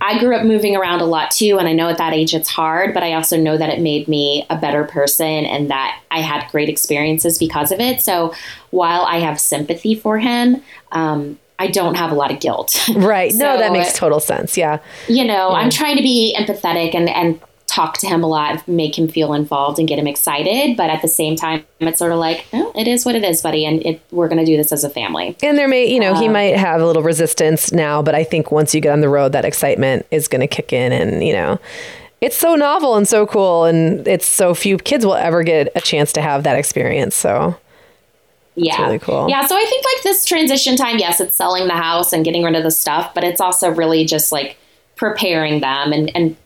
I 0.00 0.18
grew 0.18 0.36
up 0.36 0.44
moving 0.44 0.76
around 0.76 1.00
a 1.00 1.06
lot 1.06 1.30
too, 1.30 1.58
and 1.58 1.66
I 1.66 1.72
know 1.72 1.88
at 1.88 1.98
that 1.98 2.12
age 2.12 2.34
it's 2.34 2.48
hard, 2.48 2.94
but 2.94 3.02
I 3.02 3.14
also 3.14 3.36
know 3.36 3.56
that 3.56 3.68
it 3.68 3.80
made 3.80 4.06
me 4.06 4.46
a 4.48 4.56
better 4.56 4.84
person 4.84 5.44
and 5.44 5.70
that 5.70 6.00
I 6.10 6.20
had 6.20 6.48
great 6.50 6.68
experiences 6.68 7.38
because 7.38 7.72
of 7.72 7.80
it. 7.80 8.00
So 8.00 8.32
while 8.70 9.02
I 9.02 9.18
have 9.18 9.40
sympathy 9.40 9.94
for 9.94 10.18
him, 10.18 10.62
um, 10.92 11.38
I 11.58 11.66
don't 11.66 11.96
have 11.96 12.10
a 12.12 12.14
lot 12.14 12.30
of 12.32 12.40
guilt. 12.40 12.76
right 12.96 13.32
no 13.34 13.56
that 13.58 13.72
makes 13.72 13.92
total 13.94 14.20
sense 14.20 14.56
yeah 14.56 14.78
you 15.08 15.24
know, 15.24 15.50
I'm 15.50 15.70
trying 15.70 15.96
to 15.96 16.02
be 16.02 16.34
empathetic 16.38 16.94
and, 16.94 17.08
and 17.08 17.40
talk 17.66 17.98
to 17.98 18.06
him 18.06 18.22
a 18.24 18.26
lot, 18.26 18.66
make 18.66 18.98
him 18.98 19.08
feel 19.08 19.34
involved 19.34 19.78
and 19.78 19.86
get 19.86 19.98
him 19.98 20.06
excited. 20.06 20.76
But 20.76 20.88
at 20.90 21.02
the 21.02 21.08
same 21.08 21.36
time, 21.36 21.64
it's 21.80 21.98
sort 21.98 22.12
of 22.12 22.18
like, 22.18 22.46
oh, 22.52 22.72
it 22.74 22.88
is 22.88 23.04
what 23.04 23.14
it 23.14 23.22
is, 23.24 23.42
buddy. 23.42 23.64
And 23.66 23.84
it, 23.84 24.00
we're 24.10 24.28
going 24.28 24.38
to 24.38 24.44
do 24.44 24.56
this 24.56 24.72
as 24.72 24.84
a 24.84 24.90
family. 24.90 25.36
and 25.42 25.56
there 25.58 25.68
may 25.68 25.86
you 25.86 26.00
know 26.00 26.14
Um, 26.14 26.22
he 26.22 26.28
might 26.28 26.56
have 26.56 26.80
a 26.80 26.86
little 26.86 27.02
resistance 27.02 27.70
now 27.72 28.02
but 28.02 28.14
i 28.14 28.24
think 28.24 28.50
once 28.50 28.74
you 28.74 28.80
get 28.80 28.92
on 28.92 29.00
the 29.00 29.08
road 29.08 29.32
that 29.32 29.44
excitement 29.44 30.06
is 30.10 30.28
going 30.28 30.40
to 30.40 30.46
kick 30.46 30.72
in 30.72 30.92
and 30.92 31.22
you 31.26 31.32
know 31.32 31.58
it's 32.20 32.36
so 32.36 32.54
novel 32.56 32.96
and 32.96 33.06
so 33.06 33.26
cool 33.26 33.64
and 33.64 34.06
it's 34.08 34.26
so 34.26 34.54
few 34.54 34.76
kids 34.78 35.04
will 35.06 35.14
ever 35.14 35.42
get 35.42 35.70
a 35.76 35.80
chance 35.80 36.12
to 36.12 36.20
have 36.22 36.42
that 36.44 36.56
experience 36.56 37.14
so 37.14 37.56
Yeah. 38.58 38.82
really 38.82 38.98
cool. 38.98 39.28
Yeah. 39.28 39.46
So 39.46 39.56
I 39.56 39.64
think 39.64 39.84
like 39.84 40.02
this 40.02 40.24
transition 40.24 40.76
time, 40.76 40.98
yes, 40.98 41.20
it's 41.20 41.34
selling 41.34 41.66
the 41.66 41.74
house 41.74 42.12
and 42.12 42.24
getting 42.24 42.42
rid 42.42 42.54
of 42.54 42.62
the 42.62 42.70
stuff, 42.70 43.14
but 43.14 43.24
it's 43.24 43.40
also 43.40 43.70
really 43.70 44.04
just 44.04 44.32
like 44.32 44.56
preparing 44.96 45.60
them 45.60 45.92
and, 45.92 46.14
and, 46.16 46.36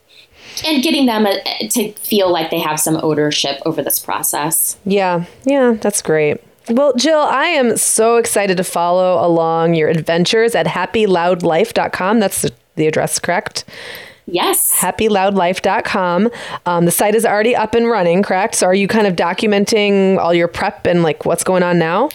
and 0.66 0.82
getting 0.82 1.06
them 1.06 1.26
uh 1.26 1.34
to 1.70 1.92
feel 1.92 2.30
like 2.30 2.50
they 2.50 2.58
have 2.58 2.78
some 2.78 3.00
ownership 3.02 3.60
over 3.64 3.82
this 3.82 3.98
process. 3.98 4.76
Yeah, 4.84 5.24
yeah, 5.44 5.76
that's 5.80 6.02
great. 6.02 6.38
Well, 6.68 6.94
Jill, 6.94 7.18
I 7.20 7.46
am 7.46 7.76
so 7.76 8.16
excited 8.16 8.56
to 8.58 8.64
follow 8.64 9.24
along 9.24 9.74
your 9.74 9.88
adventures 9.88 10.54
at 10.54 10.66
happyloudlife.com. 10.66 12.20
That's 12.20 12.42
the, 12.42 12.52
the 12.76 12.86
address, 12.86 13.18
correct? 13.18 13.64
Yes. 14.32 14.72
Happyloudlife.com. 14.80 16.30
Um, 16.66 16.84
the 16.86 16.90
site 16.90 17.14
is 17.14 17.24
already 17.26 17.54
up 17.54 17.74
and 17.74 17.86
running, 17.88 18.22
correct? 18.22 18.54
So 18.54 18.66
are 18.66 18.74
you 18.74 18.88
kind 18.88 19.06
of 19.06 19.14
documenting 19.14 20.18
all 20.18 20.32
your 20.32 20.48
prep 20.48 20.86
and 20.86 21.02
like 21.02 21.24
what's 21.24 21.44
going 21.44 21.62
on 21.62 21.78
now? 21.78 22.08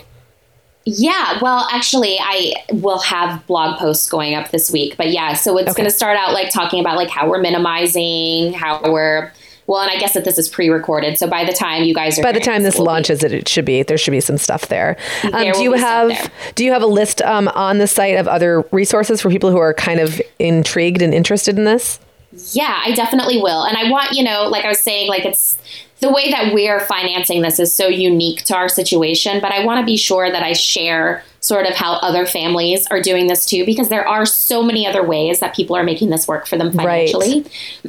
Yeah, 0.86 1.40
well, 1.42 1.68
actually, 1.72 2.18
I 2.20 2.54
will 2.72 3.00
have 3.00 3.46
blog 3.46 3.78
posts 3.78 4.08
going 4.08 4.36
up 4.36 4.52
this 4.52 4.72
week. 4.72 4.96
But 4.98 5.12
yeah, 5.12 5.34
so 5.34 5.58
it's 5.58 5.70
Okay. 5.70 5.82
going 5.82 5.90
to 5.90 5.96
start 5.96 6.18
out 6.18 6.34
like 6.34 6.50
talking 6.50 6.80
about 6.80 6.96
like 6.96 7.10
how 7.10 7.30
we're 7.30 7.42
minimizing, 7.42 8.54
how 8.54 8.82
we're 8.90 9.32
well, 9.68 9.82
and 9.82 9.92
I 9.92 9.98
guess 10.00 10.14
that 10.14 10.24
this 10.24 10.38
is 10.38 10.48
pre-recorded. 10.48 11.18
So 11.18 11.28
by 11.28 11.44
the 11.44 11.52
time 11.52 11.84
you 11.84 11.94
guys 11.94 12.18
are 12.18 12.24
By 12.24 12.32
the 12.32 12.40
time 12.40 12.64
this 12.64 12.78
will 12.78 12.86
be- 12.86 12.92
launches, 12.92 13.22
it, 13.22 13.34
it 13.34 13.50
should 13.50 13.66
be 13.66 13.84
there 13.84 13.98
should 13.98 14.12
be 14.12 14.22
some 14.22 14.38
stuff 14.38 14.70
there. 14.70 14.96
Um, 15.26 15.32
There 15.32 15.52
do 15.52 15.62
you 15.62 15.74
have 15.74 16.32
do 16.56 16.64
you 16.64 16.72
have 16.72 16.82
a 16.82 16.88
list 16.88 17.22
um, 17.24 17.50
on 17.50 17.80
the 17.80 17.88
site 17.88 18.16
of 18.16 18.30
other 18.30 18.62
resources 18.72 19.22
for 19.22 19.30
people 19.30 19.52
who 19.52 19.58
are 19.58 19.74
kind 19.74 20.00
of 20.00 20.22
intrigued 20.40 21.02
and 21.02 21.14
interested 21.14 21.58
in 21.58 21.66
this? 21.66 22.00
Yeah, 22.52 22.82
I 22.86 22.92
definitely 22.94 23.42
will. 23.42 23.64
And 23.64 23.78
I 23.78 23.90
want, 23.90 24.12
you 24.14 24.24
know, 24.24 24.48
like 24.48 24.66
I 24.66 24.70
was 24.70 24.82
saying, 24.82 25.10
like 25.10 25.26
it's 25.26 25.58
the 26.00 26.12
way 26.12 26.30
that 26.32 26.54
we're 26.54 26.80
financing 26.82 27.42
this 27.42 27.60
is 27.60 27.74
so 27.74 27.88
unique 27.88 28.44
to 28.44 28.56
our 28.56 28.70
situation, 28.70 29.42
but 29.42 29.52
I 29.52 29.66
want 29.66 29.80
to 29.80 29.86
be 29.86 29.98
sure 29.98 30.32
that 30.32 30.44
I 30.44 30.54
share 30.54 31.24
sort 31.40 31.66
of 31.66 31.74
how 31.74 31.94
other 31.94 32.26
families 32.26 32.86
are 32.88 33.02
doing 33.02 33.28
this 33.28 33.46
too, 33.46 33.66
because 33.66 33.90
there 33.90 34.08
are 34.08 34.26
so 34.26 34.62
many 34.62 34.86
other 34.86 35.04
ways 35.04 35.40
that 35.40 35.56
people 35.56 35.76
are 35.76 35.84
making 35.84 36.10
this 36.10 36.28
work 36.28 36.46
for 36.46 36.58
them 36.58 36.72
Right. 36.72 37.10
financially. 37.12 37.46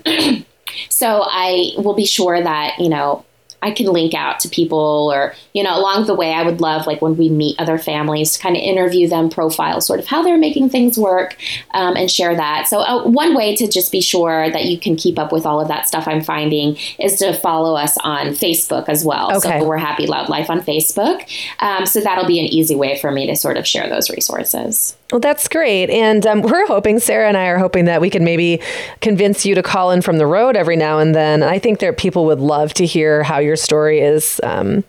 so 0.89 1.23
I 1.27 1.73
will 1.77 1.95
be 1.95 2.07
sure 2.07 2.43
that, 2.43 2.79
you 2.79 2.89
know, 2.89 3.25
I 3.63 3.73
can 3.73 3.87
link 3.87 4.15
out 4.15 4.41
to 4.41 4.49
people 4.49 5.11
or, 5.13 5.35
you 5.53 5.63
know, 5.63 5.77
along 5.79 6.07
the 6.07 6.15
way, 6.15 6.33
I 6.33 6.45
would 6.45 6.61
love 6.61 6.87
like 6.87 7.03
when 7.03 7.17
we 7.17 7.29
meet 7.29 7.59
other 7.59 7.79
families 7.79 8.33
to 8.33 8.41
kind 8.41 8.57
of 8.57 8.63
interview 8.63 9.09
them, 9.09 9.31
profile 9.31 9.81
sort 9.81 9.99
of 9.99 10.07
how 10.07 10.23
they're 10.23 10.39
making 10.39 10.71
things 10.71 10.99
work 10.99 11.37
um, 11.75 11.97
and 11.97 12.11
share 12.11 12.37
that. 12.37 12.69
So, 12.69 12.81
uh, 12.81 13.09
one 13.09 13.35
way 13.35 13.57
to 13.57 13.67
just 13.67 13.91
be 13.91 14.01
sure 14.01 14.51
that 14.51 14.67
you 14.67 14.79
can 14.79 14.97
keep 14.97 15.19
up 15.19 15.33
with 15.33 15.47
all 15.47 15.61
of 15.61 15.69
that 15.69 15.89
stuff 15.89 16.07
I'm 16.07 16.23
finding 16.23 16.77
is 16.99 17.19
to 17.19 17.33
follow 17.33 17.77
us 17.77 17.97
on 18.05 18.29
Facebook 18.29 18.89
as 18.89 19.05
well. 19.05 19.37
Okay. 19.39 19.61
So, 19.61 19.67
we're 19.67 19.79
Happy 19.79 20.07
Loud 20.07 20.29
Life 20.29 20.51
on 20.51 20.61
Facebook. 20.61 21.29
Um, 21.61 21.87
so, 21.87 22.01
that'll 22.01 22.27
be 22.27 22.41
an 22.41 22.47
easy 22.47 22.77
way 22.77 22.99
for 22.99 23.11
me 23.11 23.27
to 23.27 23.37
sort 23.37 23.57
of 23.57 23.67
share 23.67 23.89
those 23.89 24.11
resources. 24.11 24.98
Well, 25.11 25.21
that's 25.21 25.49
great. 25.49 25.89
And 25.89 26.27
um, 26.27 26.43
we're 26.43 26.67
hoping, 26.67 26.99
Sarah 26.99 27.29
and 27.29 27.37
I 27.37 27.47
are 27.47 27.57
hoping 27.57 27.87
that 27.87 28.03
we 28.03 28.11
can 28.11 28.25
maybe 28.25 28.61
convince 29.01 29.47
you 29.47 29.55
to 29.55 29.63
call 29.63 29.91
in 29.91 30.03
from 30.03 30.19
the 30.19 30.27
road 30.27 30.55
every 30.55 30.77
now 30.77 30.99
and 30.99 31.15
then. 31.15 31.43
I 31.43 31.59
think 31.59 31.79
that 31.79 31.97
people 31.97 32.27
would 32.27 32.41
love 32.41 32.75
to 32.75 32.85
hear 32.85 33.23
how 33.23 33.39
your 33.39 33.57
story 33.57 34.01
is 34.01 34.39
um, 34.43 34.85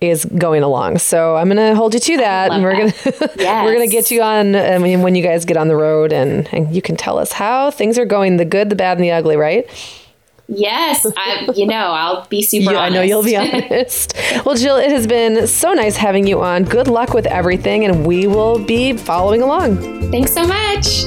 is 0.00 0.26
going 0.26 0.62
along. 0.62 0.98
So 0.98 1.34
I'm 1.34 1.48
going 1.48 1.56
to 1.56 1.74
hold 1.74 1.92
you 1.94 1.98
to 1.98 2.16
that, 2.18 2.52
and 2.52 2.62
we're 2.62 2.76
going 2.76 2.92
to 2.92 3.30
Yes. 3.36 3.64
we're 3.64 3.74
going 3.74 3.88
to 3.88 3.92
get 3.92 4.12
you 4.12 4.22
on. 4.22 4.54
I 4.54 4.78
mean, 4.78 5.02
when 5.02 5.16
you 5.16 5.24
guys 5.24 5.44
get 5.44 5.56
on 5.56 5.66
the 5.66 5.76
road, 5.76 6.12
and, 6.12 6.48
and 6.54 6.72
you 6.72 6.80
can 6.80 6.94
tell 6.96 7.18
us 7.18 7.32
how 7.32 7.72
things 7.72 7.98
are 7.98 8.04
going, 8.06 8.36
the 8.36 8.44
good, 8.44 8.70
the 8.70 8.76
bad, 8.76 8.96
and 8.98 9.02
the 9.04 9.10
ugly, 9.10 9.36
right? 9.36 9.68
Yes, 10.46 11.06
I, 11.16 11.48
you 11.54 11.66
know, 11.66 11.74
I'll 11.92 12.26
be 12.26 12.42
super 12.42 12.72
You- 12.72 12.76
I 12.76 12.88
know 12.90 13.00
you'll 13.02 13.22
be 13.22 13.36
honest. 13.36 14.14
honest. 14.16 14.44
well, 14.44 14.54
Jill, 14.54 14.76
it 14.76 14.90
has 14.90 15.06
been 15.06 15.46
so 15.46 15.72
nice 15.72 15.96
having 15.96 16.26
you 16.26 16.42
on. 16.42 16.64
Good 16.64 16.86
luck 16.88 17.14
with 17.14 17.26
everything, 17.26 17.84
and 17.84 18.06
we 18.06 18.26
will 18.26 18.58
be 18.62 18.92
following 18.94 19.40
along. 19.42 20.10
Thanks 20.10 20.32
so 20.34 20.46
much. 20.46 21.04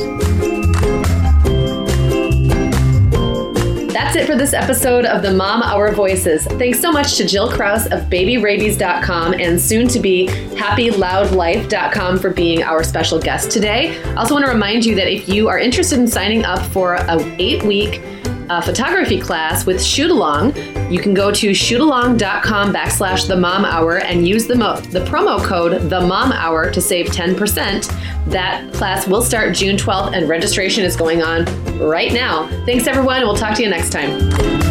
That's 3.94 4.16
it 4.16 4.26
for 4.28 4.36
this 4.36 4.54
episode 4.54 5.06
of 5.06 5.22
the 5.22 5.34
Mom 5.34 5.62
Hour 5.64 5.92
Voices. 5.92 6.46
Thanks 6.46 6.80
so 6.80 6.92
much 6.92 7.16
to 7.18 7.26
Jill 7.26 7.52
Krause 7.52 7.88
of 7.88 8.02
babyrabies.com 8.10 9.34
and 9.34 9.60
soon 9.60 9.88
to 9.90 10.00
be 10.00 10.28
happyloudlife.com 10.28 12.20
for 12.20 12.30
being 12.30 12.64
our 12.64 12.84
special 12.84 13.20
guest 13.20 13.52
today. 13.52 14.00
I 14.04 14.16
also 14.16 14.34
want 14.36 14.46
to 14.46 14.52
remind 14.52 14.86
you 14.86 14.96
that 14.96 15.12
if 15.12 15.28
you 15.28 15.48
are 15.50 15.58
interested 15.60 16.00
in 16.00 16.08
signing 16.08 16.46
up 16.46 16.62
for 16.68 16.96
a 16.96 17.18
8-week 17.18 18.02
uh, 18.50 18.62
photography 18.62 19.20
class 19.20 19.66
with 19.66 19.84
Shoot 19.84 20.10
Along, 20.12 20.56
you 20.92 21.00
can 21.00 21.14
go 21.14 21.32
to 21.32 21.52
shootalong.com 21.52 22.74
backslash 22.74 23.28
the 23.28 23.36
mom 23.36 23.66
hour 23.66 23.98
and 23.98 24.28
use 24.28 24.48
the, 24.48 24.56
mo- 24.56 24.80
the 24.80 25.00
promo 25.06 25.44
code 25.44 25.90
the 25.90 26.02
mom 26.02 26.32
hour 26.32 26.70
to 26.72 26.82
save 26.82 27.08
10%. 27.08 27.88
That 28.28 28.74
class 28.74 29.08
will 29.08 29.22
start 29.22 29.56
June 29.56 29.78
12th 29.78 30.14
and 30.14 30.28
registration 30.28 30.84
is 30.84 30.96
going 30.96 31.22
on 31.22 31.46
right 31.80 32.12
now. 32.14 32.48
Thanks 32.66 32.88
everyone, 32.88 33.22
we'll 33.22 33.36
talk 33.38 33.56
to 33.58 33.64
you 33.64 33.70
next 33.70 33.92
time. 33.92 34.67